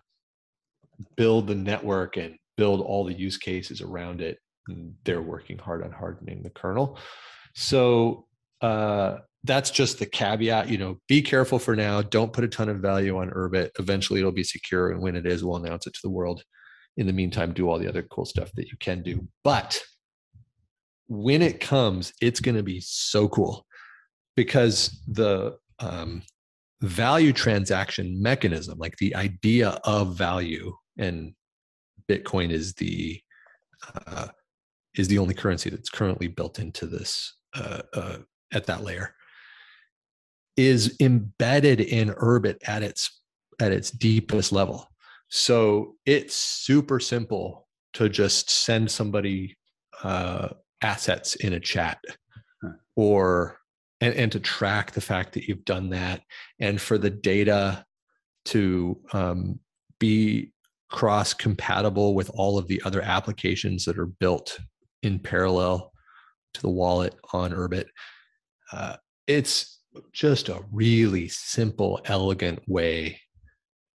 build 1.16 1.48
the 1.48 1.56
network 1.56 2.18
and 2.18 2.36
build 2.58 2.82
all 2.82 3.06
the 3.06 3.18
use 3.18 3.38
cases 3.38 3.82
around 3.82 4.22
it. 4.22 4.40
And 4.68 4.94
they're 5.06 5.22
working 5.22 5.58
hard 5.58 5.84
on 5.84 5.92
hardening 5.92 6.44
the 6.44 6.50
kernel. 6.50 7.00
So, 7.56 8.28
uh, 8.62 9.20
that's 9.44 9.72
just 9.72 10.00
the 10.00 10.06
caveat. 10.06 10.70
You 10.70 10.78
know, 10.78 11.00
be 11.08 11.22
careful 11.22 11.60
for 11.60 11.76
now. 11.76 12.02
Don't 12.02 12.34
put 12.34 12.44
a 12.44 12.48
ton 12.48 12.70
of 12.70 12.80
value 12.80 13.18
on 13.18 13.30
Urbit. 13.30 13.72
Eventually, 13.80 14.20
it'll 14.20 14.32
be 14.32 14.44
secure, 14.44 14.92
and 14.92 15.02
when 15.02 15.16
it 15.16 15.26
is, 15.26 15.44
we'll 15.44 15.58
announce 15.58 15.88
it 15.88 15.94
to 15.94 16.02
the 16.04 16.10
world. 16.10 16.44
In 16.98 17.08
the 17.08 17.14
meantime, 17.14 17.54
do 17.54 17.70
all 17.70 17.80
the 17.80 17.88
other 17.88 18.04
cool 18.04 18.26
stuff 18.26 18.52
that 18.56 18.68
you 18.68 18.78
can 18.80 19.02
do. 19.02 19.26
But 19.44 19.80
when 21.08 21.42
it 21.42 21.60
comes, 21.60 22.14
it's 22.22 22.40
going 22.40 22.56
to 22.56 22.64
be 22.64 22.82
so 22.82 23.28
cool 23.30 23.66
because 24.36 25.02
the 25.08 25.58
um, 25.80 26.24
value 26.82 27.32
transaction 27.32 28.22
mechanism, 28.22 28.78
like 28.78 28.98
the 28.98 29.16
idea 29.16 29.80
of 29.86 30.16
value, 30.16 30.76
and 30.98 31.34
Bitcoin 32.10 32.52
is 32.52 32.74
the 32.74 33.22
uh, 34.08 34.28
is 34.98 35.08
the 35.08 35.20
only 35.20 35.34
currency 35.34 35.70
that's 35.70 35.90
currently 35.90 36.28
built 36.28 36.60
into 36.60 36.86
this 36.86 37.38
uh, 37.56 37.82
uh, 37.94 38.18
at 38.52 38.66
that 38.66 38.84
layer 38.84 39.14
is 40.60 40.97
embedded 40.99 41.80
in 41.80 42.10
Urbit 42.10 42.57
at 42.68 42.84
its 42.84 43.22
at 43.62 43.72
its 43.72 43.91
deepest 43.91 44.51
level. 44.51 44.89
So 45.30 45.95
it's 46.05 46.36
super 46.36 46.99
simple 46.99 47.68
to 47.93 48.10
just 48.10 48.49
send 48.49 48.91
somebody 48.91 49.57
uh, 50.03 50.49
assets 50.82 51.36
in 51.36 51.53
a 51.53 51.60
chat 51.62 51.99
huh. 52.62 52.72
or 52.97 53.60
and, 54.01 54.14
and 54.16 54.32
to 54.34 54.39
track 54.39 54.91
the 54.91 55.01
fact 55.01 55.34
that 55.34 55.47
you've 55.47 55.66
done 55.66 55.89
that 55.91 56.22
and 56.60 56.80
for 56.80 56.97
the 56.97 57.10
data 57.10 57.86
to 58.45 58.99
um, 59.14 59.60
be 59.97 60.51
cross 60.89 61.34
compatible 61.34 62.16
with 62.16 62.30
all 62.34 62.57
of 62.57 62.68
the 62.68 62.82
other 62.84 63.01
applications 63.01 63.86
that 63.86 63.97
are 63.97 64.07
built 64.07 64.60
in 65.03 65.20
parallel 65.20 65.91
to 66.53 66.62
the 66.62 66.70
wallet 66.70 67.16
on 67.32 67.51
Urbit. 67.51 67.86
Uh, 68.74 68.95
it's 69.28 69.79
just 70.14 70.50
a 70.50 70.62
really 70.72 71.28
simple, 71.28 72.00
elegant 72.06 72.60
way 72.68 73.20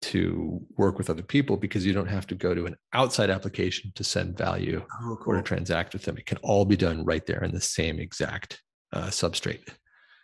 to 0.02 0.62
work 0.76 0.98
with 0.98 1.10
other 1.10 1.24
people 1.24 1.56
because 1.56 1.86
you 1.86 1.94
don't 1.94 2.10
have 2.10 2.28
to 2.28 2.36
go 2.36 2.54
to 2.54 2.66
an 2.66 2.76
outside 2.92 3.30
application 3.30 3.92
to 3.96 4.04
send 4.04 4.38
value 4.38 4.84
oh, 5.02 5.18
cool. 5.22 5.34
or 5.34 5.38
to 5.38 5.42
transact 5.42 5.94
with 5.94 6.04
them. 6.04 6.18
It 6.18 6.26
can 6.26 6.38
all 6.40 6.66
be 6.66 6.76
done 6.76 7.06
right 7.06 7.26
there 7.26 7.44
in 7.44 7.52
the 7.52 7.62
same 7.62 8.00
exact 8.00 8.62
uh, 8.92 9.08
substrate. 9.08 9.70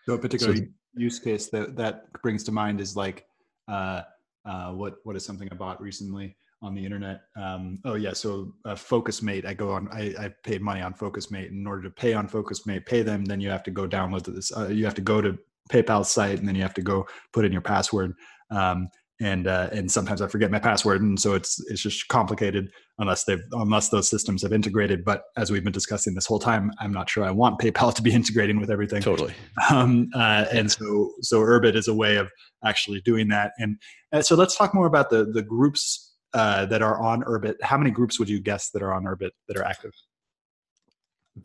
So 0.06 0.16
a 0.16 0.18
particular 0.18 0.56
so, 0.56 0.64
use 0.96 1.20
case 1.20 1.50
that 1.52 1.78
that 1.78 2.12
brings 2.22 2.44
to 2.46 2.52
mind 2.52 2.82
is 2.82 2.96
like 2.96 3.26
uh, 3.70 4.02
uh, 4.46 4.72
what 4.72 4.96
what 5.04 5.16
is 5.16 5.24
something 5.24 5.48
I 5.52 5.56
bought 5.56 5.82
recently 5.82 6.36
on 6.62 6.76
the 6.76 6.84
internet. 6.84 7.22
Um, 7.38 7.80
oh 7.86 7.96
yeah, 7.96 8.14
so 8.14 8.54
uh, 8.66 8.76
FocusMate. 8.76 9.46
I 9.46 9.54
go 9.54 9.72
on. 9.72 9.88
I, 9.94 10.14
I 10.20 10.34
paid 10.44 10.62
money 10.62 10.82
on 10.82 10.94
FocusMate. 10.94 11.50
In 11.50 11.66
order 11.66 11.84
to 11.84 11.90
pay 11.90 12.14
on 12.14 12.28
FocusMate, 12.28 12.86
pay 12.86 13.02
them, 13.02 13.24
then 13.24 13.40
you 13.40 13.50
have 13.50 13.64
to 13.64 13.72
go 13.72 13.88
download 13.88 14.26
this. 14.26 14.56
Uh, 14.56 14.68
you 14.68 14.84
have 14.84 14.96
to 14.96 15.02
go 15.02 15.22
to 15.22 15.38
PayPal 15.70 16.06
site, 16.06 16.40
and 16.40 16.48
then 16.48 16.56
you 16.56 16.62
have 16.62 16.74
to 16.76 16.82
go 16.82 17.08
put 17.34 17.46
in 17.46 17.52
your 17.52 17.62
password. 17.62 18.14
Um, 18.52 18.90
and 19.22 19.48
uh, 19.48 19.70
and 19.74 19.92
sometimes 19.92 20.22
I 20.22 20.28
forget 20.28 20.50
my 20.50 20.60
password, 20.60 21.02
and 21.02 21.20
so 21.20 21.34
it's 21.34 21.60
it's 21.70 21.82
just 21.82 22.08
complicated 22.08 22.72
unless 23.00 23.26
they've 23.26 23.42
unless 23.52 23.90
those 23.90 24.10
systems 24.10 24.44
have 24.44 24.54
integrated. 24.54 25.04
But 25.04 25.24
as 25.36 25.52
we've 25.52 25.64
been 25.64 25.74
discussing 25.74 26.16
this 26.16 26.26
whole 26.26 26.40
time, 26.40 26.72
I'm 26.80 26.94
not 26.94 27.10
sure 27.10 27.26
I 27.26 27.32
want 27.32 27.60
PayPal 27.60 27.94
to 27.96 28.02
be 28.02 28.14
integrating 28.14 28.60
with 28.60 28.72
everything. 28.72 29.02
Totally. 29.02 29.34
Um, 29.70 30.10
uh, 30.16 30.46
and 30.52 30.72
so 30.72 31.12
so 31.22 31.42
Urbit 31.42 31.76
is 31.76 31.90
a 31.90 31.94
way 31.94 32.16
of 32.16 32.32
actually 32.64 33.02
doing 33.02 33.28
that. 33.30 33.52
And, 33.58 33.78
and 34.12 34.26
so 34.26 34.36
let's 34.36 34.56
talk 34.56 34.74
more 34.74 34.88
about 34.88 35.10
the 35.10 35.26
the 35.26 35.42
groups 35.42 36.14
uh, 36.34 36.66
that 36.68 36.82
are 36.82 37.02
on 37.02 37.24
Urbit. 37.24 37.56
How 37.62 37.78
many 37.78 37.92
groups 37.92 38.20
would 38.20 38.30
you 38.30 38.40
guess 38.40 38.70
that 38.72 38.82
are 38.82 38.94
on 38.94 39.04
Urbit 39.04 39.32
that 39.50 39.58
are 39.58 39.66
active? 39.66 39.92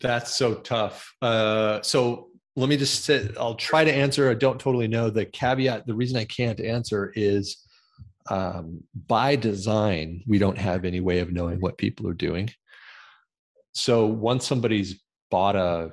That's 0.00 0.34
so 0.34 0.54
tough. 0.54 1.12
Uh, 1.20 1.82
so 1.82 2.28
let 2.56 2.68
me 2.68 2.76
just 2.76 3.04
say, 3.04 3.28
I'll 3.38 3.56
try 3.56 3.84
to 3.84 3.92
answer. 3.92 4.30
I 4.30 4.34
don't 4.34 4.60
totally 4.60 4.88
know. 4.88 5.10
The 5.10 5.24
caveat, 5.24 5.86
the 5.86 5.94
reason 5.94 6.16
I 6.16 6.24
can't 6.24 6.60
answer 6.60 7.12
is 7.16 7.64
um, 8.30 8.82
by 9.06 9.36
design, 9.36 10.22
we 10.26 10.38
don't 10.38 10.58
have 10.58 10.84
any 10.84 11.00
way 11.00 11.18
of 11.18 11.32
knowing 11.32 11.60
what 11.60 11.78
people 11.78 12.08
are 12.08 12.14
doing. 12.14 12.50
So 13.72 14.06
once 14.06 14.46
somebody's 14.46 15.00
bought 15.30 15.56
a, 15.56 15.90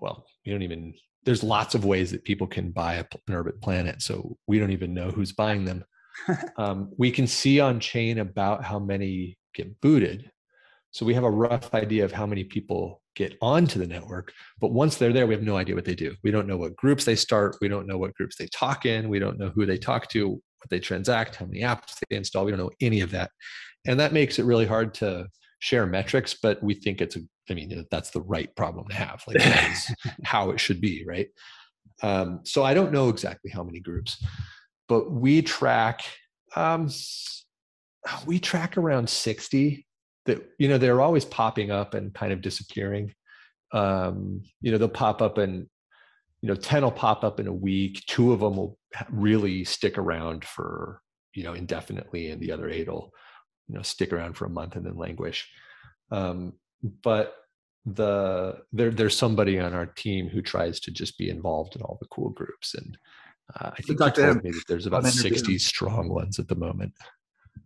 well, 0.00 0.24
we 0.46 0.52
don't 0.52 0.62
even, 0.62 0.94
there's 1.24 1.42
lots 1.42 1.74
of 1.74 1.84
ways 1.84 2.12
that 2.12 2.24
people 2.24 2.46
can 2.46 2.70
buy 2.70 2.94
an 2.94 3.06
Urbit 3.28 3.60
planet. 3.60 4.00
So 4.00 4.36
we 4.46 4.60
don't 4.60 4.70
even 4.70 4.94
know 4.94 5.10
who's 5.10 5.32
buying 5.32 5.64
them. 5.64 5.84
um, 6.56 6.92
we 6.96 7.10
can 7.10 7.26
see 7.26 7.58
on 7.58 7.80
chain 7.80 8.18
about 8.18 8.64
how 8.64 8.78
many 8.78 9.36
get 9.52 9.80
booted. 9.80 10.30
So 10.90 11.04
we 11.04 11.14
have 11.14 11.24
a 11.24 11.30
rough 11.30 11.74
idea 11.74 12.04
of 12.04 12.12
how 12.12 12.26
many 12.26 12.44
people 12.44 13.02
get 13.14 13.36
onto 13.42 13.78
the 13.78 13.86
network. 13.86 14.32
But 14.60 14.72
once 14.72 14.96
they're 14.96 15.12
there, 15.12 15.26
we 15.26 15.34
have 15.34 15.42
no 15.42 15.56
idea 15.56 15.74
what 15.74 15.84
they 15.84 15.94
do. 15.94 16.14
We 16.22 16.30
don't 16.30 16.46
know 16.46 16.56
what 16.56 16.76
groups 16.76 17.04
they 17.04 17.16
start. 17.16 17.56
We 17.60 17.68
don't 17.68 17.86
know 17.86 17.98
what 17.98 18.14
groups 18.14 18.36
they 18.36 18.46
talk 18.46 18.86
in. 18.86 19.08
We 19.08 19.18
don't 19.18 19.38
know 19.38 19.50
who 19.50 19.66
they 19.66 19.76
talk 19.76 20.08
to, 20.10 20.30
what 20.30 20.70
they 20.70 20.80
transact, 20.80 21.36
how 21.36 21.46
many 21.46 21.60
apps 21.60 21.94
they 22.08 22.16
install. 22.16 22.44
We 22.44 22.52
don't 22.52 22.60
know 22.60 22.70
any 22.80 23.00
of 23.00 23.10
that. 23.10 23.30
And 23.86 24.00
that 24.00 24.12
makes 24.12 24.38
it 24.38 24.44
really 24.44 24.66
hard 24.66 24.94
to 24.94 25.26
share 25.60 25.86
metrics, 25.86 26.36
but 26.40 26.62
we 26.62 26.74
think 26.74 27.00
it's 27.00 27.16
a 27.16 27.20
I 27.50 27.54
mean, 27.54 27.86
that's 27.90 28.10
the 28.10 28.20
right 28.20 28.54
problem 28.56 28.86
to 28.88 28.94
have. 28.94 29.22
Like 29.26 29.38
that 29.38 29.72
is 29.72 29.94
how 30.24 30.50
it 30.50 30.60
should 30.60 30.80
be, 30.80 31.04
right? 31.06 31.28
Um, 32.02 32.40
so 32.44 32.62
I 32.62 32.74
don't 32.74 32.92
know 32.92 33.08
exactly 33.08 33.50
how 33.50 33.62
many 33.62 33.80
groups, 33.80 34.22
but 34.88 35.10
we 35.10 35.42
track 35.42 36.02
um, 36.56 36.90
we 38.26 38.38
track 38.38 38.76
around 38.76 39.08
60 39.08 39.86
that 40.28 40.46
you 40.58 40.68
know 40.68 40.78
they're 40.78 41.00
always 41.00 41.24
popping 41.24 41.70
up 41.70 41.94
and 41.94 42.14
kind 42.14 42.32
of 42.32 42.42
disappearing. 42.42 43.14
Um, 43.72 44.42
you 44.60 44.70
know, 44.70 44.78
they'll 44.78 44.88
pop 44.88 45.20
up 45.20 45.38
and 45.38 45.66
you 46.42 46.48
know 46.48 46.54
10 46.54 46.82
will 46.82 46.92
pop 46.92 47.24
up 47.24 47.40
in 47.40 47.48
a 47.48 47.52
week. 47.52 48.04
Two 48.06 48.32
of 48.32 48.40
them 48.40 48.56
will 48.56 48.78
really 49.10 49.64
stick 49.64 49.98
around 49.98 50.44
for 50.44 51.00
you 51.34 51.42
know 51.42 51.54
indefinitely 51.54 52.30
and 52.30 52.40
the 52.40 52.52
other 52.52 52.68
eight 52.68 52.88
will 52.88 53.10
you 53.68 53.74
know 53.74 53.82
stick 53.82 54.12
around 54.12 54.34
for 54.34 54.44
a 54.44 54.50
month 54.50 54.76
and 54.76 54.86
then 54.86 54.96
languish. 54.96 55.50
Um, 56.10 56.52
but 57.02 57.34
the 57.86 58.58
there 58.72 58.90
there's 58.90 59.16
somebody 59.16 59.58
on 59.58 59.72
our 59.72 59.86
team 59.86 60.28
who 60.28 60.42
tries 60.42 60.78
to 60.80 60.90
just 60.90 61.16
be 61.16 61.30
involved 61.30 61.74
in 61.74 61.82
all 61.82 61.96
the 62.02 62.08
cool 62.08 62.28
groups 62.30 62.74
and 62.74 62.98
uh, 63.58 63.70
i 63.70 63.80
think 63.80 64.02
he 64.02 64.10
told 64.10 64.44
me 64.44 64.50
that 64.50 64.64
there's 64.68 64.84
about 64.84 65.06
60 65.06 65.56
strong 65.56 66.10
ones 66.10 66.38
at 66.38 66.48
the 66.48 66.54
moment. 66.54 66.92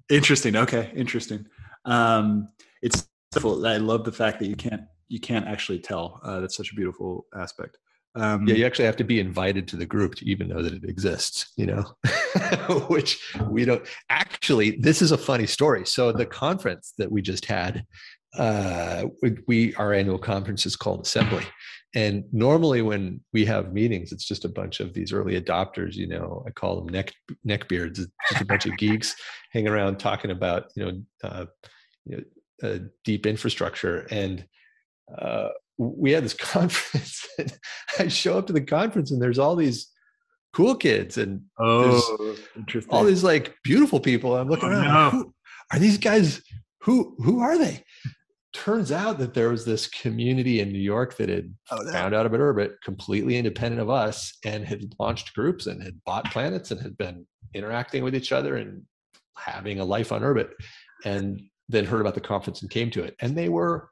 Interesting. 0.08 0.54
Okay. 0.54 0.92
Interesting 0.94 1.46
um, 1.84 2.48
it's 2.82 3.08
i 3.34 3.76
love 3.76 4.04
the 4.04 4.12
fact 4.12 4.38
that 4.38 4.46
you 4.46 4.56
can't 4.56 4.82
you 5.08 5.20
can't 5.20 5.46
actually 5.46 5.78
tell 5.78 6.20
uh, 6.24 6.40
that's 6.40 6.56
such 6.56 6.72
a 6.72 6.74
beautiful 6.74 7.26
aspect 7.34 7.78
um, 8.14 8.46
yeah, 8.46 8.56
you 8.56 8.66
actually 8.66 8.84
have 8.84 8.96
to 8.96 9.04
be 9.04 9.20
invited 9.20 9.66
to 9.68 9.76
the 9.76 9.86
group 9.86 10.14
to 10.16 10.28
even 10.28 10.48
know 10.48 10.62
that 10.62 10.74
it 10.74 10.84
exists, 10.84 11.52
you 11.56 11.64
know, 11.64 11.84
which 12.88 13.34
we 13.48 13.64
don't 13.64 13.86
actually. 14.10 14.72
This 14.72 15.00
is 15.00 15.12
a 15.12 15.18
funny 15.18 15.46
story. 15.46 15.86
So, 15.86 16.12
the 16.12 16.26
conference 16.26 16.92
that 16.98 17.10
we 17.10 17.22
just 17.22 17.46
had, 17.46 17.86
uh, 18.38 19.04
we, 19.22 19.36
we 19.46 19.74
our 19.74 19.92
annual 19.92 20.18
conference 20.18 20.66
is 20.66 20.76
called 20.76 21.04
Assembly. 21.04 21.44
And 21.94 22.24
normally, 22.32 22.80
when 22.80 23.20
we 23.34 23.44
have 23.44 23.74
meetings, 23.74 24.12
it's 24.12 24.24
just 24.24 24.46
a 24.46 24.48
bunch 24.48 24.80
of 24.80 24.94
these 24.94 25.12
early 25.12 25.38
adopters. 25.38 25.94
You 25.94 26.06
know, 26.06 26.42
I 26.46 26.50
call 26.50 26.76
them 26.76 26.88
neck 26.88 27.12
neckbeards. 27.46 27.98
It's 27.98 28.12
just 28.30 28.40
a 28.40 28.46
bunch 28.46 28.64
of 28.64 28.76
geeks 28.78 29.14
hanging 29.52 29.68
around 29.68 29.98
talking 29.98 30.30
about 30.30 30.72
you 30.74 30.84
know, 30.84 31.02
uh, 31.22 31.46
you 32.06 32.16
know 32.16 32.68
uh, 32.68 32.78
deep 33.04 33.26
infrastructure. 33.26 34.06
And 34.10 34.46
uh, 35.18 35.48
we 35.76 36.12
had 36.12 36.24
this 36.24 36.34
conference 36.52 37.26
and 37.38 37.52
I 37.98 38.08
show 38.08 38.38
up 38.38 38.46
to 38.46 38.52
the 38.52 38.60
conference 38.60 39.10
and 39.10 39.20
there's 39.20 39.38
all 39.38 39.56
these 39.56 39.88
cool 40.52 40.74
kids 40.74 41.18
and 41.18 41.42
oh, 41.58 42.36
all 42.88 43.04
these 43.04 43.24
like 43.24 43.54
beautiful 43.64 44.00
people. 44.00 44.36
I'm 44.36 44.48
looking 44.48 44.68
oh, 44.68 44.72
around. 44.72 44.94
No. 44.94 45.10
Who, 45.10 45.34
are 45.72 45.78
these 45.78 45.98
guys? 45.98 46.42
Who 46.82 47.16
who 47.22 47.40
are 47.40 47.58
they? 47.58 47.84
Turns 48.52 48.92
out 48.92 49.18
that 49.18 49.34
there 49.34 49.48
was 49.48 49.64
this 49.64 49.86
community 49.86 50.60
in 50.60 50.72
New 50.72 50.78
York 50.78 51.16
that 51.16 51.28
had 51.28 51.54
oh, 51.70 51.76
no. 51.76 51.92
found 51.92 52.14
out 52.14 52.26
about 52.26 52.40
Urbit, 52.40 52.74
completely 52.84 53.36
independent 53.36 53.80
of 53.80 53.88
us, 53.88 54.36
and 54.44 54.64
had 54.64 54.94
launched 54.98 55.34
groups 55.34 55.66
and 55.66 55.82
had 55.82 56.02
bought 56.04 56.30
planets 56.30 56.70
and 56.70 56.80
had 56.80 56.96
been 56.98 57.26
interacting 57.54 58.04
with 58.04 58.14
each 58.14 58.30
other 58.30 58.56
and 58.56 58.82
having 59.38 59.80
a 59.80 59.84
life 59.84 60.12
on 60.12 60.22
Urbit, 60.22 60.50
and 61.04 61.40
then 61.68 61.86
heard 61.86 62.02
about 62.02 62.14
the 62.14 62.20
conference 62.20 62.60
and 62.60 62.70
came 62.70 62.90
to 62.90 63.02
it. 63.02 63.16
And 63.20 63.34
they 63.34 63.48
were 63.48 63.88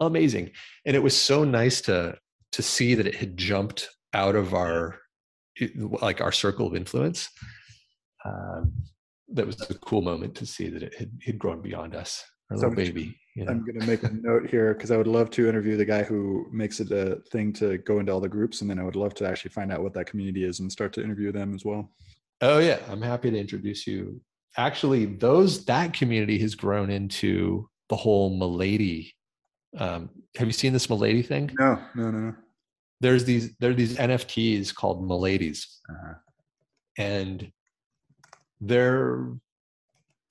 amazing 0.00 0.50
and 0.84 0.94
it 0.94 1.02
was 1.02 1.16
so 1.16 1.44
nice 1.44 1.80
to 1.80 2.16
to 2.52 2.62
see 2.62 2.94
that 2.94 3.06
it 3.06 3.14
had 3.14 3.36
jumped 3.36 3.88
out 4.12 4.36
of 4.36 4.54
our 4.54 4.98
like 6.00 6.20
our 6.20 6.32
circle 6.32 6.66
of 6.66 6.76
influence 6.76 7.28
um, 8.24 8.72
that 9.28 9.46
was 9.46 9.60
a 9.70 9.74
cool 9.74 10.02
moment 10.02 10.34
to 10.34 10.44
see 10.44 10.68
that 10.68 10.82
it 10.82 10.94
had, 10.94 11.10
had 11.24 11.38
grown 11.38 11.62
beyond 11.62 11.94
us 11.94 12.22
so 12.50 12.68
little 12.68 12.74
baby 12.74 13.16
you 13.34 13.44
know? 13.44 13.50
i'm 13.50 13.64
going 13.64 13.78
to 13.78 13.86
make 13.86 14.02
a 14.02 14.10
note 14.10 14.48
here 14.48 14.74
because 14.74 14.90
i 14.90 14.96
would 14.96 15.06
love 15.06 15.30
to 15.30 15.48
interview 15.48 15.76
the 15.76 15.84
guy 15.84 16.02
who 16.02 16.46
makes 16.52 16.80
it 16.80 16.90
a 16.90 17.16
thing 17.30 17.52
to 17.52 17.78
go 17.78 17.98
into 17.98 18.12
all 18.12 18.20
the 18.20 18.28
groups 18.28 18.60
and 18.60 18.70
then 18.70 18.78
i 18.78 18.82
would 18.82 18.96
love 18.96 19.14
to 19.14 19.26
actually 19.26 19.50
find 19.50 19.72
out 19.72 19.82
what 19.82 19.92
that 19.92 20.06
community 20.06 20.44
is 20.44 20.60
and 20.60 20.70
start 20.70 20.92
to 20.92 21.02
interview 21.02 21.32
them 21.32 21.54
as 21.54 21.64
well 21.64 21.90
oh 22.42 22.58
yeah 22.58 22.78
i'm 22.88 23.02
happy 23.02 23.30
to 23.30 23.38
introduce 23.38 23.86
you 23.86 24.20
actually 24.56 25.06
those 25.06 25.64
that 25.64 25.92
community 25.92 26.38
has 26.38 26.54
grown 26.54 26.90
into 26.90 27.68
the 27.88 27.96
whole 27.96 28.36
milady 28.36 29.12
um, 29.78 30.10
have 30.36 30.46
you 30.46 30.52
seen 30.52 30.72
this 30.72 30.88
Milady 30.88 31.22
thing? 31.22 31.50
No, 31.58 31.78
no, 31.94 32.10
no, 32.10 32.18
no. 32.18 32.34
There's 33.00 33.24
these 33.24 33.54
there 33.58 33.70
are 33.70 33.74
these 33.74 33.96
NFTs 33.96 34.74
called 34.74 35.06
Miladies, 35.06 35.66
uh-huh. 35.88 36.14
and 36.96 37.50
they're 38.60 39.28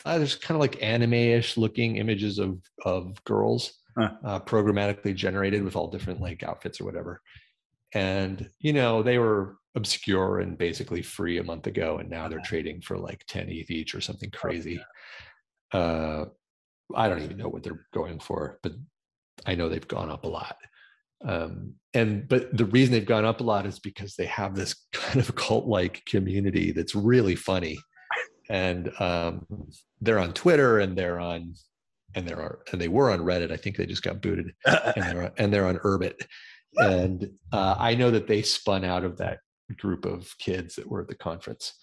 uh, 0.05 0.17
there's 0.17 0.35
kind 0.35 0.55
of 0.55 0.61
like 0.61 0.81
anime-ish 0.81 1.57
looking 1.57 1.97
images 1.97 2.39
of 2.39 2.59
of 2.85 3.21
girls 3.23 3.73
huh. 3.97 4.11
uh, 4.23 4.39
programmatically 4.39 5.15
generated 5.15 5.63
with 5.63 5.75
all 5.75 5.89
different 5.89 6.21
like 6.21 6.43
outfits 6.43 6.79
or 6.79 6.85
whatever. 6.85 7.21
And 7.93 8.49
you 8.59 8.73
know 8.73 9.03
they 9.03 9.17
were 9.17 9.57
obscure 9.75 10.39
and 10.39 10.57
basically 10.57 11.01
free 11.01 11.37
a 11.37 11.43
month 11.43 11.67
ago, 11.67 11.97
and 11.97 12.09
now 12.09 12.27
they're 12.27 12.39
trading 12.39 12.81
for 12.81 12.97
like 12.97 13.25
10 13.27 13.49
ETH 13.49 13.69
each 13.69 13.93
or 13.93 14.01
something 14.01 14.31
crazy. 14.31 14.79
Uh, 15.73 16.25
I 16.95 17.09
don't 17.09 17.23
even 17.23 17.37
know 17.37 17.49
what 17.49 17.63
they're 17.63 17.85
going 17.93 18.19
for, 18.19 18.59
but 18.63 18.73
I 19.45 19.55
know 19.55 19.67
they've 19.67 19.87
gone 19.87 20.09
up 20.09 20.23
a 20.23 20.29
lot. 20.29 20.57
Um, 21.25 21.73
and 21.93 22.27
but 22.27 22.55
the 22.55 22.65
reason 22.65 22.93
they've 22.93 23.05
gone 23.05 23.25
up 23.25 23.39
a 23.39 23.43
lot 23.43 23.65
is 23.65 23.79
because 23.79 24.15
they 24.15 24.25
have 24.25 24.55
this 24.55 24.75
kind 24.93 25.19
of 25.19 25.35
cult-like 25.35 26.03
community 26.05 26.71
that's 26.71 26.95
really 26.95 27.35
funny, 27.35 27.77
and 28.49 28.91
um, 28.99 29.45
they're 30.01 30.19
on 30.19 30.33
Twitter 30.33 30.79
and 30.79 30.97
they're 30.97 31.19
on 31.19 31.53
and 32.15 32.27
they're 32.27 32.59
and 32.71 32.79
they 32.79 32.87
were 32.87 33.11
on 33.11 33.19
Reddit. 33.19 33.51
I 33.51 33.57
think 33.57 33.75
they 33.75 33.85
just 33.85 34.03
got 34.03 34.21
booted, 34.21 34.53
and 34.65 35.03
they're 35.03 35.31
and 35.37 35.53
they're 35.53 35.67
on 35.67 35.77
Urbit. 35.79 36.21
And 36.77 37.29
uh, 37.53 37.75
I 37.77 37.95
know 37.95 38.11
that 38.11 38.27
they 38.27 38.41
spun 38.41 38.83
out 38.83 39.05
of 39.05 39.17
that 39.17 39.39
group 39.77 40.05
of 40.05 40.33
kids 40.39 40.75
that 40.75 40.89
were 40.89 41.01
at 41.01 41.07
the 41.07 41.15
conference. 41.15 41.73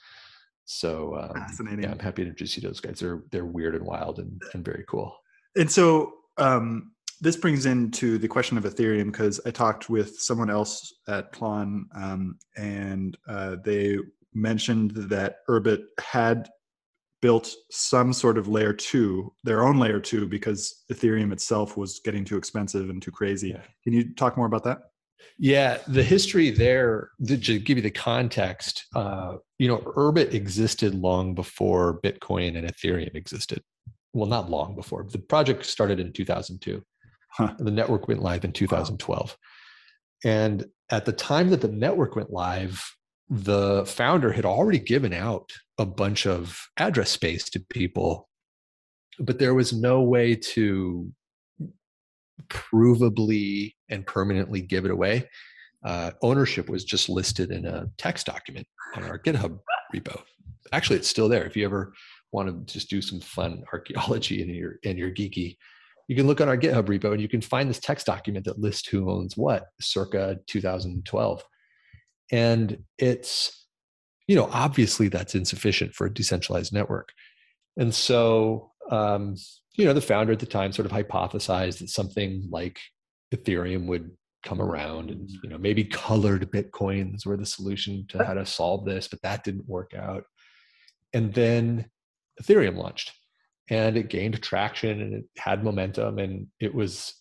So 0.64 1.16
um, 1.16 1.34
fascinating. 1.34 1.84
Yeah, 1.84 1.92
I'm 1.92 1.98
happy 1.98 2.22
to 2.22 2.28
introduce 2.28 2.56
you 2.56 2.62
to 2.62 2.68
those 2.68 2.80
guys. 2.80 3.00
They're 3.00 3.22
they're 3.30 3.46
weird 3.46 3.74
and 3.74 3.84
wild 3.84 4.18
and, 4.18 4.40
and 4.54 4.64
very 4.64 4.84
cool. 4.88 5.16
And 5.56 5.70
so 5.70 6.12
um, 6.38 6.92
this 7.20 7.36
brings 7.36 7.66
into 7.66 8.18
the 8.18 8.28
question 8.28 8.56
of 8.56 8.64
Ethereum 8.64 9.06
because 9.06 9.40
I 9.46 9.50
talked 9.50 9.90
with 9.90 10.18
someone 10.18 10.50
else 10.50 10.94
at 11.08 11.32
Tlon 11.32 11.84
um, 11.94 12.38
and 12.56 13.16
uh, 13.28 13.56
they 13.64 13.98
mentioned 14.34 14.92
that 14.92 15.36
Urbit 15.48 15.84
had 16.00 16.48
built 17.20 17.54
some 17.70 18.12
sort 18.12 18.36
of 18.36 18.48
layer 18.48 18.72
two, 18.72 19.32
their 19.44 19.62
own 19.62 19.78
layer 19.78 20.00
two, 20.00 20.26
because 20.26 20.82
Ethereum 20.92 21.32
itself 21.32 21.76
was 21.76 22.00
getting 22.04 22.24
too 22.24 22.36
expensive 22.36 22.90
and 22.90 23.00
too 23.00 23.12
crazy. 23.12 23.50
Yeah. 23.50 23.62
Can 23.84 23.92
you 23.92 24.12
talk 24.14 24.36
more 24.36 24.46
about 24.46 24.64
that? 24.64 24.78
Yeah, 25.38 25.78
the 25.86 26.02
history 26.02 26.50
there, 26.50 27.10
to 27.26 27.36
give 27.36 27.78
you 27.78 27.82
the 27.82 27.90
context, 27.90 28.86
uh, 28.94 29.36
you 29.58 29.68
know, 29.68 29.78
Urbit 29.78 30.34
existed 30.34 30.94
long 30.94 31.34
before 31.34 32.00
Bitcoin 32.00 32.58
and 32.58 32.68
Ethereum 32.68 33.14
existed. 33.14 33.62
Well, 34.12 34.28
not 34.28 34.50
long 34.50 34.74
before. 34.74 35.06
The 35.08 35.18
project 35.18 35.64
started 35.64 36.00
in 36.00 36.12
2002. 36.12 36.82
Huh. 37.30 37.54
The 37.58 37.70
network 37.70 38.08
went 38.08 38.22
live 38.22 38.44
in 38.44 38.52
2012. 38.52 39.36
Wow. 40.24 40.30
And 40.30 40.66
at 40.90 41.04
the 41.04 41.12
time 41.12 41.50
that 41.50 41.60
the 41.60 41.68
network 41.68 42.14
went 42.14 42.30
live, 42.30 42.84
the 43.34 43.86
founder 43.86 44.30
had 44.30 44.44
already 44.44 44.78
given 44.78 45.14
out 45.14 45.50
a 45.78 45.86
bunch 45.86 46.26
of 46.26 46.68
address 46.76 47.10
space 47.10 47.48
to 47.48 47.60
people, 47.70 48.28
but 49.18 49.38
there 49.38 49.54
was 49.54 49.72
no 49.72 50.02
way 50.02 50.34
to 50.34 51.10
provably 52.48 53.72
and 53.88 54.06
permanently 54.06 54.60
give 54.60 54.84
it 54.84 54.90
away. 54.90 55.26
Uh, 55.82 56.10
ownership 56.20 56.68
was 56.68 56.84
just 56.84 57.08
listed 57.08 57.50
in 57.50 57.64
a 57.64 57.86
text 57.96 58.26
document 58.26 58.66
on 58.96 59.04
our 59.04 59.18
GitHub 59.18 59.58
repo. 59.94 60.20
Actually, 60.72 60.96
it's 60.96 61.08
still 61.08 61.28
there. 61.28 61.46
If 61.46 61.56
you 61.56 61.64
ever 61.64 61.94
want 62.32 62.68
to 62.68 62.72
just 62.74 62.90
do 62.90 63.00
some 63.00 63.20
fun 63.20 63.64
archaeology 63.72 64.42
in 64.42 64.50
your 64.50 64.74
in 64.82 64.98
your 64.98 65.10
geeky 65.10 65.56
you 66.08 66.16
can 66.16 66.26
look 66.26 66.40
on 66.42 66.48
our 66.48 66.58
GitHub 66.58 66.86
repo 66.86 67.12
and 67.12 67.22
you 67.22 67.28
can 67.28 67.40
find 67.40 67.70
this 67.70 67.78
text 67.78 68.06
document 68.06 68.44
that 68.44 68.58
lists 68.58 68.86
who 68.88 69.10
owns 69.10 69.36
what 69.36 69.68
circa 69.80 70.36
2012. 70.46 71.42
And 72.32 72.82
it's, 72.98 73.66
you 74.26 74.34
know, 74.34 74.48
obviously 74.50 75.08
that's 75.08 75.34
insufficient 75.34 75.94
for 75.94 76.06
a 76.06 76.12
decentralized 76.12 76.72
network. 76.72 77.10
And 77.76 77.94
so, 77.94 78.72
um, 78.90 79.36
you 79.74 79.84
know, 79.84 79.92
the 79.92 80.00
founder 80.00 80.32
at 80.32 80.40
the 80.40 80.46
time 80.46 80.72
sort 80.72 80.86
of 80.86 80.92
hypothesized 80.92 81.78
that 81.78 81.90
something 81.90 82.48
like 82.50 82.80
Ethereum 83.34 83.86
would 83.86 84.10
come 84.42 84.60
around 84.60 85.10
and, 85.10 85.30
you 85.30 85.48
know, 85.48 85.58
maybe 85.58 85.84
colored 85.84 86.50
Bitcoins 86.50 87.24
were 87.24 87.36
the 87.36 87.46
solution 87.46 88.06
to 88.08 88.24
how 88.24 88.34
to 88.34 88.44
solve 88.44 88.84
this, 88.84 89.08
but 89.08 89.22
that 89.22 89.44
didn't 89.44 89.68
work 89.68 89.92
out. 89.94 90.24
And 91.12 91.32
then 91.32 91.86
Ethereum 92.42 92.76
launched 92.76 93.12
and 93.68 93.96
it 93.96 94.08
gained 94.08 94.40
traction 94.42 95.00
and 95.00 95.14
it 95.14 95.24
had 95.38 95.64
momentum 95.64 96.18
and 96.18 96.48
it 96.60 96.74
was 96.74 97.14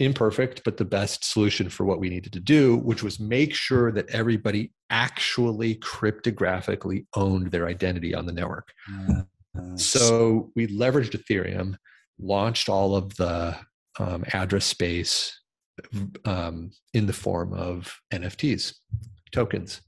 imperfect 0.00 0.62
but 0.64 0.76
the 0.76 0.84
best 0.84 1.24
solution 1.24 1.68
for 1.68 1.84
what 1.84 2.00
we 2.00 2.08
needed 2.08 2.32
to 2.32 2.40
do 2.40 2.76
which 2.78 3.02
was 3.02 3.20
make 3.20 3.54
sure 3.54 3.92
that 3.92 4.08
everybody 4.10 4.72
actually 4.90 5.76
cryptographically 5.76 7.06
owned 7.14 7.50
their 7.50 7.66
identity 7.66 8.14
on 8.14 8.26
the 8.26 8.32
network 8.32 8.72
uh, 9.10 9.76
so 9.76 10.50
we 10.56 10.66
leveraged 10.66 11.12
ethereum 11.12 11.76
launched 12.18 12.68
all 12.68 12.96
of 12.96 13.14
the 13.16 13.56
um, 13.98 14.24
address 14.32 14.64
space 14.64 15.40
um, 16.24 16.70
in 16.94 17.06
the 17.06 17.12
form 17.12 17.52
of 17.52 17.94
NFTs, 18.12 18.74
tokens. 19.32 19.80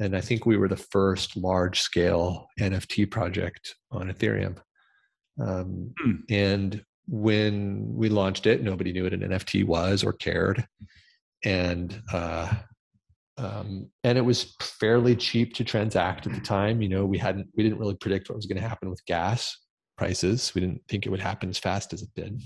And 0.00 0.16
I 0.16 0.20
think 0.20 0.44
we 0.44 0.56
were 0.56 0.68
the 0.68 0.76
first 0.76 1.36
large 1.36 1.80
scale 1.80 2.48
NFT 2.58 3.10
project 3.10 3.76
on 3.90 4.10
Ethereum. 4.10 4.56
Um, 5.40 5.92
hmm. 6.00 6.12
And 6.28 6.84
when 7.06 7.94
we 7.94 8.08
launched 8.08 8.46
it, 8.46 8.62
nobody 8.62 8.92
knew 8.92 9.04
what 9.04 9.12
an 9.12 9.20
NFT 9.20 9.64
was 9.64 10.02
or 10.02 10.12
cared. 10.12 10.66
And 11.44 12.02
uh, 12.12 12.52
um, 13.36 13.90
and 14.04 14.16
it 14.16 14.22
was 14.22 14.54
fairly 14.60 15.16
cheap 15.16 15.54
to 15.54 15.64
transact 15.64 16.26
at 16.26 16.32
the 16.32 16.40
time. 16.40 16.80
You 16.80 16.88
know, 16.88 17.04
we 17.04 17.18
hadn't 17.18 17.48
we 17.56 17.62
didn't 17.62 17.78
really 17.78 17.96
predict 17.96 18.28
what 18.28 18.36
was 18.36 18.46
going 18.46 18.60
to 18.60 18.68
happen 18.68 18.90
with 18.90 19.04
gas 19.06 19.56
prices. 19.96 20.54
We 20.54 20.60
didn't 20.60 20.82
think 20.88 21.06
it 21.06 21.10
would 21.10 21.20
happen 21.20 21.48
as 21.48 21.58
fast 21.58 21.92
as 21.92 22.02
it 22.02 22.10
did. 22.14 22.40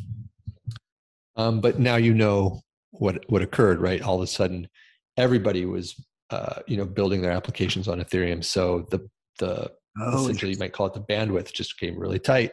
Um, 1.36 1.61
but 1.61 1.78
now 1.78 1.96
you 1.96 2.14
know 2.14 2.62
what 2.90 3.24
what 3.28 3.42
occurred, 3.42 3.80
right? 3.80 4.02
All 4.02 4.16
of 4.16 4.22
a 4.22 4.26
sudden, 4.26 4.68
everybody 5.16 5.66
was 5.66 5.94
uh, 6.30 6.61
you 6.66 6.76
know 6.76 6.86
building 6.86 7.20
their 7.20 7.32
applications 7.32 7.86
on 7.86 8.00
Ethereum. 8.00 8.42
So 8.42 8.86
the 8.90 9.09
the 9.38 9.70
oh, 10.00 10.22
essentially 10.22 10.52
you 10.52 10.59
might 10.59 10.72
call 10.72 10.86
it 10.86 10.94
the 10.94 11.00
bandwidth 11.00 11.52
just 11.52 11.78
came 11.78 11.98
really 11.98 12.18
tight. 12.18 12.52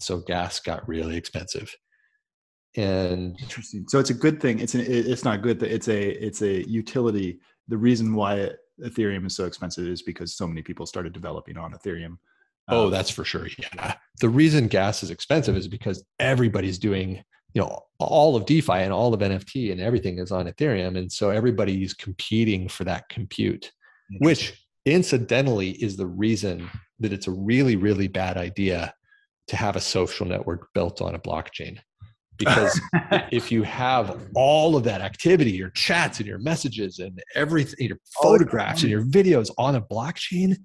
So 0.00 0.18
gas 0.20 0.60
got 0.60 0.86
really 0.88 1.16
expensive. 1.16 1.74
And 2.76 3.36
interesting. 3.40 3.86
So 3.88 3.98
it's 3.98 4.10
a 4.10 4.14
good 4.14 4.40
thing. 4.40 4.60
It's 4.60 4.74
an, 4.74 4.84
it's 4.86 5.24
not 5.24 5.42
good. 5.42 5.58
That 5.60 5.72
it's 5.72 5.88
a 5.88 6.10
it's 6.24 6.42
a 6.42 6.68
utility. 6.68 7.40
The 7.68 7.76
reason 7.76 8.14
why 8.14 8.50
Ethereum 8.82 9.26
is 9.26 9.34
so 9.34 9.44
expensive 9.44 9.86
is 9.86 10.02
because 10.02 10.36
so 10.36 10.46
many 10.46 10.62
people 10.62 10.86
started 10.86 11.12
developing 11.12 11.58
on 11.58 11.72
Ethereum. 11.72 12.18
Oh, 12.68 12.86
um, 12.86 12.90
that's 12.90 13.10
for 13.10 13.24
sure. 13.24 13.48
Yeah. 13.58 13.94
The 14.20 14.28
reason 14.28 14.68
gas 14.68 15.02
is 15.02 15.10
expensive 15.10 15.56
is 15.56 15.66
because 15.66 16.04
everybody's 16.18 16.78
doing 16.78 17.24
you 17.54 17.60
know 17.60 17.80
all 17.98 18.36
of 18.36 18.46
defi 18.46 18.72
and 18.72 18.92
all 18.92 19.12
of 19.12 19.20
nft 19.20 19.72
and 19.72 19.80
everything 19.80 20.18
is 20.18 20.30
on 20.30 20.46
ethereum 20.46 20.96
and 20.96 21.10
so 21.10 21.30
everybody's 21.30 21.94
competing 21.94 22.68
for 22.68 22.84
that 22.84 23.08
compute 23.08 23.72
which 24.20 24.66
incidentally 24.84 25.70
is 25.70 25.96
the 25.96 26.06
reason 26.06 26.68
that 27.00 27.12
it's 27.12 27.26
a 27.26 27.32
really 27.32 27.76
really 27.76 28.08
bad 28.08 28.36
idea 28.36 28.94
to 29.50 29.56
have 29.56 29.76
a 29.76 29.80
social 29.80 30.26
network 30.26 30.68
built 30.74 31.02
on 31.02 31.14
a 31.14 31.18
blockchain 31.18 31.78
because 32.38 32.80
if 33.30 33.52
you 33.52 33.62
have 33.62 34.28
all 34.34 34.76
of 34.76 34.84
that 34.84 35.00
activity 35.00 35.50
your 35.50 35.70
chats 35.70 36.18
and 36.18 36.26
your 36.26 36.38
messages 36.38 36.98
and 36.98 37.22
everything 37.34 37.88
your 37.88 37.98
photographs 38.22 38.82
and 38.82 38.90
your 38.90 39.04
videos 39.04 39.50
on 39.58 39.74
a 39.76 39.80
blockchain 39.80 40.56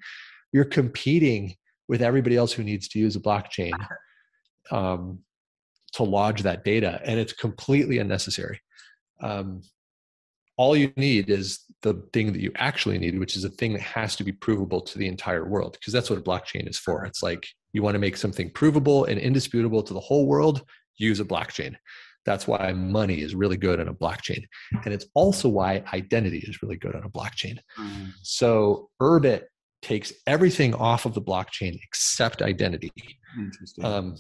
you're 0.53 0.63
competing 0.63 1.53
with 1.87 2.01
everybody 2.01 2.37
else 2.37 2.51
who 2.53 2.63
needs 2.63 2.87
to 2.87 2.99
use 2.99 3.15
a 3.15 3.19
blockchain 3.19 3.73
um, 4.71 5.19
to 5.95 6.03
lodge 6.03 6.43
that 6.43 6.63
data, 6.63 7.01
and 7.05 7.19
it's 7.19 7.33
completely 7.33 7.99
unnecessary. 7.99 8.59
Um, 9.21 9.61
all 10.57 10.75
you 10.75 10.91
need 10.97 11.29
is 11.29 11.64
the 11.85 12.01
thing 12.13 12.33
that 12.33 12.41
you 12.41 12.51
actually 12.55 12.97
need, 12.97 13.19
which 13.19 13.35
is 13.37 13.43
a 13.43 13.49
thing 13.49 13.71
that 13.73 13.81
has 13.83 14.15
to 14.15 14.23
be 14.23 14.31
provable 14.31 14.81
to 14.81 14.97
the 14.97 15.07
entire 15.07 15.47
world, 15.47 15.73
because 15.73 15.93
that's 15.93 16.09
what 16.09 16.17
a 16.17 16.21
blockchain 16.21 16.67
is 16.67 16.79
for. 16.79 17.05
It's 17.05 17.21
like 17.21 17.45
you 17.73 17.83
want 17.83 17.93
to 17.93 17.99
make 17.99 18.17
something 18.17 18.49
provable 18.49 19.05
and 19.05 19.19
indisputable 19.19 19.83
to 19.83 19.93
the 19.93 19.99
whole 19.99 20.25
world, 20.25 20.63
use 20.97 21.19
a 21.19 21.23
blockchain. 21.23 21.75
That's 22.25 22.47
why 22.47 22.73
money 22.73 23.21
is 23.21 23.35
really 23.35 23.55
good 23.55 23.79
on 23.79 23.87
a 23.87 23.93
blockchain. 23.93 24.45
And 24.83 24.95
it's 24.95 25.05
also 25.13 25.47
why 25.47 25.83
identity 25.93 26.39
is 26.39 26.63
really 26.63 26.75
good 26.75 26.95
on 26.95 27.03
a 27.03 27.09
blockchain. 27.09 27.59
Mm. 27.77 28.13
So 28.23 28.89
Urbit 28.99 29.43
takes 29.83 30.11
everything 30.25 30.73
off 30.73 31.05
of 31.05 31.13
the 31.13 31.21
blockchain 31.21 31.79
except 31.83 32.41
identity. 32.41 32.91
Interesting. 33.37 33.85
Um, 33.85 34.15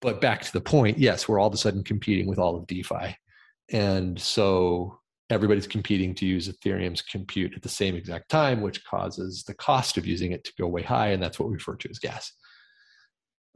but 0.00 0.20
back 0.20 0.42
to 0.42 0.52
the 0.52 0.60
point, 0.60 0.98
yes, 0.98 1.28
we're 1.28 1.38
all 1.38 1.46
of 1.46 1.54
a 1.54 1.58
sudden 1.58 1.84
competing 1.84 2.26
with 2.26 2.40
all 2.40 2.56
of 2.56 2.66
DeFi. 2.66 3.16
And 3.70 4.20
so 4.20 4.98
everybody's 5.30 5.66
competing 5.66 6.14
to 6.14 6.26
use 6.26 6.48
Ethereum's 6.48 7.02
compute 7.02 7.54
at 7.54 7.62
the 7.62 7.68
same 7.68 7.94
exact 7.94 8.30
time, 8.30 8.60
which 8.60 8.84
causes 8.84 9.44
the 9.44 9.54
cost 9.54 9.96
of 9.98 10.06
using 10.06 10.32
it 10.32 10.44
to 10.44 10.52
go 10.58 10.66
way 10.66 10.82
high. 10.82 11.08
And 11.08 11.22
that's 11.22 11.38
what 11.38 11.48
we 11.48 11.54
refer 11.54 11.76
to 11.76 11.90
as 11.90 11.98
gas. 11.98 12.32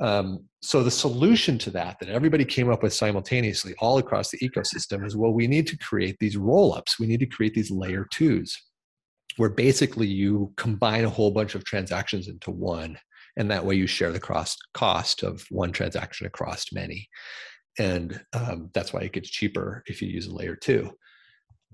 Um, 0.00 0.46
so 0.62 0.82
the 0.82 0.90
solution 0.90 1.58
to 1.58 1.70
that, 1.70 1.98
that 2.00 2.08
everybody 2.08 2.44
came 2.44 2.70
up 2.70 2.82
with 2.82 2.92
simultaneously 2.92 3.74
all 3.78 3.98
across 3.98 4.30
the 4.30 4.38
ecosystem, 4.38 5.06
is 5.06 5.16
well, 5.16 5.32
we 5.32 5.46
need 5.46 5.66
to 5.68 5.78
create 5.78 6.16
these 6.18 6.36
roll 6.36 6.74
ups. 6.74 6.98
We 6.98 7.06
need 7.06 7.20
to 7.20 7.26
create 7.26 7.54
these 7.54 7.70
layer 7.70 8.06
twos, 8.10 8.56
where 9.36 9.50
basically 9.50 10.06
you 10.06 10.52
combine 10.56 11.04
a 11.04 11.10
whole 11.10 11.30
bunch 11.30 11.54
of 11.54 11.64
transactions 11.64 12.28
into 12.28 12.50
one 12.50 12.98
and 13.36 13.50
that 13.50 13.64
way 13.64 13.74
you 13.74 13.86
share 13.86 14.12
the 14.12 14.20
cost 14.20 14.58
cost 14.74 15.22
of 15.22 15.44
one 15.50 15.72
transaction 15.72 16.26
across 16.26 16.72
many 16.72 17.08
and 17.78 18.20
um, 18.34 18.70
that's 18.74 18.92
why 18.92 19.00
it 19.00 19.12
gets 19.12 19.30
cheaper 19.30 19.82
if 19.86 20.02
you 20.02 20.08
use 20.08 20.26
a 20.26 20.34
layer 20.34 20.56
two 20.56 20.90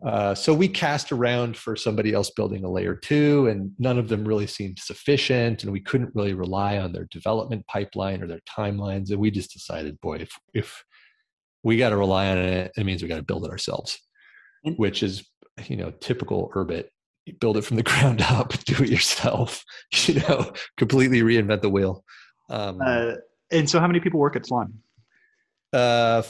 uh, 0.05 0.35
so 0.35 0.55
we 0.55 0.69
cast 0.69 1.11
around 1.11 1.57
for 1.57 1.75
somebody 1.75 2.13
else 2.13 2.31
building 2.31 2.65
a 2.65 2.71
layer 2.71 2.95
two 2.95 3.47
and 3.49 3.73
none 3.79 3.99
of 3.99 4.09
them 4.09 4.27
really 4.27 4.47
seemed 4.47 4.79
sufficient 4.79 5.63
and 5.63 5.73
we 5.73 5.81
couldn't 5.81 6.15
really 6.15 6.35
rely 6.35 6.79
on 6.79 6.93
their 6.93 7.07
development 7.11 7.67
pipeline 7.67 8.23
or 8.23 8.27
their 8.27 8.41
timelines 8.49 9.11
and 9.11 9.19
we 9.19 9.31
just 9.31 9.53
decided 9.53 10.01
boy 10.01 10.17
if, 10.17 10.31
if 10.55 10.85
we 11.63 11.77
got 11.77 11.91
to 11.91 11.97
rely 11.97 12.29
on 12.29 12.39
it 12.39 12.71
it 12.77 12.85
means 12.85 13.03
we 13.03 13.09
got 13.09 13.17
to 13.17 13.23
build 13.23 13.45
it 13.45 13.51
ourselves 13.51 13.99
which 14.77 15.03
is 15.03 15.29
you 15.67 15.77
know 15.77 15.91
typical 16.01 16.51
urbit 16.55 16.89
build 17.33 17.57
it 17.57 17.63
from 17.63 17.77
the 17.77 17.83
ground 17.85 18.23
up, 18.23 18.53
do 18.65 18.83
it 18.83 18.89
yourself, 18.89 19.65
you 20.07 20.15
know, 20.21 20.53
completely 20.77 21.21
reinvent 21.21 21.63
the 21.63 21.71
wheel. 21.71 22.05
Um, 22.51 22.81
uh, 22.85 23.13
and 23.51 23.69
so, 23.69 23.81
how 23.81 23.87
many 23.87 24.01
people 24.01 24.21
work 24.21 24.37
at 24.37 24.47
Swan? 24.47 24.75
Uh, 25.73 26.23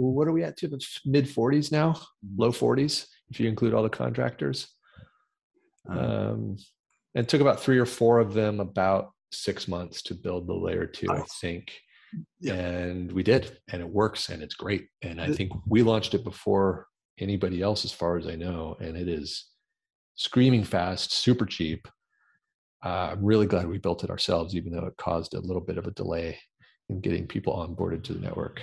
what 0.00 0.28
are 0.28 0.32
we 0.32 0.42
at 0.42 0.56
to 0.58 0.68
the 0.68 0.84
mid 1.04 1.26
40s 1.26 1.72
now, 1.72 1.92
mm-hmm. 1.92 2.40
low 2.40 2.52
40s, 2.52 3.06
if 3.30 3.40
you 3.40 3.48
include 3.48 3.74
all 3.74 3.82
the 3.82 3.90
contractors. 3.90 4.68
Uh-huh. 5.88 6.32
Um, 6.32 6.56
and 7.14 7.28
took 7.28 7.40
about 7.40 7.60
three 7.60 7.78
or 7.78 7.86
four 7.86 8.20
of 8.20 8.34
them 8.34 8.60
about 8.60 9.10
six 9.32 9.66
months 9.66 10.02
to 10.02 10.14
build 10.14 10.46
the 10.46 10.54
layer 10.54 10.86
two. 10.86 11.08
I 11.10 11.22
think. 11.40 11.72
Yeah. 12.40 12.54
And 12.54 13.10
we 13.12 13.22
did, 13.22 13.58
and 13.72 13.80
it 13.80 13.88
works 13.88 14.28
and 14.30 14.42
it's 14.42 14.54
great. 14.54 14.88
And 15.02 15.20
I 15.20 15.32
think 15.32 15.52
we 15.66 15.82
launched 15.82 16.14
it 16.14 16.24
before 16.24 16.86
anybody 17.18 17.62
else, 17.62 17.84
as 17.84 17.92
far 17.92 18.16
as 18.16 18.26
I 18.26 18.34
know, 18.34 18.76
and 18.80 18.96
it 18.96 19.08
is 19.08 19.46
screaming 20.16 20.64
fast, 20.64 21.12
super 21.12 21.46
cheap. 21.46 21.86
Uh, 22.84 23.10
I'm 23.12 23.24
really 23.24 23.46
glad 23.46 23.68
we 23.68 23.78
built 23.78 24.04
it 24.04 24.10
ourselves, 24.10 24.56
even 24.56 24.72
though 24.72 24.86
it 24.86 24.96
caused 24.96 25.34
a 25.34 25.40
little 25.40 25.62
bit 25.62 25.78
of 25.78 25.86
a 25.86 25.92
delay 25.92 26.38
in 26.88 27.00
getting 27.00 27.26
people 27.26 27.54
onboarded 27.54 28.02
to 28.04 28.14
the 28.14 28.20
network. 28.20 28.62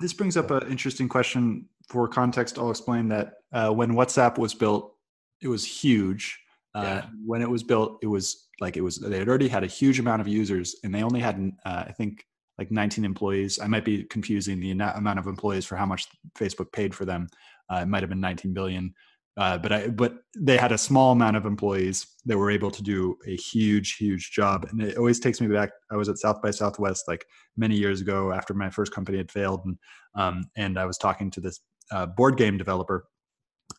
This 0.00 0.12
brings 0.12 0.36
up 0.36 0.50
an 0.50 0.70
interesting 0.70 1.08
question. 1.08 1.68
For 1.88 2.08
context, 2.08 2.58
I'll 2.58 2.70
explain 2.70 3.08
that 3.08 3.34
uh, 3.52 3.70
when 3.70 3.92
WhatsApp 3.92 4.38
was 4.38 4.54
built, 4.54 4.94
it 5.40 5.48
was 5.48 5.64
huge. 5.64 6.40
Uh, 6.74 6.82
yeah. 6.82 7.06
When 7.24 7.42
it 7.42 7.48
was 7.48 7.62
built, 7.62 7.98
it 8.02 8.06
was 8.06 8.48
like 8.60 8.76
it 8.76 8.80
was 8.80 8.96
they 8.96 9.18
had 9.18 9.28
already 9.28 9.48
had 9.48 9.64
a 9.64 9.68
huge 9.68 10.00
amount 10.00 10.20
of 10.20 10.28
users, 10.28 10.76
and 10.82 10.94
they 10.94 11.02
only 11.02 11.20
had 11.20 11.52
uh, 11.64 11.84
I 11.86 11.92
think 11.92 12.24
like 12.58 12.70
19 12.70 13.04
employees. 13.04 13.58
I 13.60 13.66
might 13.66 13.84
be 13.84 14.04
confusing 14.04 14.60
the 14.60 14.70
amount 14.70 15.18
of 15.18 15.26
employees 15.26 15.64
for 15.64 15.76
how 15.76 15.86
much 15.86 16.06
Facebook 16.38 16.72
paid 16.72 16.94
for 16.94 17.04
them. 17.04 17.28
Uh, 17.70 17.80
it 17.82 17.86
might 17.86 18.02
have 18.02 18.10
been 18.10 18.20
19 18.20 18.52
billion. 18.52 18.94
Uh, 19.36 19.58
but 19.58 19.72
I 19.72 19.88
but 19.88 20.14
they 20.38 20.56
had 20.56 20.70
a 20.70 20.78
small 20.78 21.10
amount 21.10 21.36
of 21.36 21.44
employees 21.44 22.06
that 22.24 22.38
were 22.38 22.52
able 22.52 22.70
to 22.70 22.82
do 22.82 23.16
a 23.26 23.34
huge 23.34 23.96
huge 23.96 24.30
job. 24.30 24.66
And 24.70 24.80
it 24.80 24.96
always 24.96 25.18
takes 25.18 25.40
me 25.40 25.48
back 25.48 25.70
i 25.90 25.96
was 25.96 26.08
at 26.08 26.18
south 26.18 26.40
by 26.40 26.52
southwest 26.52 27.04
like 27.08 27.24
many 27.56 27.76
years 27.76 28.00
ago 28.00 28.32
after 28.32 28.54
my 28.54 28.70
first 28.70 28.92
company 28.92 29.18
had 29.18 29.32
failed. 29.32 29.62
And 29.64 29.76
um, 30.14 30.44
and 30.56 30.78
i 30.78 30.84
was 30.84 30.98
talking 30.98 31.30
to 31.32 31.40
this 31.40 31.60
uh, 31.90 32.06
board 32.06 32.36
game 32.36 32.56
developer 32.56 33.06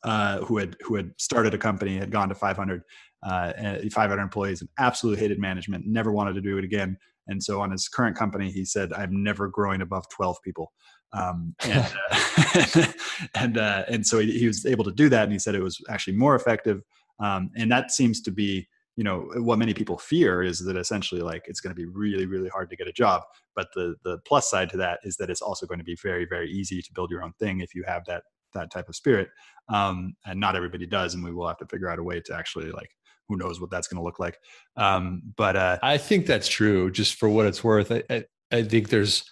uh, 0.03 0.39
who 0.39 0.57
had 0.57 0.75
who 0.81 0.95
had 0.95 1.11
started 1.17 1.53
a 1.53 1.57
company 1.57 1.97
had 1.97 2.11
gone 2.11 2.27
to 2.29 2.35
500 2.35 2.81
uh, 3.23 3.53
500 3.93 4.21
employees 4.21 4.59
and 4.59 4.69
absolutely 4.77 5.21
hated 5.21 5.39
management 5.39 5.85
never 5.87 6.11
wanted 6.11 6.33
to 6.33 6.41
do 6.41 6.57
it 6.57 6.63
again. 6.65 6.97
And 7.27 7.41
so 7.41 7.61
on 7.61 7.71
his 7.71 7.87
current 7.87 8.17
company 8.17 8.51
he 8.51 8.65
said 8.65 8.91
i'm 8.91 9.23
never 9.23 9.47
growing 9.47 9.81
above 9.81 10.05
12 10.09 10.37
people 10.43 10.73
um, 11.15 11.55
and 11.63 11.93
uh, 12.11 12.85
and, 13.35 13.57
uh, 13.57 13.83
and 13.87 14.05
so 14.05 14.19
he, 14.19 14.37
he, 14.39 14.47
was 14.47 14.65
able 14.65 14.83
to 14.83 14.91
do 14.91 15.09
that, 15.09 15.23
and 15.23 15.31
he 15.31 15.39
said 15.39 15.55
it 15.55 15.63
was 15.63 15.81
actually 15.89 16.17
more 16.17 16.35
effective. 16.35 16.81
Um, 17.19 17.49
and 17.55 17.71
that 17.71 17.91
seems 17.91 18.21
to 18.23 18.31
be, 18.31 18.67
you 18.97 19.03
know, 19.03 19.29
what 19.37 19.57
many 19.57 19.73
people 19.73 19.97
fear 19.97 20.43
is 20.43 20.59
that 20.65 20.75
essentially 20.75 21.21
like 21.21 21.43
it's 21.47 21.61
going 21.61 21.73
to 21.73 21.79
be 21.79 21.85
really, 21.85 22.25
really 22.25 22.49
hard 22.49 22.69
to 22.69 22.75
get 22.75 22.87
a 22.87 22.93
job. 22.93 23.23
But 23.55 23.69
the 23.73 23.95
the 24.03 24.19
plus 24.27 24.49
side 24.49 24.69
to 24.71 24.77
that 24.77 24.99
is 25.03 25.15
that 25.17 25.29
it's 25.29 25.41
also 25.41 25.65
going 25.65 25.79
to 25.79 25.85
be 25.85 25.97
very, 26.03 26.25
very 26.25 26.51
easy 26.51 26.81
to 26.81 26.93
build 26.93 27.11
your 27.11 27.23
own 27.23 27.33
thing 27.39 27.61
if 27.61 27.73
you 27.73 27.83
have 27.87 28.03
that 28.05 28.23
that 28.53 28.71
type 28.71 28.89
of 28.89 28.95
spirit. 28.95 29.29
Um, 29.69 30.15
and 30.25 30.39
not 30.39 30.55
everybody 30.55 30.85
does, 30.85 31.13
and 31.13 31.23
we 31.23 31.33
will 31.33 31.47
have 31.47 31.57
to 31.57 31.65
figure 31.65 31.89
out 31.89 31.99
a 31.99 32.03
way 32.03 32.19
to 32.21 32.35
actually 32.35 32.71
like 32.71 32.89
who 33.27 33.37
knows 33.37 33.59
what 33.59 33.71
that's 33.71 33.87
going 33.87 33.97
to 33.97 34.03
look 34.03 34.19
like. 34.19 34.37
Um, 34.77 35.21
but 35.35 35.55
uh, 35.55 35.79
I 35.81 35.97
think 35.97 36.25
that's 36.27 36.47
true. 36.47 36.91
Just 36.91 37.15
for 37.15 37.27
what 37.27 37.47
it's 37.47 37.63
worth, 37.63 37.91
I, 37.91 38.03
I, 38.09 38.25
I 38.51 38.63
think 38.63 38.89
there's 38.89 39.29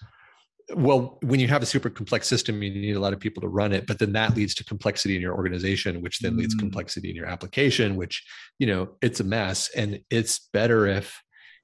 well 0.76 1.18
when 1.22 1.40
you 1.40 1.48
have 1.48 1.64
a 1.64 1.66
super 1.66 1.90
complex 1.90 2.28
system 2.28 2.62
you 2.64 2.70
need 2.70 2.96
a 2.96 3.00
lot 3.00 3.14
of 3.14 3.20
people 3.20 3.42
to 3.42 3.48
run 3.48 3.74
it 3.74 3.86
but 3.88 4.00
then 4.00 4.14
that 4.14 4.36
leads 4.36 4.54
to 4.56 4.64
complexity 4.64 5.16
in 5.16 5.22
your 5.22 5.36
organization 5.36 6.02
which 6.02 6.20
then 6.20 6.34
mm. 6.34 6.40
leads 6.40 6.56
complexity 6.56 7.10
in 7.10 7.16
your 7.16 7.26
application 7.26 7.96
which 7.96 8.24
you 8.60 8.68
know 8.68 8.90
it's 9.02 9.20
a 9.20 9.24
mess 9.24 9.70
and 9.76 10.00
it's 10.10 10.50
better 10.52 10.88
if 10.88 11.22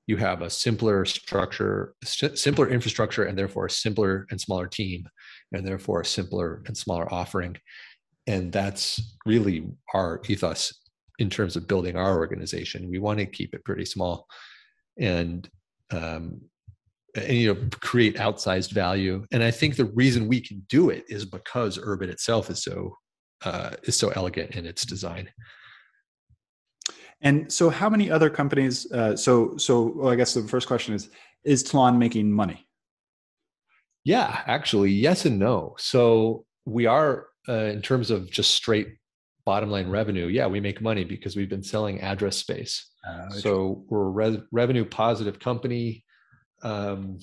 you 0.09 0.17
have 0.17 0.41
a 0.41 0.49
simpler 0.49 1.05
structure 1.05 1.93
simpler 2.03 2.67
infrastructure 2.67 3.25
and 3.25 3.37
therefore 3.37 3.67
a 3.67 3.69
simpler 3.69 4.25
and 4.31 4.41
smaller 4.41 4.65
team 4.65 5.07
and 5.53 5.67
therefore 5.67 6.01
a 6.01 6.05
simpler 6.05 6.63
and 6.65 6.75
smaller 6.75 7.11
offering. 7.13 7.55
And 8.25 8.51
that's 8.51 9.15
really 9.27 9.67
our 9.93 10.19
ethos 10.27 10.73
in 11.19 11.29
terms 11.29 11.55
of 11.55 11.67
building 11.67 11.95
our 11.95 12.17
organization. 12.17 12.89
We 12.89 12.97
want 12.97 13.19
to 13.19 13.27
keep 13.27 13.53
it 13.53 13.63
pretty 13.63 13.85
small 13.85 14.27
and, 14.97 15.47
um, 15.91 16.41
and 17.23 17.37
you 17.37 17.53
know 17.53 17.69
create 17.81 18.15
outsized 18.15 18.71
value. 18.71 19.25
And 19.31 19.43
I 19.43 19.51
think 19.51 19.75
the 19.75 19.85
reason 19.85 20.27
we 20.27 20.41
can 20.41 20.65
do 20.69 20.89
it 20.89 21.05
is 21.07 21.25
because 21.25 21.77
Urbit 21.77 22.09
itself 22.09 22.49
is 22.49 22.63
so 22.63 22.95
uh, 23.43 23.71
is 23.83 23.95
so 23.95 24.09
elegant 24.09 24.51
in 24.51 24.65
its 24.65 24.85
design. 24.85 25.29
And 27.21 27.51
so, 27.51 27.69
how 27.69 27.89
many 27.89 28.09
other 28.09 28.29
companies? 28.29 28.89
Uh, 28.91 29.15
so, 29.15 29.57
so 29.57 29.93
well, 29.95 30.09
I 30.09 30.15
guess 30.15 30.33
the 30.33 30.47
first 30.47 30.67
question 30.67 30.93
is: 30.93 31.09
Is 31.43 31.63
Tlon 31.63 31.97
making 31.97 32.31
money? 32.31 32.67
Yeah, 34.05 34.41
actually, 34.47 34.91
yes 34.91 35.25
and 35.25 35.37
no. 35.37 35.75
So 35.77 36.45
we 36.65 36.85
are, 36.85 37.27
uh, 37.47 37.53
in 37.53 37.81
terms 37.81 38.09
of 38.09 38.31
just 38.31 38.51
straight 38.51 38.87
bottom 39.49 39.71
line 39.71 39.89
revenue. 39.89 40.27
Yeah, 40.27 40.45
we 40.45 40.59
make 40.59 40.79
money 40.79 41.03
because 41.03 41.35
we've 41.35 41.49
been 41.49 41.63
selling 41.63 42.01
address 42.01 42.37
space. 42.37 42.91
Uh, 43.07 43.29
so 43.29 43.83
we're 43.87 44.05
a 44.05 44.09
re- 44.09 44.43
revenue 44.51 44.85
positive 44.85 45.39
company. 45.39 46.03
Um, 46.61 47.19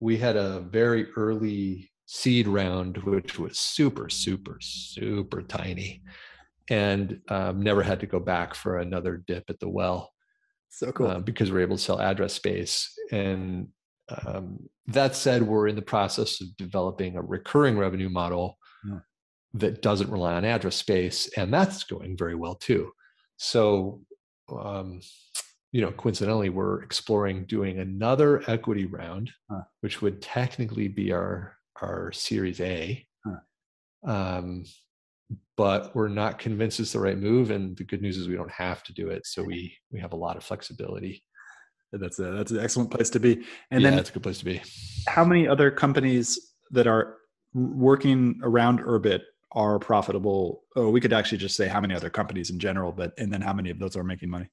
we 0.00 0.16
had 0.16 0.36
a 0.36 0.60
very 0.60 1.10
early 1.12 1.90
seed 2.06 2.48
round, 2.48 2.96
which 2.98 3.38
was 3.38 3.58
super, 3.58 4.08
super, 4.08 4.58
super 4.60 5.42
tiny 5.42 6.02
and 6.70 7.20
um, 7.28 7.60
never 7.60 7.82
had 7.82 8.00
to 8.00 8.06
go 8.06 8.20
back 8.20 8.54
for 8.54 8.78
another 8.78 9.16
dip 9.26 9.50
at 9.50 9.58
the 9.58 9.68
well. 9.68 10.12
So 10.70 10.92
cool. 10.92 11.08
Uh, 11.08 11.18
because 11.18 11.50
we're 11.50 11.62
able 11.62 11.76
to 11.76 11.82
sell 11.82 12.00
address 12.00 12.32
space. 12.32 12.88
And 13.10 13.68
um, 14.24 14.68
that 14.86 15.16
said, 15.16 15.42
we're 15.42 15.66
in 15.66 15.74
the 15.74 15.82
process 15.82 16.40
of 16.40 16.56
developing 16.56 17.16
a 17.16 17.22
recurring 17.22 17.76
revenue 17.76 18.08
model 18.08 18.56
yeah. 18.88 19.00
that 19.54 19.82
doesn't 19.82 20.10
rely 20.10 20.34
on 20.34 20.44
address 20.44 20.76
space. 20.76 21.28
And 21.36 21.52
that's 21.52 21.82
going 21.82 22.16
very 22.16 22.36
well 22.36 22.54
too. 22.54 22.92
So, 23.36 24.02
um, 24.56 25.00
you 25.72 25.80
know, 25.80 25.92
coincidentally, 25.92 26.48
we're 26.48 26.82
exploring 26.82 27.44
doing 27.44 27.78
another 27.78 28.42
equity 28.50 28.86
round, 28.86 29.30
huh. 29.50 29.62
which 29.80 30.02
would 30.02 30.20
technically 30.20 30.88
be 30.88 31.12
our 31.12 31.56
our 31.80 32.12
Series 32.12 32.60
A. 32.60 33.06
Huh. 33.24 34.10
Um, 34.10 34.64
but 35.56 35.94
we're 35.94 36.08
not 36.08 36.38
convinced 36.38 36.80
it's 36.80 36.92
the 36.92 36.98
right 36.98 37.18
move. 37.18 37.50
And 37.50 37.76
the 37.76 37.84
good 37.84 38.02
news 38.02 38.16
is 38.16 38.28
we 38.28 38.36
don't 38.36 38.50
have 38.50 38.82
to 38.84 38.92
do 38.92 39.08
it. 39.08 39.26
So 39.26 39.42
we 39.42 39.76
we 39.92 40.00
have 40.00 40.12
a 40.12 40.16
lot 40.16 40.36
of 40.36 40.42
flexibility. 40.42 41.22
That's 41.92 42.18
a 42.18 42.32
that's 42.32 42.50
an 42.50 42.60
excellent 42.60 42.90
place 42.90 43.10
to 43.10 43.20
be. 43.20 43.44
And 43.70 43.80
yeah, 43.80 43.90
then 43.90 43.96
that's 43.96 44.10
a 44.10 44.12
good 44.12 44.22
place 44.22 44.38
to 44.38 44.44
be. 44.44 44.62
How 45.06 45.24
many 45.24 45.46
other 45.46 45.70
companies 45.70 46.54
that 46.70 46.86
are 46.86 47.16
working 47.52 48.40
around 48.42 48.80
Urbit 48.80 49.20
are 49.52 49.78
profitable? 49.78 50.64
Oh, 50.76 50.90
we 50.90 51.00
could 51.00 51.12
actually 51.12 51.38
just 51.38 51.56
say 51.56 51.68
how 51.68 51.80
many 51.80 51.94
other 51.94 52.10
companies 52.10 52.50
in 52.50 52.58
general, 52.58 52.90
but 52.90 53.12
and 53.18 53.32
then 53.32 53.40
how 53.40 53.52
many 53.52 53.70
of 53.70 53.78
those 53.78 53.96
are 53.96 54.04
making 54.04 54.30
money? 54.30 54.48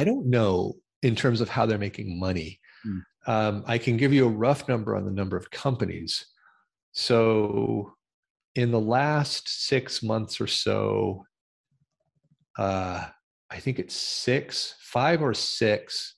I 0.00 0.04
don't 0.04 0.26
know 0.26 0.76
in 1.02 1.14
terms 1.14 1.42
of 1.42 1.50
how 1.50 1.66
they're 1.66 1.76
making 1.76 2.18
money. 2.18 2.58
Mm. 2.86 3.02
Um, 3.26 3.64
I 3.66 3.76
can 3.76 3.98
give 3.98 4.14
you 4.14 4.26
a 4.26 4.30
rough 4.30 4.66
number 4.66 4.96
on 4.96 5.04
the 5.04 5.10
number 5.10 5.36
of 5.36 5.50
companies. 5.50 6.24
So 6.92 7.92
in 8.54 8.70
the 8.70 8.80
last 8.80 9.66
six 9.66 10.02
months 10.02 10.40
or 10.40 10.46
so, 10.46 11.26
uh, 12.58 13.08
I 13.50 13.60
think 13.60 13.78
it's 13.78 13.94
six, 13.94 14.74
five 14.80 15.20
or 15.20 15.34
six 15.34 16.14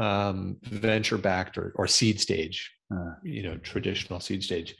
um, 0.00 0.56
venture 0.62 1.18
backed 1.18 1.58
or, 1.58 1.72
or 1.76 1.86
seed 1.86 2.20
stage, 2.20 2.72
uh, 2.92 3.14
you 3.22 3.44
know, 3.44 3.56
traditional 3.58 4.18
seed 4.18 4.42
stage 4.42 4.74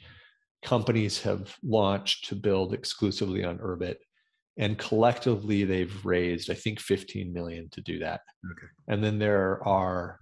companies 0.63 1.21
have 1.21 1.55
launched 1.63 2.27
to 2.29 2.35
build 2.35 2.73
exclusively 2.73 3.43
on 3.43 3.57
Urbit. 3.59 3.95
And 4.61 4.77
collectively, 4.77 5.65
they've 5.65 6.05
raised, 6.05 6.49
I 6.49 6.53
think, 6.53 6.79
15 6.79 7.33
million 7.33 7.69
to 7.71 7.81
do 7.81 7.99
that. 7.99 8.21
Okay. 8.51 8.67
And 8.87 9.03
then 9.03 9.19
there 9.19 9.59
are, 9.67 10.19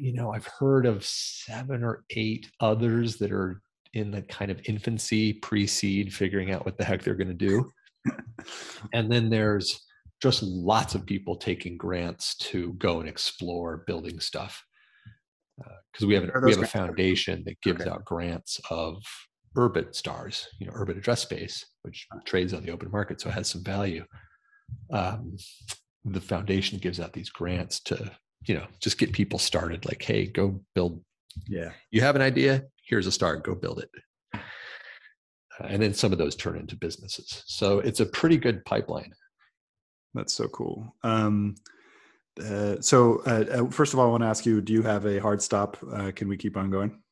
you 0.00 0.12
know, 0.12 0.32
I've 0.32 0.48
heard 0.58 0.86
of 0.86 1.04
seven 1.04 1.84
or 1.84 2.04
eight 2.10 2.50
others 2.60 3.18
that 3.18 3.30
are 3.30 3.60
in 3.94 4.10
the 4.10 4.22
kind 4.22 4.50
of 4.50 4.60
infancy 4.64 5.32
pre-seed 5.34 6.12
figuring 6.12 6.50
out 6.50 6.64
what 6.64 6.76
the 6.76 6.84
heck 6.84 7.02
they're 7.02 7.14
going 7.14 7.28
to 7.28 7.34
do 7.34 7.70
and 8.92 9.10
then 9.10 9.30
there's 9.30 9.84
just 10.20 10.42
lots 10.42 10.94
of 10.94 11.06
people 11.06 11.36
taking 11.36 11.76
grants 11.76 12.36
to 12.36 12.72
go 12.74 13.00
and 13.00 13.08
explore 13.08 13.84
building 13.86 14.18
stuff 14.20 14.64
because 15.56 16.04
uh, 16.04 16.06
we 16.06 16.14
have, 16.14 16.24
a, 16.24 16.40
we 16.44 16.52
have 16.52 16.62
a 16.62 16.66
foundation 16.66 17.42
that 17.44 17.60
gives 17.62 17.80
okay. 17.82 17.90
out 17.90 18.04
grants 18.04 18.60
of 18.70 19.02
Urbit 19.56 19.94
stars 19.94 20.46
you 20.60 20.66
know 20.66 20.72
Urbit 20.72 20.98
address 20.98 21.22
space 21.22 21.64
which 21.88 22.06
trades 22.24 22.52
on 22.52 22.62
the 22.62 22.70
open 22.70 22.90
market 22.90 23.20
so 23.20 23.28
it 23.28 23.34
has 23.34 23.48
some 23.48 23.64
value. 23.64 24.04
Um, 24.92 25.36
the 26.04 26.20
foundation 26.20 26.78
gives 26.78 27.00
out 27.00 27.12
these 27.12 27.30
grants 27.30 27.80
to 27.80 28.10
you 28.46 28.54
know 28.54 28.66
just 28.80 28.98
get 28.98 29.12
people 29.12 29.38
started 29.38 29.84
like 29.86 30.02
hey 30.02 30.26
go 30.26 30.60
build 30.74 31.02
yeah. 31.46 31.70
you 31.90 32.00
have 32.00 32.16
an 32.16 32.22
idea? 32.22 32.64
Here's 32.86 33.06
a 33.06 33.12
start 33.12 33.44
go 33.44 33.54
build 33.54 33.80
it. 33.80 33.90
Uh, 34.34 35.66
and 35.66 35.82
then 35.82 35.94
some 35.94 36.12
of 36.12 36.18
those 36.18 36.36
turn 36.36 36.56
into 36.56 36.76
businesses. 36.76 37.42
So 37.46 37.80
it's 37.80 38.00
a 38.00 38.06
pretty 38.06 38.36
good 38.36 38.64
pipeline. 38.64 39.12
That's 40.14 40.34
so 40.34 40.48
cool. 40.48 40.94
Um, 41.02 41.54
uh, 42.40 42.80
so 42.80 43.20
uh, 43.26 43.44
uh 43.50 43.66
first 43.68 43.92
of 43.92 43.98
all 43.98 44.06
i 44.06 44.10
want 44.10 44.22
to 44.22 44.28
ask 44.28 44.46
you 44.46 44.60
do 44.60 44.72
you 44.72 44.82
have 44.82 45.06
a 45.06 45.18
hard 45.18 45.42
stop? 45.42 45.76
Uh, 45.92 46.12
can 46.14 46.28
we 46.28 46.36
keep 46.36 46.56
on 46.56 46.70
going? 46.70 47.02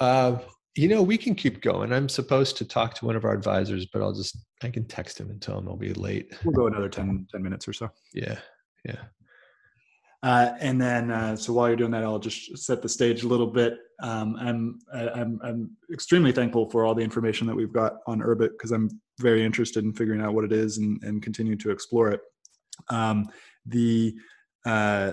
Uh, 0.00 0.38
you 0.76 0.88
know 0.88 1.02
we 1.02 1.18
can 1.18 1.34
keep 1.34 1.60
going 1.60 1.92
i'm 1.92 2.08
supposed 2.08 2.56
to 2.56 2.64
talk 2.64 2.94
to 2.94 3.04
one 3.04 3.16
of 3.16 3.24
our 3.24 3.32
advisors 3.32 3.86
but 3.92 4.00
i'll 4.00 4.14
just 4.14 4.36
i 4.62 4.70
can 4.70 4.84
text 4.84 5.18
him 5.18 5.30
and 5.30 5.40
tell 5.42 5.58
him 5.58 5.68
i'll 5.68 5.76
be 5.76 5.92
late 5.94 6.34
we'll 6.44 6.54
go 6.54 6.66
another 6.66 6.88
10, 6.88 7.26
10 7.30 7.42
minutes 7.42 7.68
or 7.68 7.72
so 7.72 7.90
yeah 8.14 8.38
yeah 8.84 8.96
uh, 10.24 10.54
and 10.60 10.80
then, 10.80 11.10
uh, 11.10 11.34
so 11.34 11.52
while 11.52 11.66
you're 11.66 11.76
doing 11.76 11.90
that, 11.90 12.04
I'll 12.04 12.18
just 12.18 12.56
set 12.56 12.80
the 12.80 12.88
stage 12.88 13.24
a 13.24 13.28
little 13.28 13.46
bit. 13.46 13.78
Um, 14.02 14.36
I'm, 14.38 14.78
I'm, 14.92 15.40
I'm 15.42 15.70
extremely 15.92 16.30
thankful 16.30 16.70
for 16.70 16.84
all 16.84 16.94
the 16.94 17.02
information 17.02 17.46
that 17.48 17.56
we've 17.56 17.72
got 17.72 17.94
on 18.06 18.20
Urbit 18.20 18.50
because 18.52 18.70
I'm 18.70 18.88
very 19.18 19.44
interested 19.44 19.84
in 19.84 19.92
figuring 19.92 20.20
out 20.20 20.32
what 20.32 20.44
it 20.44 20.52
is 20.52 20.78
and, 20.78 21.02
and 21.02 21.22
continue 21.22 21.56
to 21.56 21.70
explore 21.70 22.10
it. 22.12 22.20
Um, 22.88 23.30
the, 23.66 24.14
uh, 24.64 25.12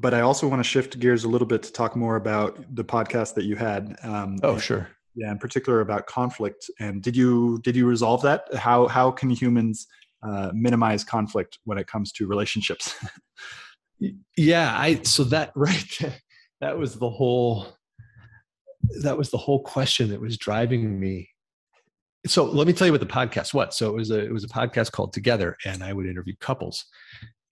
but 0.00 0.14
I 0.14 0.20
also 0.20 0.48
want 0.48 0.60
to 0.60 0.68
shift 0.68 0.98
gears 0.98 1.24
a 1.24 1.28
little 1.28 1.46
bit 1.46 1.62
to 1.64 1.72
talk 1.72 1.96
more 1.96 2.16
about 2.16 2.58
the 2.74 2.84
podcast 2.84 3.34
that 3.34 3.44
you 3.44 3.56
had. 3.56 3.96
Um, 4.02 4.38
oh, 4.42 4.58
sure. 4.58 4.88
Yeah, 5.14 5.30
in 5.30 5.38
particular 5.38 5.80
about 5.80 6.06
conflict. 6.06 6.70
And 6.78 7.02
did 7.02 7.16
you 7.16 7.60
did 7.62 7.76
you 7.76 7.86
resolve 7.86 8.22
that? 8.22 8.52
How 8.54 8.86
how 8.86 9.10
can 9.10 9.30
humans 9.30 9.86
uh, 10.22 10.50
minimize 10.54 11.04
conflict 11.04 11.58
when 11.64 11.78
it 11.78 11.86
comes 11.86 12.12
to 12.12 12.26
relationships? 12.26 12.94
yeah 14.36 14.74
i 14.78 15.00
so 15.02 15.24
that 15.24 15.52
right 15.56 15.98
that 16.60 16.78
was 16.78 16.96
the 16.96 17.10
whole 17.10 17.66
that 19.02 19.16
was 19.16 19.30
the 19.30 19.38
whole 19.38 19.62
question 19.62 20.08
that 20.08 20.20
was 20.20 20.38
driving 20.38 20.98
me 20.98 21.28
so 22.26 22.44
let 22.44 22.66
me 22.66 22.72
tell 22.72 22.86
you 22.86 22.92
what 22.92 23.00
the 23.00 23.06
podcast 23.06 23.54
was 23.54 23.76
so 23.76 23.88
it 23.88 23.94
was 23.94 24.10
a 24.10 24.18
it 24.18 24.32
was 24.32 24.44
a 24.44 24.48
podcast 24.48 24.92
called 24.92 25.12
together 25.12 25.56
and 25.64 25.82
i 25.82 25.92
would 25.92 26.06
interview 26.06 26.34
couples 26.40 26.86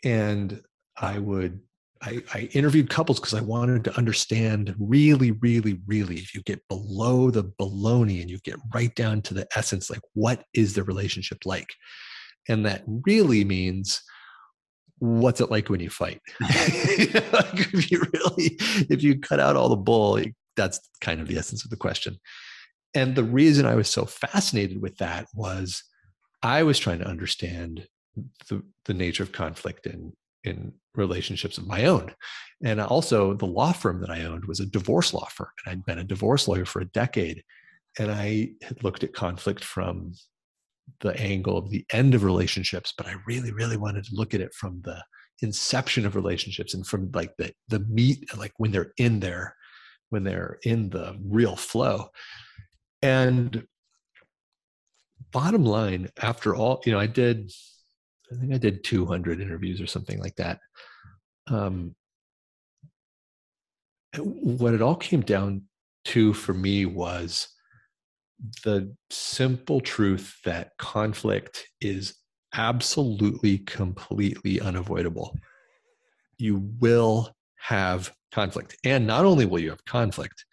and 0.05 0.63
i 0.97 1.19
would 1.19 1.61
i, 2.03 2.23
I 2.35 2.49
interviewed 2.53 2.91
couples 2.91 3.21
because 3.21 3.35
i 3.35 3.41
wanted 3.41 3.85
to 3.85 3.97
understand 3.97 4.75
really 4.79 5.33
really 5.33 5.81
really 5.87 6.17
if 6.17 6.35
you 6.35 6.43
get 6.43 6.67
below 6.69 7.31
the 7.31 7.45
baloney 7.45 8.21
and 8.21 8.31
you 8.31 8.39
get 8.45 8.57
right 8.75 8.95
down 8.95 9.23
to 9.23 9.35
the 9.35 9.47
essence 9.57 9.91
like 9.91 10.03
what 10.15 10.45
is 10.55 10.75
the 10.75 10.85
relationship 10.85 11.39
like 11.45 11.69
and 12.49 12.65
that 12.67 12.83
really 12.87 13.45
means 13.45 14.03
what's 15.01 15.41
it 15.41 15.51
like 15.51 15.69
when 15.69 15.81
you 15.81 15.91
fight? 15.91 16.21
like 16.41 17.73
if 17.73 17.91
you 17.91 18.03
really, 18.13 18.59
if 18.91 19.03
you 19.03 19.19
cut 19.19 19.41
out 19.41 19.57
all 19.57 19.69
the 19.69 19.77
bull, 19.77 20.21
that's 20.57 20.81
kind 21.01 21.21
of 21.21 21.29
the 21.29 21.39
essence 21.39 21.65
of 21.65 21.71
the 21.71 21.77
question. 21.77 22.19
And 22.95 23.15
the 23.15 23.25
reason 23.25 23.67
I 23.67 23.75
was 23.75 23.89
so 23.89 24.07
fascinated 24.07 24.81
with 24.81 24.97
that 24.99 25.29
was 25.35 25.83
I 26.43 26.63
was 26.63 26.79
trying 26.79 26.99
to 27.01 27.09
understand 27.09 27.87
the, 28.49 28.63
the 28.87 28.95
nature 28.95 29.23
of 29.23 29.33
conflict 29.33 29.87
in, 29.87 30.13
in 30.45 30.73
relationships 30.95 31.59
of 31.59 31.67
my 31.67 31.87
own. 31.87 32.13
And 32.65 32.81
also, 32.81 33.35
the 33.35 33.47
law 33.47 33.73
firm 33.73 34.01
that 34.01 34.11
I 34.11 34.25
owned 34.25 34.45
was 34.47 34.61
a 34.61 34.67
divorce 34.67 35.15
law 35.15 35.27
firm. 35.27 35.49
And 35.65 35.73
I'd 35.73 35.85
been 35.85 35.99
a 35.99 36.05
divorce 36.05 36.49
lawyer 36.49 36.65
for 36.65 36.81
a 36.81 36.87
decade. 36.87 37.43
And 37.99 38.11
I 38.11 38.51
had 38.63 38.83
looked 38.83 39.05
at 39.05 39.13
conflict 39.13 39.65
from 39.65 40.15
the 41.01 41.19
angle 41.21 41.57
of 41.57 41.71
the 41.71 41.85
end 41.93 42.15
of 42.15 42.25
relationships, 42.25 42.93
but 42.97 43.07
I 43.07 43.15
really, 43.27 43.53
really 43.53 43.77
wanted 43.77 44.05
to 44.05 44.15
look 44.15 44.35
at 44.35 44.41
it 44.41 44.55
from 44.55 44.81
the 44.85 45.03
inception 45.43 46.05
of 46.07 46.17
relationships 46.17 46.75
and 46.75 46.87
from 46.87 47.11
like 47.13 47.37
the 47.37 47.53
the 47.69 47.81
meat, 47.81 48.25
like 48.37 48.53
when 48.57 48.73
they're 48.73 48.93
in 48.97 49.21
there, 49.21 49.55
when 50.11 50.25
they're 50.25 50.59
in 50.65 50.91
the 50.91 51.17
real 51.25 51.57
flow. 51.57 52.09
And 53.03 53.65
bottom 55.31 55.65
line, 55.65 56.09
after 56.21 56.55
all, 56.55 56.83
you 56.85 56.93
know, 56.93 56.99
I 56.99 57.07
did, 57.07 57.53
I 58.31 58.37
think 58.37 58.53
I 58.53 58.59
did 58.59 58.85
200 58.85 59.41
interviews 59.41 59.81
or 59.81 59.87
something 59.87 60.19
like 60.19 60.37
that. 60.37 60.59
Um, 61.49 61.95
what 64.17 64.75
it 64.75 64.83
all 64.83 64.97
came 64.97 65.21
down 65.21 65.63
to 66.07 66.33
for 66.33 66.55
me 66.55 66.87
was 66.87 67.49
the 68.65 68.95
simple 69.11 69.81
truth 69.81 70.37
that 70.45 70.71
conflict 70.79 71.67
is 71.81 72.15
absolutely 72.55 73.59
completely 73.59 74.61
unavoidable 74.61 75.37
you 76.39 76.71
will 76.81 77.35
have 77.57 78.13
conflict 78.33 78.77
and 78.85 79.07
not 79.07 79.25
only 79.25 79.45
will 79.45 79.59
you 79.59 79.71
have 79.71 79.85
conflict 79.85 80.45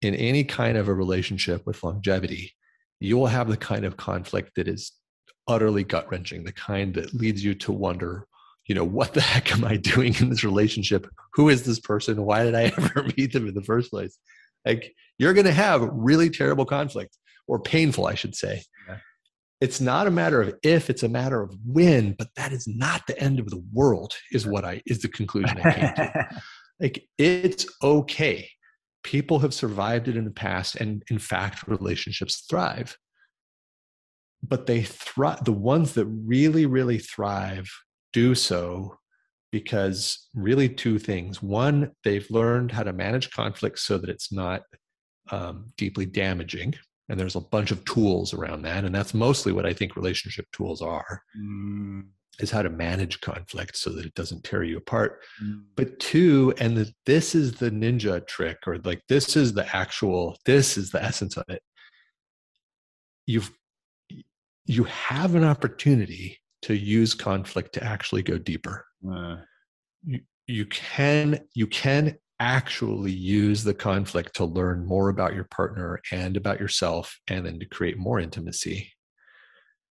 in 0.00 0.14
any 0.14 0.42
kind 0.42 0.76
of 0.76 0.88
a 0.88 0.94
relationship 0.94 1.64
with 1.66 1.82
longevity 1.84 2.52
you 2.98 3.16
will 3.16 3.26
have 3.26 3.48
the 3.48 3.56
kind 3.56 3.84
of 3.84 3.96
conflict 3.96 4.52
that 4.56 4.66
is 4.66 4.92
utterly 5.48 5.84
gut 5.84 6.08
wrenching 6.10 6.44
the 6.44 6.52
kind 6.52 6.94
that 6.94 7.14
leads 7.14 7.44
you 7.44 7.54
to 7.54 7.72
wonder 7.72 8.26
you 8.66 8.74
know 8.74 8.84
what 8.84 9.12
the 9.12 9.20
heck 9.20 9.52
am 9.52 9.64
i 9.64 9.76
doing 9.76 10.14
in 10.20 10.28
this 10.28 10.44
relationship 10.44 11.06
who 11.34 11.48
is 11.48 11.64
this 11.64 11.80
person 11.80 12.24
why 12.24 12.44
did 12.44 12.54
i 12.54 12.62
ever 12.76 13.06
meet 13.16 13.32
them 13.32 13.48
in 13.48 13.54
the 13.54 13.62
first 13.62 13.90
place 13.90 14.18
like 14.64 14.94
you're 15.18 15.34
going 15.34 15.46
to 15.46 15.52
have 15.52 15.82
really 15.92 16.30
terrible 16.30 16.64
conflict 16.64 17.16
or 17.46 17.60
painful, 17.60 18.06
I 18.06 18.14
should 18.14 18.34
say. 18.34 18.62
Yeah. 18.88 18.98
It's 19.60 19.80
not 19.80 20.06
a 20.06 20.10
matter 20.10 20.42
of 20.42 20.54
if, 20.62 20.90
it's 20.90 21.02
a 21.02 21.08
matter 21.08 21.42
of 21.42 21.54
when, 21.64 22.12
but 22.12 22.28
that 22.36 22.52
is 22.52 22.66
not 22.66 23.02
the 23.06 23.18
end 23.20 23.38
of 23.38 23.50
the 23.50 23.62
world, 23.72 24.12
is 24.32 24.46
what 24.46 24.64
I 24.64 24.82
is 24.86 25.00
the 25.00 25.08
conclusion 25.08 25.58
I 25.62 25.72
came 25.72 25.94
to. 25.94 26.42
like 26.80 27.04
it's 27.18 27.66
okay. 27.82 28.48
People 29.04 29.38
have 29.40 29.54
survived 29.54 30.08
it 30.08 30.16
in 30.16 30.24
the 30.24 30.30
past, 30.30 30.76
and 30.76 31.02
in 31.10 31.18
fact, 31.18 31.68
relationships 31.68 32.44
thrive. 32.48 32.96
But 34.42 34.66
they 34.66 34.82
thrive 34.82 35.44
the 35.44 35.52
ones 35.52 35.94
that 35.94 36.06
really, 36.06 36.66
really 36.66 36.98
thrive 36.98 37.70
do 38.12 38.34
so 38.34 38.98
because 39.52 40.28
really 40.34 40.68
two 40.68 40.98
things. 40.98 41.42
One, 41.42 41.92
they've 42.04 42.28
learned 42.30 42.72
how 42.72 42.82
to 42.82 42.92
manage 42.92 43.30
conflict 43.30 43.78
so 43.78 43.98
that 43.98 44.10
it's 44.10 44.32
not 44.32 44.62
um, 45.30 45.72
deeply 45.76 46.06
damaging. 46.06 46.74
And 47.08 47.20
there's 47.20 47.36
a 47.36 47.40
bunch 47.40 47.70
of 47.70 47.84
tools 47.84 48.32
around 48.32 48.62
that. 48.62 48.84
And 48.84 48.94
that's 48.94 49.14
mostly 49.14 49.52
what 49.52 49.66
I 49.66 49.72
think 49.72 49.96
relationship 49.96 50.46
tools 50.52 50.80
are. 50.82 51.22
Mm. 51.38 52.06
Is 52.40 52.50
how 52.50 52.62
to 52.62 52.70
manage 52.70 53.20
conflict 53.20 53.76
so 53.76 53.90
that 53.90 54.06
it 54.06 54.14
doesn't 54.14 54.42
tear 54.42 54.62
you 54.62 54.78
apart. 54.78 55.20
Mm. 55.44 55.64
But 55.76 56.00
two, 56.00 56.54
and 56.58 56.74
the, 56.74 56.90
this 57.04 57.34
is 57.34 57.52
the 57.52 57.70
ninja 57.70 58.26
trick, 58.26 58.56
or 58.66 58.78
like 58.78 59.02
this 59.06 59.36
is 59.36 59.52
the 59.52 59.76
actual, 59.76 60.38
this 60.46 60.78
is 60.78 60.90
the 60.90 61.02
essence 61.02 61.36
of 61.36 61.44
it. 61.48 61.62
You've 63.26 63.50
you 64.66 64.84
have 64.84 65.34
an 65.34 65.44
opportunity 65.44 66.38
to 66.62 66.74
use 66.74 67.14
conflict 67.14 67.72
to 67.74 67.84
actually 67.84 68.22
go 68.22 68.38
deeper. 68.38 68.86
Uh, 69.10 69.36
you, 70.04 70.20
you 70.46 70.66
can 70.66 71.40
you 71.54 71.66
can 71.66 72.16
actually 72.40 73.12
use 73.12 73.62
the 73.62 73.74
conflict 73.74 74.34
to 74.34 74.44
learn 74.44 74.84
more 74.84 75.08
about 75.08 75.34
your 75.34 75.44
partner 75.44 76.00
and 76.10 76.36
about 76.36 76.58
yourself 76.58 77.18
and 77.28 77.46
then 77.46 77.58
to 77.60 77.66
create 77.66 77.98
more 77.98 78.18
intimacy 78.18 78.92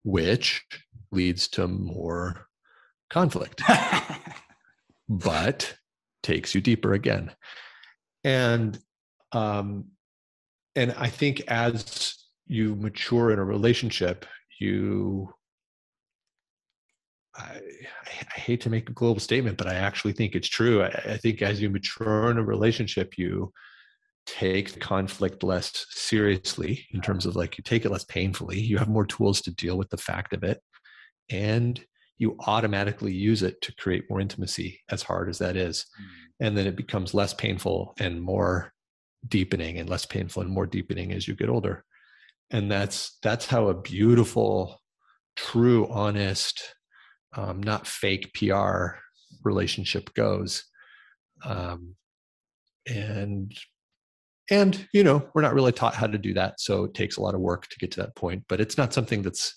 which 0.04 0.64
leads 1.10 1.48
to 1.48 1.68
more 1.68 2.46
conflict. 3.10 3.62
But 5.08 5.74
takes 6.22 6.54
you 6.54 6.62
deeper 6.62 6.94
again. 6.94 7.32
And 8.24 8.78
um 9.32 9.86
and 10.74 10.94
i 10.96 11.08
think 11.08 11.42
as 11.48 12.16
you 12.46 12.74
mature 12.76 13.30
in 13.30 13.38
a 13.38 13.44
relationship 13.44 14.24
you 14.62 15.34
I, 17.34 17.60
I, 18.36 18.40
hate 18.40 18.60
to 18.62 18.70
make 18.70 18.90
a 18.90 18.92
global 18.92 19.20
statement, 19.20 19.56
but 19.56 19.66
I 19.66 19.74
actually 19.74 20.12
think 20.12 20.34
it's 20.34 20.48
true. 20.48 20.82
I, 20.82 20.88
I, 20.88 21.16
think 21.16 21.40
as 21.40 21.62
you 21.62 21.70
mature 21.70 22.30
in 22.30 22.36
a 22.36 22.42
relationship, 22.42 23.16
you 23.16 23.52
take 24.26 24.72
the 24.72 24.80
conflict 24.80 25.42
less 25.42 25.86
seriously 25.90 26.86
in 26.92 27.00
terms 27.00 27.26
of 27.26 27.34
like 27.34 27.56
you 27.56 27.64
take 27.64 27.84
it 27.84 27.90
less 27.90 28.04
painfully. 28.04 28.60
You 28.60 28.78
have 28.78 28.88
more 28.88 29.06
tools 29.06 29.40
to 29.42 29.54
deal 29.54 29.78
with 29.78 29.88
the 29.90 29.96
fact 29.96 30.34
of 30.34 30.44
it, 30.44 30.60
and 31.30 31.82
you 32.18 32.36
automatically 32.46 33.12
use 33.12 33.42
it 33.42 33.60
to 33.62 33.74
create 33.76 34.04
more 34.10 34.20
intimacy, 34.20 34.80
as 34.90 35.02
hard 35.02 35.28
as 35.28 35.38
that 35.38 35.56
is. 35.56 35.86
Mm. 36.00 36.46
And 36.46 36.56
then 36.56 36.66
it 36.66 36.76
becomes 36.76 37.14
less 37.14 37.32
painful 37.32 37.94
and 37.98 38.20
more 38.20 38.72
deepening, 39.26 39.78
and 39.78 39.88
less 39.88 40.04
painful 40.04 40.42
and 40.42 40.50
more 40.50 40.66
deepening 40.66 41.12
as 41.12 41.26
you 41.26 41.34
get 41.34 41.48
older. 41.48 41.84
And 42.52 42.70
that's 42.70 43.18
that's 43.22 43.46
how 43.46 43.68
a 43.68 43.74
beautiful, 43.74 44.80
true, 45.36 45.88
honest 45.88 46.74
um, 47.34 47.62
not 47.62 47.86
fake 47.86 48.32
PR 48.34 48.96
relationship 49.42 50.12
goes. 50.14 50.64
Um, 51.44 51.96
and 52.86 53.52
and 54.50 54.88
you 54.92 55.04
know 55.04 55.28
we're 55.34 55.42
not 55.42 55.54
really 55.54 55.72
taught 55.72 55.94
how 55.94 56.06
to 56.06 56.18
do 56.18 56.34
that, 56.34 56.60
so 56.60 56.84
it 56.84 56.94
takes 56.94 57.16
a 57.16 57.22
lot 57.22 57.34
of 57.34 57.40
work 57.40 57.68
to 57.68 57.78
get 57.78 57.90
to 57.92 58.00
that 58.00 58.16
point. 58.16 58.44
But 58.48 58.60
it's 58.60 58.76
not 58.76 58.92
something 58.92 59.22
that's 59.22 59.54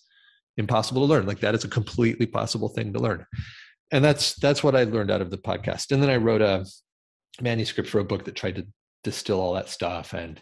impossible 0.58 1.02
to 1.06 1.12
learn. 1.12 1.26
Like 1.26 1.40
that 1.40 1.56
is 1.56 1.64
a 1.64 1.70
completely 1.70 2.26
possible 2.28 2.70
thing 2.70 2.94
to 2.94 3.00
learn, 3.00 3.26
and 3.92 4.04
that's 4.04 4.36
that's 4.36 4.64
what 4.64 4.76
I 4.76 4.84
learned 4.84 5.12
out 5.12 5.22
of 5.22 5.32
the 5.32 5.38
podcast. 5.38 5.92
And 5.92 6.02
then 6.02 6.10
I 6.10 6.18
wrote 6.18 6.42
a 6.42 6.66
manuscript 7.42 7.90
for 7.90 8.00
a 8.00 8.06
book 8.06 8.26
that 8.26 8.36
tried 8.36 8.56
to 8.56 8.68
distill 9.04 9.40
all 9.40 9.54
that 9.54 9.70
stuff 9.70 10.14
and 10.14 10.42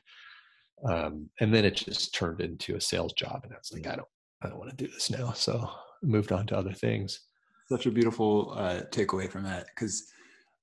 um, 0.86 1.30
and 1.40 1.54
then 1.54 1.66
it 1.66 1.76
just 1.76 2.14
turned 2.14 2.42
into 2.42 2.76
a 2.76 2.82
sales 2.82 3.14
job 3.14 3.42
and 3.44 3.54
i 3.54 3.58
was 3.58 3.72
like 3.72 3.88
i 3.88 3.96
don't 3.96 4.08
i 4.42 4.50
don't 4.50 4.60
want 4.60 4.70
to 4.70 4.76
do 4.76 4.92
this 4.92 5.10
now 5.10 5.32
so 5.32 5.70
moved 6.04 6.32
on 6.32 6.46
to 6.48 6.58
other 6.58 6.74
things. 6.74 7.22
Such 7.70 7.86
a 7.86 7.92
beautiful 7.92 8.54
uh, 8.56 8.82
takeaway 8.92 9.30
from 9.30 9.44
that 9.44 9.68
because 9.74 10.12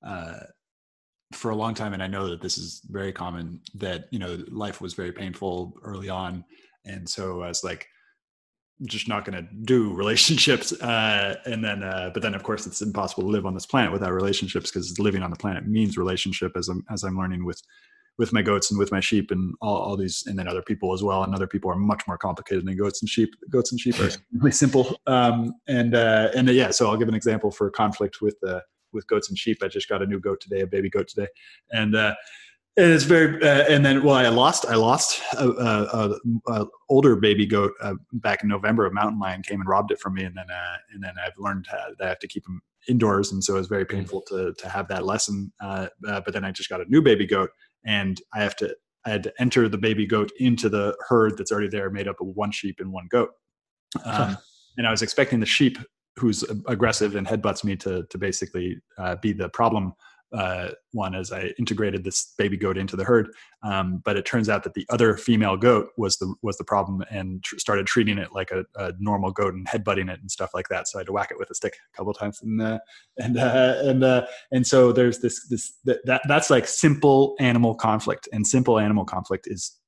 uh, 0.06 0.40
for 1.32 1.50
a 1.50 1.56
long 1.56 1.74
time, 1.74 1.94
and 1.94 2.02
I 2.02 2.06
know 2.06 2.28
that 2.28 2.42
this 2.42 2.58
is 2.58 2.82
very 2.90 3.12
common, 3.12 3.60
that 3.74 4.04
you 4.10 4.18
know 4.18 4.38
life 4.50 4.80
was 4.80 4.94
very 4.94 5.12
painful 5.12 5.74
early 5.82 6.08
on, 6.08 6.44
and 6.84 7.08
so 7.08 7.42
I 7.42 7.48
was 7.48 7.64
like, 7.64 7.88
just 8.82 9.08
not 9.08 9.24
going 9.24 9.36
to 9.36 9.50
do 9.64 9.92
relationships 9.94 10.72
uh, 10.80 11.36
and 11.46 11.64
then 11.64 11.82
uh, 11.82 12.10
but 12.12 12.22
then 12.22 12.34
of 12.34 12.42
course 12.42 12.66
it's 12.66 12.80
impossible 12.82 13.22
to 13.24 13.28
live 13.28 13.44
on 13.44 13.54
this 13.54 13.66
planet 13.66 13.92
without 13.92 14.12
relationships 14.12 14.70
because 14.70 14.98
living 14.98 15.22
on 15.22 15.30
the 15.30 15.36
planet 15.36 15.66
means 15.66 15.98
relationship 15.98 16.52
as 16.56 16.68
i'm 16.68 16.82
as 16.90 17.02
i'm 17.02 17.18
learning 17.18 17.44
with 17.44 17.60
with 18.20 18.34
my 18.34 18.42
goats 18.42 18.70
and 18.70 18.78
with 18.78 18.92
my 18.92 19.00
sheep 19.00 19.30
and 19.30 19.54
all, 19.62 19.78
all 19.78 19.96
these 19.96 20.24
and 20.26 20.38
then 20.38 20.46
other 20.46 20.60
people 20.60 20.92
as 20.92 21.02
well. 21.02 21.24
And 21.24 21.34
other 21.34 21.46
people 21.46 21.70
are 21.70 21.74
much 21.74 22.06
more 22.06 22.18
complicated 22.18 22.66
than 22.66 22.76
goats 22.76 23.00
and 23.00 23.08
sheep 23.08 23.34
goats 23.48 23.72
and 23.72 23.80
sheep 23.80 23.98
are 23.98 24.10
really 24.34 24.52
simple. 24.52 24.94
Um, 25.06 25.54
and 25.66 25.94
uh, 25.94 26.28
and 26.36 26.50
uh, 26.50 26.52
yeah 26.52 26.70
so 26.70 26.88
i'll 26.88 26.98
give 26.98 27.08
an 27.08 27.14
example 27.14 27.50
for 27.50 27.70
conflict 27.70 28.20
with 28.20 28.36
uh, 28.46 28.60
with 28.92 29.06
goats 29.06 29.30
and 29.30 29.38
sheep. 29.38 29.62
I 29.62 29.68
just 29.68 29.88
got 29.88 30.02
a 30.02 30.06
new 30.06 30.20
goat 30.20 30.40
today 30.40 30.60
a 30.60 30.66
baby 30.66 30.90
goat 30.90 31.08
today. 31.08 31.28
And 31.72 31.96
uh, 31.96 32.14
and 32.76 32.92
it's 32.92 33.04
very 33.04 33.42
uh, 33.42 33.64
and 33.70 33.84
then 33.84 34.04
well 34.04 34.16
i 34.16 34.28
lost 34.28 34.66
i 34.66 34.74
lost 34.74 35.22
a, 35.38 35.48
a, 35.48 36.52
a 36.52 36.66
older 36.90 37.16
baby 37.16 37.46
goat 37.46 37.72
uh, 37.82 37.94
back 38.12 38.42
in 38.42 38.50
november. 38.50 38.84
A 38.84 38.92
mountain 38.92 39.18
lion 39.18 39.40
came 39.42 39.60
and 39.60 39.68
robbed 39.68 39.92
it 39.92 39.98
from 39.98 40.12
me. 40.12 40.24
And 40.24 40.36
then 40.36 40.50
uh, 40.50 40.76
and 40.92 41.02
then 41.02 41.14
i've 41.24 41.38
learned 41.38 41.66
that 41.70 42.04
i 42.04 42.08
have 42.08 42.18
to 42.18 42.28
keep 42.28 42.46
him 42.46 42.60
indoors. 42.86 43.32
And 43.32 43.42
so 43.42 43.54
it 43.54 43.58
was 43.58 43.66
very 43.66 43.86
mm. 43.86 43.90
painful 43.90 44.20
to 44.28 44.52
to 44.58 44.68
have 44.68 44.88
that 44.88 45.06
lesson. 45.06 45.50
Uh, 45.58 45.86
uh, 46.06 46.20
but 46.20 46.34
then 46.34 46.44
i 46.44 46.50
just 46.50 46.68
got 46.68 46.82
a 46.82 46.90
new 46.90 47.00
baby 47.00 47.26
goat 47.26 47.50
and 47.84 48.20
I 48.34 48.42
have 48.42 48.56
to 48.56 48.76
I 49.06 49.10
had 49.10 49.22
to 49.22 49.32
enter 49.38 49.68
the 49.68 49.78
baby 49.78 50.06
goat 50.06 50.30
into 50.38 50.68
the 50.68 50.94
herd 51.08 51.38
that's 51.38 51.50
already 51.50 51.68
there, 51.68 51.90
made 51.90 52.06
up 52.06 52.20
of 52.20 52.28
one 52.28 52.52
sheep 52.52 52.76
and 52.80 52.92
one 52.92 53.06
goat. 53.10 53.30
Um, 54.04 54.36
and 54.76 54.86
I 54.86 54.90
was 54.90 55.02
expecting 55.02 55.40
the 55.40 55.46
sheep 55.46 55.78
who's 56.16 56.42
aggressive 56.66 57.16
and 57.16 57.26
headbutts 57.26 57.64
me 57.64 57.76
to 57.76 58.04
to 58.10 58.18
basically 58.18 58.76
uh, 58.98 59.16
be 59.16 59.32
the 59.32 59.48
problem 59.48 59.94
uh, 60.32 60.70
one 60.92 61.14
as 61.14 61.32
I 61.32 61.52
integrated 61.58 62.04
this 62.04 62.34
baby 62.38 62.56
goat 62.56 62.78
into 62.78 62.96
the 62.96 63.04
herd. 63.04 63.30
Um, 63.62 64.00
but 64.04 64.16
it 64.16 64.24
turns 64.24 64.48
out 64.48 64.62
that 64.64 64.74
the 64.74 64.86
other 64.88 65.16
female 65.16 65.56
goat 65.56 65.88
was 65.96 66.16
the 66.18 66.34
was 66.42 66.56
the 66.56 66.64
problem 66.64 67.04
and 67.10 67.42
tr- 67.42 67.58
started 67.58 67.86
treating 67.86 68.16
it 68.16 68.32
like 68.32 68.50
a, 68.50 68.64
a, 68.76 68.92
normal 68.98 69.32
goat 69.32 69.54
and 69.54 69.66
headbutting 69.66 70.10
it 70.10 70.20
and 70.20 70.30
stuff 70.30 70.50
like 70.54 70.68
that. 70.68 70.88
So 70.88 70.98
I 70.98 71.00
had 71.00 71.06
to 71.06 71.12
whack 71.12 71.30
it 71.30 71.38
with 71.38 71.50
a 71.50 71.54
stick 71.54 71.76
a 71.92 71.96
couple 71.96 72.14
times 72.14 72.40
and 72.42 72.62
uh, 72.62 72.78
and 73.18 73.38
uh, 73.38 73.74
and 73.82 74.04
uh, 74.04 74.26
and 74.52 74.66
so 74.66 74.92
there's 74.92 75.18
this 75.18 75.46
this 75.48 75.74
that 75.84 76.22
that's 76.26 76.48
like 76.48 76.66
simple 76.66 77.34
animal 77.40 77.74
conflict 77.74 78.28
and 78.32 78.46
simple 78.46 78.78
animal 78.78 79.04
conflict 79.04 79.46
is 79.48 79.79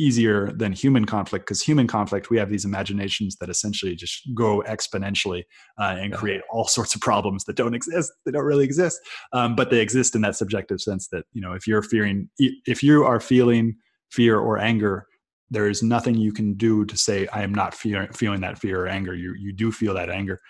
easier 0.00 0.50
than 0.52 0.72
human 0.72 1.04
conflict 1.04 1.44
because 1.44 1.60
human 1.62 1.86
conflict 1.86 2.30
we 2.30 2.38
have 2.38 2.48
these 2.48 2.64
imaginations 2.64 3.36
that 3.36 3.50
essentially 3.50 3.94
just 3.94 4.22
go 4.34 4.62
exponentially 4.66 5.42
uh, 5.78 5.94
and 5.98 6.14
create 6.14 6.40
all 6.50 6.64
sorts 6.76 6.94
of 6.94 7.00
problems 7.02 7.44
that 7.44 7.54
don't 7.54 7.74
exist 7.74 8.10
they 8.24 8.32
don't 8.32 8.44
really 8.44 8.64
exist 8.64 8.98
um, 9.32 9.54
but 9.54 9.70
they 9.70 9.80
exist 9.80 10.14
in 10.14 10.22
that 10.22 10.34
subjective 10.34 10.80
sense 10.80 11.08
that 11.08 11.24
you 11.32 11.40
know 11.42 11.52
if 11.52 11.66
you're 11.66 11.82
fearing 11.82 12.28
if 12.38 12.82
you 12.82 13.04
are 13.04 13.20
feeling 13.20 13.76
fear 14.10 14.38
or 14.38 14.58
anger 14.58 15.06
there 15.50 15.68
is 15.68 15.82
nothing 15.82 16.14
you 16.14 16.32
can 16.32 16.54
do 16.54 16.84
to 16.86 16.96
say 16.96 17.26
i 17.28 17.42
am 17.42 17.52
not 17.52 17.74
fear, 17.74 18.08
feeling 18.14 18.40
that 18.40 18.58
fear 18.58 18.82
or 18.82 18.88
anger. 18.88 19.14
You 19.14 19.34
you 19.38 19.52
do 19.52 19.70
feel 19.70 19.94
that 19.94 20.08
anger 20.08 20.40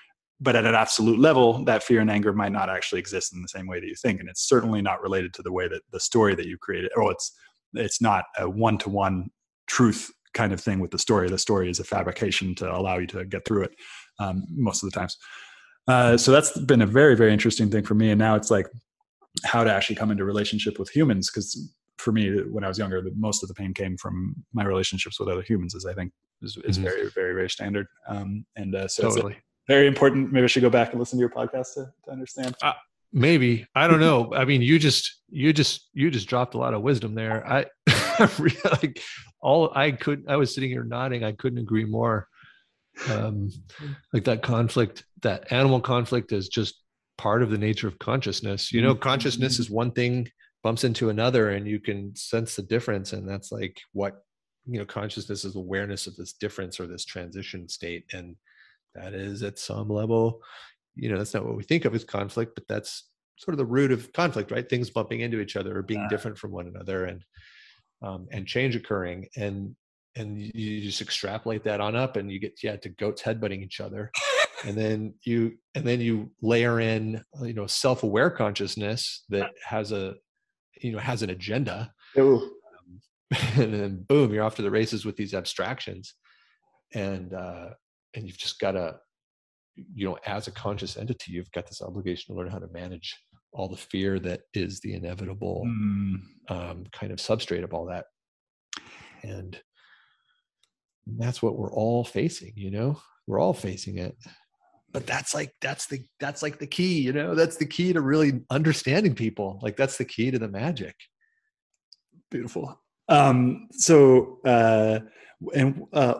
but 0.43 0.57
at 0.57 0.65
an 0.65 0.75
absolute 0.75 1.19
level 1.19 1.65
that 1.65 1.83
fear 1.83 2.01
and 2.01 2.11
anger 2.11 2.33
might 2.33 2.53
not 2.53 2.71
actually 2.71 3.01
exist 3.01 3.35
in 3.35 3.43
the 3.43 3.49
same 3.49 3.67
way 3.67 3.81
that 3.81 3.87
you 3.87 3.97
think 3.97 4.21
and 4.21 4.29
it's 4.29 4.49
certainly 4.49 4.81
not 4.81 5.03
related 5.03 5.35
to 5.35 5.43
the 5.43 5.53
way 5.53 5.67
that 5.67 5.83
the 5.91 6.01
story 6.01 6.37
that 6.37 6.47
you 6.47 6.57
created 6.57 6.93
or 6.97 7.11
it's 7.11 7.33
it's 7.75 8.01
not 8.01 8.25
a 8.39 8.49
one-to-one 8.49 9.31
truth 9.71 10.11
kind 10.35 10.53
of 10.53 10.61
thing 10.61 10.81
with 10.81 10.91
the 10.91 10.99
story. 10.99 11.29
The 11.29 11.39
story 11.39 11.71
is 11.71 11.79
a 11.79 11.85
fabrication 11.85 12.55
to 12.57 12.71
allow 12.71 12.99
you 12.99 13.07
to 13.09 13.25
get 13.25 13.45
through 13.45 13.65
it 13.65 13.75
um, 14.19 14.45
most 14.51 14.83
of 14.83 14.91
the 14.91 14.99
times. 14.99 15.17
Uh, 15.89 16.17
so 16.17 16.31
that's 16.31 16.59
been 16.59 16.83
a 16.83 16.87
very 16.87 17.17
very 17.17 17.33
interesting 17.33 17.71
thing 17.71 17.85
for 17.85 17.95
me. 17.95 18.11
And 18.11 18.19
now 18.19 18.35
it's 18.35 18.51
like 18.51 18.67
how 19.45 19.65
to 19.65 19.73
actually 19.73 19.97
come 19.97 20.11
into 20.11 20.25
relationship 20.25 20.79
with 20.79 20.91
humans 20.91 21.31
because 21.31 21.73
for 21.99 22.13
me 22.13 22.43
when 22.43 22.65
I 22.65 22.69
was 22.69 22.79
younger, 22.79 23.01
the, 23.01 23.13
most 23.17 23.43
of 23.43 23.49
the 23.49 23.55
pain 23.55 23.73
came 23.73 23.97
from 23.97 24.35
my 24.53 24.65
relationships 24.65 25.21
with 25.21 25.29
other 25.29 25.43
humans, 25.43 25.75
as 25.75 25.87
I 25.87 25.95
think 25.95 26.13
is, 26.43 26.59
is 26.65 26.77
mm-hmm. 26.77 26.85
very, 26.85 27.11
very, 27.15 27.35
very 27.35 27.51
standard. 27.51 27.87
Um, 28.09 28.45
and 28.57 28.75
uh, 28.75 28.89
so 28.89 29.05
totally. 29.05 29.35
it's 29.35 29.43
very 29.69 29.87
important. 29.87 30.33
Maybe 30.33 30.45
I 30.45 30.47
should 30.49 30.63
go 30.63 30.71
back 30.71 30.91
and 30.91 30.99
listen 30.99 31.19
to 31.19 31.21
your 31.21 31.31
podcast 31.31 31.75
to, 31.75 31.93
to 32.07 32.11
understand. 32.11 32.57
Uh, 32.63 32.73
maybe 33.13 33.67
I 33.75 33.87
don't 33.87 34.01
know. 34.01 34.33
I 34.35 34.45
mean, 34.45 34.63
you 34.63 34.79
just, 34.79 35.23
you 35.29 35.53
just, 35.53 35.89
you 35.93 36.11
just 36.11 36.27
dropped 36.27 36.55
a 36.55 36.59
lot 36.59 36.75
of 36.75 36.83
wisdom 36.83 37.15
there. 37.15 37.47
I 37.57 37.67
really 38.39 38.57
like 38.65 39.01
all 39.41 39.73
I 39.75 39.93
could. 39.93 40.25
I 40.29 40.37
was 40.37 40.55
sitting 40.55 40.71
here 40.71 40.85
nodding. 40.85 41.25
I 41.25 41.33
couldn't 41.33 41.59
agree 41.59 41.85
more. 41.85 42.29
Um, 43.09 43.51
like 44.13 44.25
that 44.25 44.43
conflict, 44.43 45.05
that 45.23 45.53
animal 45.53 45.81
conflict 45.81 46.33
is 46.33 46.49
just 46.49 46.75
part 47.17 47.43
of 47.43 47.51
the 47.51 47.59
nature 47.59 47.89
of 47.89 47.99
consciousness. 47.99 48.73
You 48.73 48.83
know, 48.83 48.95
consciousness 48.95 49.59
is 49.59 49.71
one 49.71 49.93
thing 49.93 50.29
bumps 50.63 50.85
into 50.85 51.09
another 51.09 51.51
and 51.51 51.67
you 51.67 51.81
can 51.81 52.15
sense 52.15 52.57
the 52.57 52.63
difference 52.63 53.13
and 53.13 53.29
that's 53.29 53.51
like 53.51 53.81
what 53.93 54.23
you 54.67 54.79
know 54.79 54.85
consciousness 54.85 55.45
is 55.45 55.57
awareness 55.57 56.07
of 56.07 56.17
this 56.17 56.35
difference 56.35 56.79
or 56.79 56.87
this 56.87 57.05
transition 57.05 57.69
state 57.69 58.05
and 58.13 58.37
that 58.95 59.15
is 59.15 59.43
at 59.43 59.59
some 59.59 59.89
level 59.89 60.41
you 60.95 61.11
know 61.11 61.17
that's 61.17 61.33
not 61.33 61.45
what 61.45 61.57
we 61.57 61.63
think 61.63 61.85
of 61.85 61.95
as 61.95 62.05
conflict 62.05 62.53
but 62.55 62.69
that's 62.69 63.09
sort 63.37 63.55
of 63.55 63.59
the 63.59 63.65
root 63.65 63.91
of 63.91 64.13
conflict 64.13 64.51
right 64.51 64.69
things 64.69 64.91
bumping 64.91 65.21
into 65.21 65.41
each 65.41 65.57
other 65.57 65.79
or 65.79 65.83
being 65.83 66.07
different 66.11 66.37
from 66.37 66.51
one 66.51 66.67
another 66.67 67.07
and 67.07 67.25
um, 68.03 68.27
and 68.31 68.47
change 68.47 68.77
occurring 68.77 69.27
and 69.37 69.75
and 70.17 70.39
you 70.39 70.81
just 70.81 71.01
extrapolate 71.01 71.63
that 71.65 71.81
on 71.81 71.95
up 71.95 72.17
and 72.17 72.31
you 72.31 72.41
get 72.41 72.59
yeah 72.63 72.77
to 72.77 72.89
goats 72.89 73.23
headbutting 73.23 73.63
each 73.63 73.81
other 73.81 74.11
and 74.65 74.77
then 74.77 75.15
you 75.25 75.53
and 75.75 75.87
then 75.87 76.01
you 76.01 76.31
layer 76.43 76.81
in 76.81 77.23
you 77.43 77.55
know 77.55 77.67
self-aware 77.67 78.31
consciousness 78.31 79.25
that 79.29 79.51
has 79.65 79.93
a 79.93 80.15
you 80.81 80.93
know 80.93 80.99
has 80.99 81.23
an 81.23 81.31
agenda 81.31 81.93
um, 82.41 82.51
and 83.57 83.75
then 83.75 84.05
boom 84.09 84.33
you're 84.33 84.45
off 84.45 84.57
to 84.57 84.63
the 84.63 84.71
races 84.71 85.05
with 85.05 85.17
these 85.17 85.35
abstractions 85.35 86.15
and 86.95 87.33
uh 87.33 87.69
and 88.15 88.27
you've 88.27 88.39
just 88.39 88.59
got 88.59 88.73
to 88.73 88.97
you 89.95 90.09
know 90.09 90.19
as 90.27 90.49
a 90.49 90.53
conscious 90.53 90.97
entity 90.97 91.33
you've 91.33 91.53
got 91.53 91.67
this 91.67 91.81
obligation 91.83 92.35
to 92.35 92.39
learn 92.39 92.51
how 92.51 92.59
to 92.59 92.69
manage 92.69 93.17
all 93.53 93.69
the 93.69 93.77
fear 93.77 94.19
that 94.21 94.43
is 94.55 94.81
the 94.81 94.95
inevitable 94.95 95.65
mm. 95.67 96.21
um, 96.49 96.85
kind 96.93 97.13
of 97.13 97.19
substrate 97.19 97.65
of 97.65 97.75
all 97.75 97.87
that. 97.87 98.07
And 99.23 99.59
that's 101.07 101.43
what 101.43 101.57
we're 101.57 101.73
all 101.73 102.05
facing 102.05 102.53
you 102.57 102.71
know? 102.71 103.01
We're 103.27 103.41
all 103.41 103.55
facing 103.55 103.99
it. 103.99 104.17
But 104.93 105.07
that's 105.07 105.35
like 105.35 105.55
that's 105.61 105.87
the 105.87 106.05
that's 106.19 106.43
like 106.43 106.59
the 106.59 106.67
key 106.67 107.01
you 107.01 107.13
know? 107.13 107.35
That's 107.35 107.57
the 107.57 107.67
key 107.67 107.93
to 107.93 108.01
really 108.01 108.41
understanding 108.51 109.15
people. 109.15 109.59
Like 109.63 109.77
that's 109.77 109.97
the 109.97 110.05
key 110.05 110.31
to 110.31 110.39
the 110.39 110.49
magic. 110.49 110.95
Beautiful. 112.31 112.81
Um 113.09 113.69
so 113.73 114.39
uh 114.45 115.01
and 115.55 115.85
uh 115.93 116.15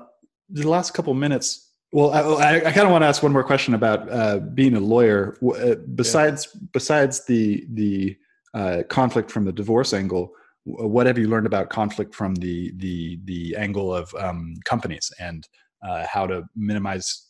the 0.49 0.69
last 0.69 0.95
couple 0.95 1.15
minutes 1.15 1.70
well, 1.93 2.13
I, 2.13 2.57
I 2.57 2.73
kind 2.73 2.87
of 2.87 2.91
want 2.91 3.03
to 3.03 3.07
ask 3.07 3.23
one 3.23 3.33
more 3.33 3.43
question 3.43 3.75
about 3.75 4.11
uh, 4.11 4.39
being 4.39 4.77
a 4.77 4.81
lawyer. 4.81 5.37
Uh, 5.43 5.75
besides, 5.95 6.49
yeah. 6.55 6.61
besides 6.73 7.25
the 7.25 7.67
the 7.73 8.17
uh, 8.55 8.83
conflict 8.89 9.31
from 9.31 9.45
the 9.45 9.53
divorce 9.53 9.93
angle, 9.93 10.33
what 10.65 11.07
have 11.07 11.19
you 11.19 11.29
learned 11.29 11.47
about 11.47 11.69
conflict 11.69 12.15
from 12.15 12.35
the 12.37 12.73
the 12.77 13.19
the 13.25 13.57
angle 13.57 13.93
of 13.95 14.15
um, 14.15 14.55
companies 14.65 15.11
and 15.19 15.49
uh, 15.87 16.07
how 16.07 16.27
to 16.27 16.45
minimize 16.55 17.29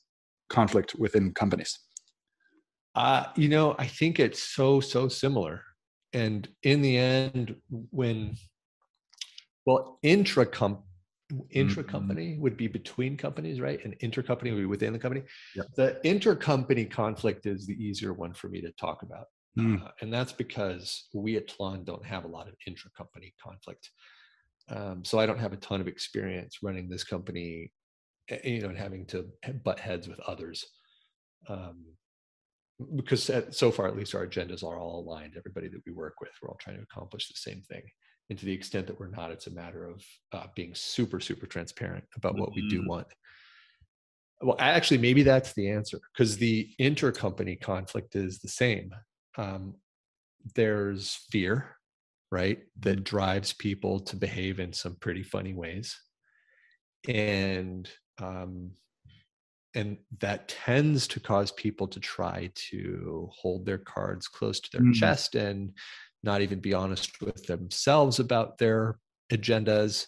conflict 0.51 0.95
within 0.99 1.33
companies? 1.33 1.79
Uh, 2.95 3.25
you 3.37 3.49
know, 3.49 3.77
I 3.79 3.87
think 3.87 4.21
it's 4.21 4.43
so 4.43 4.81
so 4.81 5.09
similar, 5.09 5.63
and 6.13 6.47
in 6.65 6.83
the 6.83 6.99
end, 6.99 7.57
when 7.71 8.37
well, 9.65 9.99
intra 10.03 10.45
intra 11.51 11.83
mm-hmm. 11.83 11.91
company 11.91 12.37
would 12.39 12.57
be 12.57 12.67
between 12.67 13.17
companies, 13.17 13.61
right? 13.61 13.85
And 13.85 13.99
intercompany 14.01 14.53
would 14.53 14.61
be 14.61 14.67
within 14.67 14.93
the 14.93 14.99
company. 14.99 15.23
Yep. 15.57 15.67
The 15.77 16.01
intercompany 16.05 16.91
conflict 16.91 17.47
is 17.47 17.67
the 17.67 17.75
easier 17.75 18.13
one 18.13 18.33
for 18.33 18.49
me 18.49 18.61
to 18.61 18.73
talk 18.73 19.03
about. 19.03 19.27
Mm. 19.59 19.85
Uh, 19.85 19.91
and 20.01 20.13
that's 20.13 20.33
because 20.33 21.09
we 21.13 21.37
at 21.37 21.49
Tlon 21.49 21.85
don't 21.85 22.05
have 22.05 22.25
a 22.25 22.29
lot 22.29 22.49
of 22.49 22.55
intra-company 22.67 23.35
conflict. 23.43 23.91
Um, 24.69 25.05
so 25.05 25.19
I 25.19 25.27
don't 25.27 25.41
have 25.41 25.53
a 25.53 25.57
ton 25.57 25.81
of 25.81 25.89
experience 25.89 26.59
running 26.63 26.89
this 26.89 27.03
company, 27.03 27.73
eh, 28.29 28.39
you 28.45 28.61
know, 28.61 28.69
and 28.69 28.79
having 28.79 29.07
to 29.07 29.27
butt 29.65 29.81
heads 29.81 30.07
with 30.07 30.21
others. 30.21 30.65
Um, 31.49 31.85
because 32.97 33.31
so 33.51 33.71
far, 33.71 33.89
at 33.89 33.97
least, 33.97 34.15
our 34.15 34.27
agendas 34.27 34.63
are 34.63 34.79
all 34.79 35.01
aligned. 35.01 35.35
Everybody 35.37 35.69
that 35.69 35.83
we 35.85 35.93
work 35.93 36.15
with, 36.21 36.31
we're 36.41 36.49
all 36.49 36.59
trying 36.61 36.77
to 36.77 36.83
accomplish 36.83 37.29
the 37.29 37.35
same 37.37 37.63
thing 37.63 37.83
and 38.31 38.39
to 38.39 38.47
the 38.47 38.53
extent 38.53 38.87
that 38.87 38.99
we're 38.99 39.09
not 39.09 39.31
it's 39.31 39.49
a 39.49 39.51
matter 39.51 39.85
of 39.87 40.03
uh, 40.33 40.47
being 40.55 40.75
super 40.75 41.21
super 41.21 41.47
transparent 41.47 42.05
about 42.17 42.39
what 42.39 42.51
mm-hmm. 42.51 42.63
we 42.63 42.69
do 42.69 42.79
mm-hmm. 42.79 42.89
want 42.89 43.09
well 44.41 44.57
actually 44.59 44.99
maybe 44.99 45.23
that's 45.23 45.53
the 45.53 45.69
answer 45.69 46.01
because 46.15 46.39
the 46.39 46.71
intercompany 46.81 47.61
conflict 47.61 48.17
is 48.17 48.39
the 48.39 48.49
same 48.49 48.95
um, 49.37 49.75
there's 50.55 51.27
fear 51.31 51.77
right 52.31 52.61
that 52.79 52.97
mm-hmm. 52.97 53.03
drives 53.03 53.53
people 53.53 54.01
to 54.01 54.17
behave 54.17 54.61
in 54.61 54.73
some 54.73 54.97
pretty 55.01 55.23
funny 55.23 55.53
ways 55.53 56.01
and 57.09 57.91
um, 58.23 58.71
and 59.75 59.99
that 60.19 60.49
tends 60.49 61.07
to 61.09 61.21
cause 61.21 61.53
people 61.53 61.87
to 61.87 62.01
try 62.01 62.51
to 62.55 63.29
hold 63.33 63.65
their 63.65 63.79
cards 63.79 64.27
close 64.27 64.61
to 64.61 64.69
their 64.73 64.87
mm. 64.87 64.95
chest 64.95 65.37
and 65.37 65.73
not 66.23 66.43
even 66.43 66.61
be 66.61 66.75
honest 66.75 67.21
with 67.21 67.47
themselves 67.47 68.19
about 68.19 68.59
their 68.59 68.99
agendas. 69.33 70.07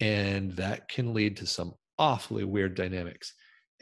And 0.00 0.52
that 0.52 0.88
can 0.88 1.14
lead 1.14 1.38
to 1.38 1.46
some 1.46 1.74
awfully 1.98 2.44
weird 2.44 2.74
dynamics. 2.74 3.34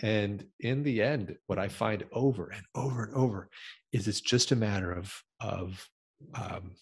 And 0.03 0.45
in 0.61 0.83
the 0.83 1.03
end, 1.03 1.37
what 1.47 1.59
I 1.59 1.69
find 1.69 2.05
over 2.13 2.51
and 2.51 2.63
over 2.75 3.05
and 3.05 3.15
over 3.15 3.49
is 3.93 4.09
it's 4.09 4.21
just 4.21 4.53
a 4.53 4.57
matter 4.57 4.93
of, 4.93 5.15
of 5.41 5.89
um, 6.35 6.73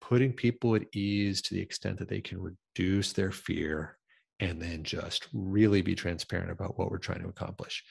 putting 0.00 0.32
people 0.32 0.74
at 0.74 0.82
ease 0.94 1.42
to 1.42 1.54
the 1.54 1.60
extent 1.60 1.98
that 1.98 2.08
they 2.08 2.20
can 2.20 2.38
reduce 2.40 3.12
their 3.12 3.30
fear 3.30 3.96
and 4.40 4.60
then 4.60 4.82
just 4.82 5.28
really 5.32 5.82
be 5.82 5.94
transparent 5.94 6.50
about 6.50 6.76
what 6.76 6.90
we're 6.90 6.98
trying 6.98 7.22
to 7.22 7.28
accomplish. 7.28 7.84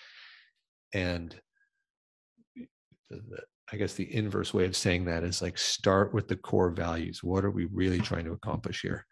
And 0.94 1.34
the, 3.10 3.42
I 3.72 3.78
guess 3.78 3.94
the 3.94 4.14
inverse 4.14 4.54
way 4.54 4.66
of 4.66 4.76
saying 4.76 5.06
that 5.06 5.24
is 5.24 5.42
like 5.42 5.58
start 5.58 6.14
with 6.14 6.28
the 6.28 6.36
core 6.36 6.72
values. 6.72 7.24
What 7.24 7.46
are 7.46 7.52
we 7.52 7.66
really 7.66 8.00
trying 8.00 8.26
to 8.26 8.34
accomplish 8.34 8.82
here? 8.82 9.06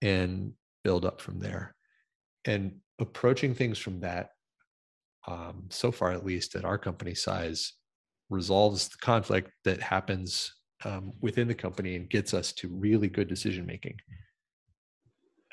And 0.00 0.52
build 0.84 1.04
up 1.04 1.20
from 1.20 1.40
there. 1.40 1.74
And 2.44 2.76
approaching 3.00 3.54
things 3.54 3.78
from 3.78 4.00
that, 4.00 4.30
um, 5.26 5.64
so 5.70 5.90
far 5.90 6.12
at 6.12 6.24
least 6.24 6.54
at 6.54 6.64
our 6.64 6.78
company 6.78 7.14
size, 7.14 7.72
resolves 8.30 8.88
the 8.88 8.96
conflict 8.98 9.50
that 9.64 9.80
happens 9.80 10.52
um, 10.84 11.12
within 11.20 11.48
the 11.48 11.54
company 11.54 11.96
and 11.96 12.10
gets 12.10 12.34
us 12.34 12.52
to 12.52 12.68
really 12.68 13.08
good 13.08 13.28
decision 13.28 13.66
making. 13.66 13.96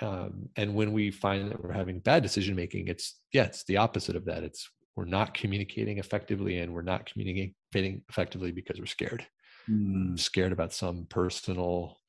Um, 0.01 0.49
and 0.55 0.75
when 0.75 0.93
we 0.93 1.11
find 1.11 1.51
that 1.51 1.61
we're 1.61 1.73
having 1.73 1.99
bad 1.99 2.23
decision 2.23 2.55
making, 2.55 2.87
it's 2.87 3.19
yeah, 3.33 3.43
it's 3.43 3.65
the 3.65 3.77
opposite 3.77 4.15
of 4.15 4.25
that. 4.25 4.43
It's 4.43 4.69
we're 4.99 5.05
not 5.05 5.33
communicating 5.33 5.97
effectively 5.97 6.59
and 6.59 6.73
we're 6.73 6.81
not 6.81 7.05
communicating 7.05 8.01
effectively 8.09 8.51
because 8.51 8.77
we're 8.79 8.85
scared. 8.85 9.25
Mm. 9.69 10.19
scared 10.19 10.51
about 10.51 10.73
some 10.73 11.05
personal 11.09 11.99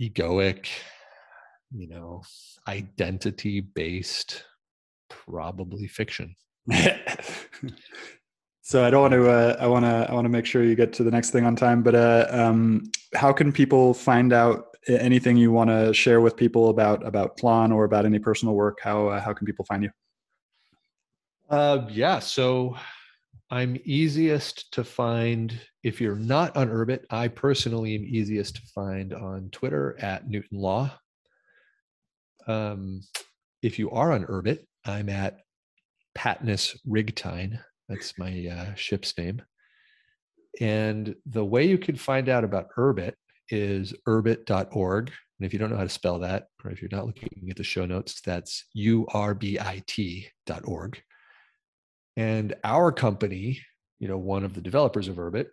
egoic 0.00 0.68
you 1.70 1.86
know 1.86 2.22
identity 2.66 3.60
based 3.60 4.44
probably 5.08 5.86
fiction. 5.86 6.34
So 8.62 8.84
i 8.84 8.90
don't 8.90 9.00
want 9.00 9.14
to 9.14 9.28
uh, 9.28 9.56
i 9.58 9.66
want 9.66 9.84
to 9.84 10.06
i 10.08 10.14
want 10.14 10.26
to 10.26 10.28
make 10.28 10.46
sure 10.46 10.62
you 10.62 10.76
get 10.76 10.92
to 10.92 11.02
the 11.02 11.10
next 11.10 11.30
thing 11.30 11.44
on 11.44 11.56
time 11.56 11.82
but 11.82 11.96
uh, 11.96 12.26
um, 12.30 12.84
how 13.16 13.32
can 13.32 13.50
people 13.50 13.94
find 13.94 14.32
out 14.32 14.70
anything 14.88 15.36
you 15.36 15.50
want 15.50 15.70
to 15.70 15.92
share 15.92 16.20
with 16.20 16.36
people 16.36 16.68
about 16.70 17.04
about 17.04 17.36
Tlon 17.36 17.74
or 17.74 17.84
about 17.84 18.06
any 18.06 18.18
personal 18.18 18.54
work? 18.54 18.78
How 18.82 19.08
uh, 19.08 19.20
how 19.20 19.32
can 19.32 19.44
people 19.46 19.64
find 19.64 19.82
you 19.82 19.90
uh, 21.50 21.86
yeah. 21.90 22.18
So 22.18 22.76
I'm 23.50 23.76
easiest 23.84 24.72
to 24.72 24.84
find 24.84 25.60
if 25.82 26.00
you're 26.00 26.14
not 26.16 26.56
on 26.56 26.68
Urbit. 26.68 27.04
I 27.10 27.28
personally 27.28 27.94
am 27.96 28.04
easiest 28.04 28.56
to 28.56 28.62
find 28.74 29.12
on 29.12 29.50
Twitter 29.50 29.96
at 30.00 30.28
Newton 30.28 30.58
Law. 30.58 30.92
Um, 32.46 33.02
if 33.62 33.78
you 33.78 33.90
are 33.90 34.12
on 34.12 34.24
Urbit, 34.24 34.60
I'm 34.84 35.08
at 35.08 35.38
Patnus 36.16 36.78
Rigtine. 36.86 37.58
That's 37.88 38.16
my 38.18 38.46
uh, 38.46 38.74
ship's 38.74 39.16
name. 39.18 39.42
And 40.60 41.14
the 41.26 41.44
way 41.44 41.66
you 41.66 41.78
can 41.78 41.96
find 41.96 42.28
out 42.28 42.44
about 42.44 42.70
Urbit 42.76 43.14
is 43.48 43.92
urbit.org. 44.06 45.08
And 45.08 45.46
if 45.46 45.52
you 45.52 45.58
don't 45.58 45.70
know 45.70 45.76
how 45.76 45.82
to 45.82 45.88
spell 45.88 46.20
that, 46.20 46.46
or 46.64 46.70
if 46.70 46.80
you're 46.80 46.88
not 46.92 47.06
looking 47.06 47.48
at 47.50 47.56
the 47.56 47.64
show 47.64 47.84
notes, 47.86 48.20
that's 48.20 48.66
U-R-B-I-T.org. 48.74 49.12
And 52.20 52.54
our 52.64 52.92
company, 52.92 53.58
you 53.98 54.06
know, 54.06 54.18
one 54.18 54.44
of 54.44 54.52
the 54.52 54.60
developers 54.60 55.08
of 55.08 55.16
Urbit, 55.16 55.46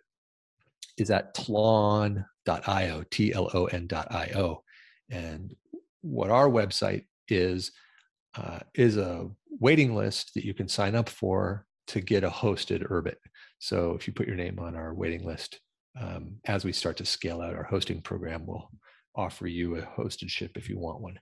is 0.98 1.10
at 1.10 1.34
tlon.io, 1.34 3.04
T 3.10 3.32
L 3.32 3.50
O 3.54 3.64
N.io. 3.64 4.62
And 5.10 5.56
what 6.02 6.28
our 6.28 6.46
website 6.46 7.06
is, 7.28 7.72
uh, 8.36 8.58
is 8.74 8.98
a 8.98 9.30
waiting 9.48 9.94
list 9.94 10.34
that 10.34 10.44
you 10.44 10.52
can 10.52 10.68
sign 10.68 10.94
up 10.94 11.08
for 11.08 11.64
to 11.86 12.02
get 12.02 12.22
a 12.22 12.28
hosted 12.28 12.86
Urbit. 12.90 13.16
So 13.60 13.94
if 13.94 14.06
you 14.06 14.12
put 14.12 14.26
your 14.26 14.36
name 14.36 14.58
on 14.58 14.76
our 14.76 14.92
waiting 14.92 15.24
list, 15.24 15.60
um, 15.98 16.36
as 16.44 16.66
we 16.66 16.72
start 16.74 16.98
to 16.98 17.06
scale 17.06 17.40
out 17.40 17.54
our 17.54 17.64
hosting 17.64 18.02
program, 18.02 18.44
we'll 18.44 18.70
offer 19.16 19.46
you 19.46 19.76
a 19.76 19.82
hosted 19.82 20.28
ship 20.28 20.50
if 20.56 20.68
you 20.68 20.78
want 20.78 21.00
one. 21.00 21.18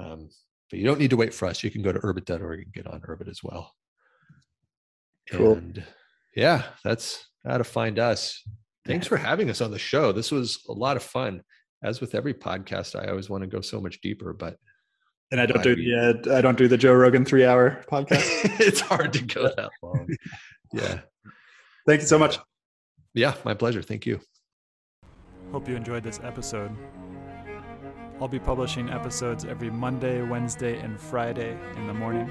Um, 0.00 0.28
but 0.70 0.80
you 0.80 0.86
don't 0.86 0.98
need 0.98 1.10
to 1.10 1.16
wait 1.16 1.34
for 1.34 1.46
us. 1.46 1.62
You 1.62 1.70
can 1.70 1.82
go 1.82 1.92
to 1.92 2.00
urbit.org 2.00 2.58
and 2.58 2.72
get 2.72 2.88
on 2.88 3.00
Urbit 3.02 3.28
as 3.28 3.44
well. 3.44 3.72
Cool. 5.30 5.54
And 5.54 5.84
yeah, 6.34 6.64
that's 6.84 7.26
how 7.46 7.58
to 7.58 7.64
find 7.64 7.98
us. 7.98 8.42
Thanks 8.86 9.06
for 9.06 9.16
having 9.16 9.50
us 9.50 9.60
on 9.60 9.70
the 9.70 9.78
show. 9.78 10.12
This 10.12 10.30
was 10.30 10.64
a 10.68 10.72
lot 10.72 10.96
of 10.96 11.02
fun. 11.02 11.42
As 11.82 12.00
with 12.00 12.14
every 12.14 12.34
podcast, 12.34 12.98
I 12.98 13.08
always 13.08 13.30
want 13.30 13.42
to 13.42 13.46
go 13.46 13.60
so 13.60 13.80
much 13.80 14.00
deeper, 14.00 14.32
but 14.32 14.56
and 15.30 15.40
I 15.40 15.46
don't 15.46 15.62
do 15.62 15.76
the 15.76 15.94
uh, 16.30 16.36
I 16.36 16.40
don't 16.40 16.58
do 16.58 16.68
the 16.68 16.76
Joe 16.76 16.92
Rogan 16.92 17.24
three 17.24 17.44
hour 17.44 17.82
podcast. 17.90 18.26
it's 18.60 18.80
hard 18.80 19.12
to 19.14 19.22
go 19.24 19.44
that 19.56 19.70
long. 19.82 20.08
Yeah. 20.72 21.00
Thank 21.84 22.02
you 22.02 22.06
so 22.06 22.16
much. 22.16 22.38
Yeah, 23.12 23.34
my 23.44 23.54
pleasure. 23.54 23.82
Thank 23.82 24.06
you. 24.06 24.20
Hope 25.50 25.68
you 25.68 25.74
enjoyed 25.74 26.04
this 26.04 26.20
episode. 26.22 26.70
I'll 28.20 28.28
be 28.28 28.38
publishing 28.38 28.88
episodes 28.88 29.44
every 29.44 29.68
Monday, 29.68 30.22
Wednesday, 30.22 30.78
and 30.78 31.00
Friday 31.00 31.56
in 31.74 31.88
the 31.88 31.94
morning. 31.94 32.30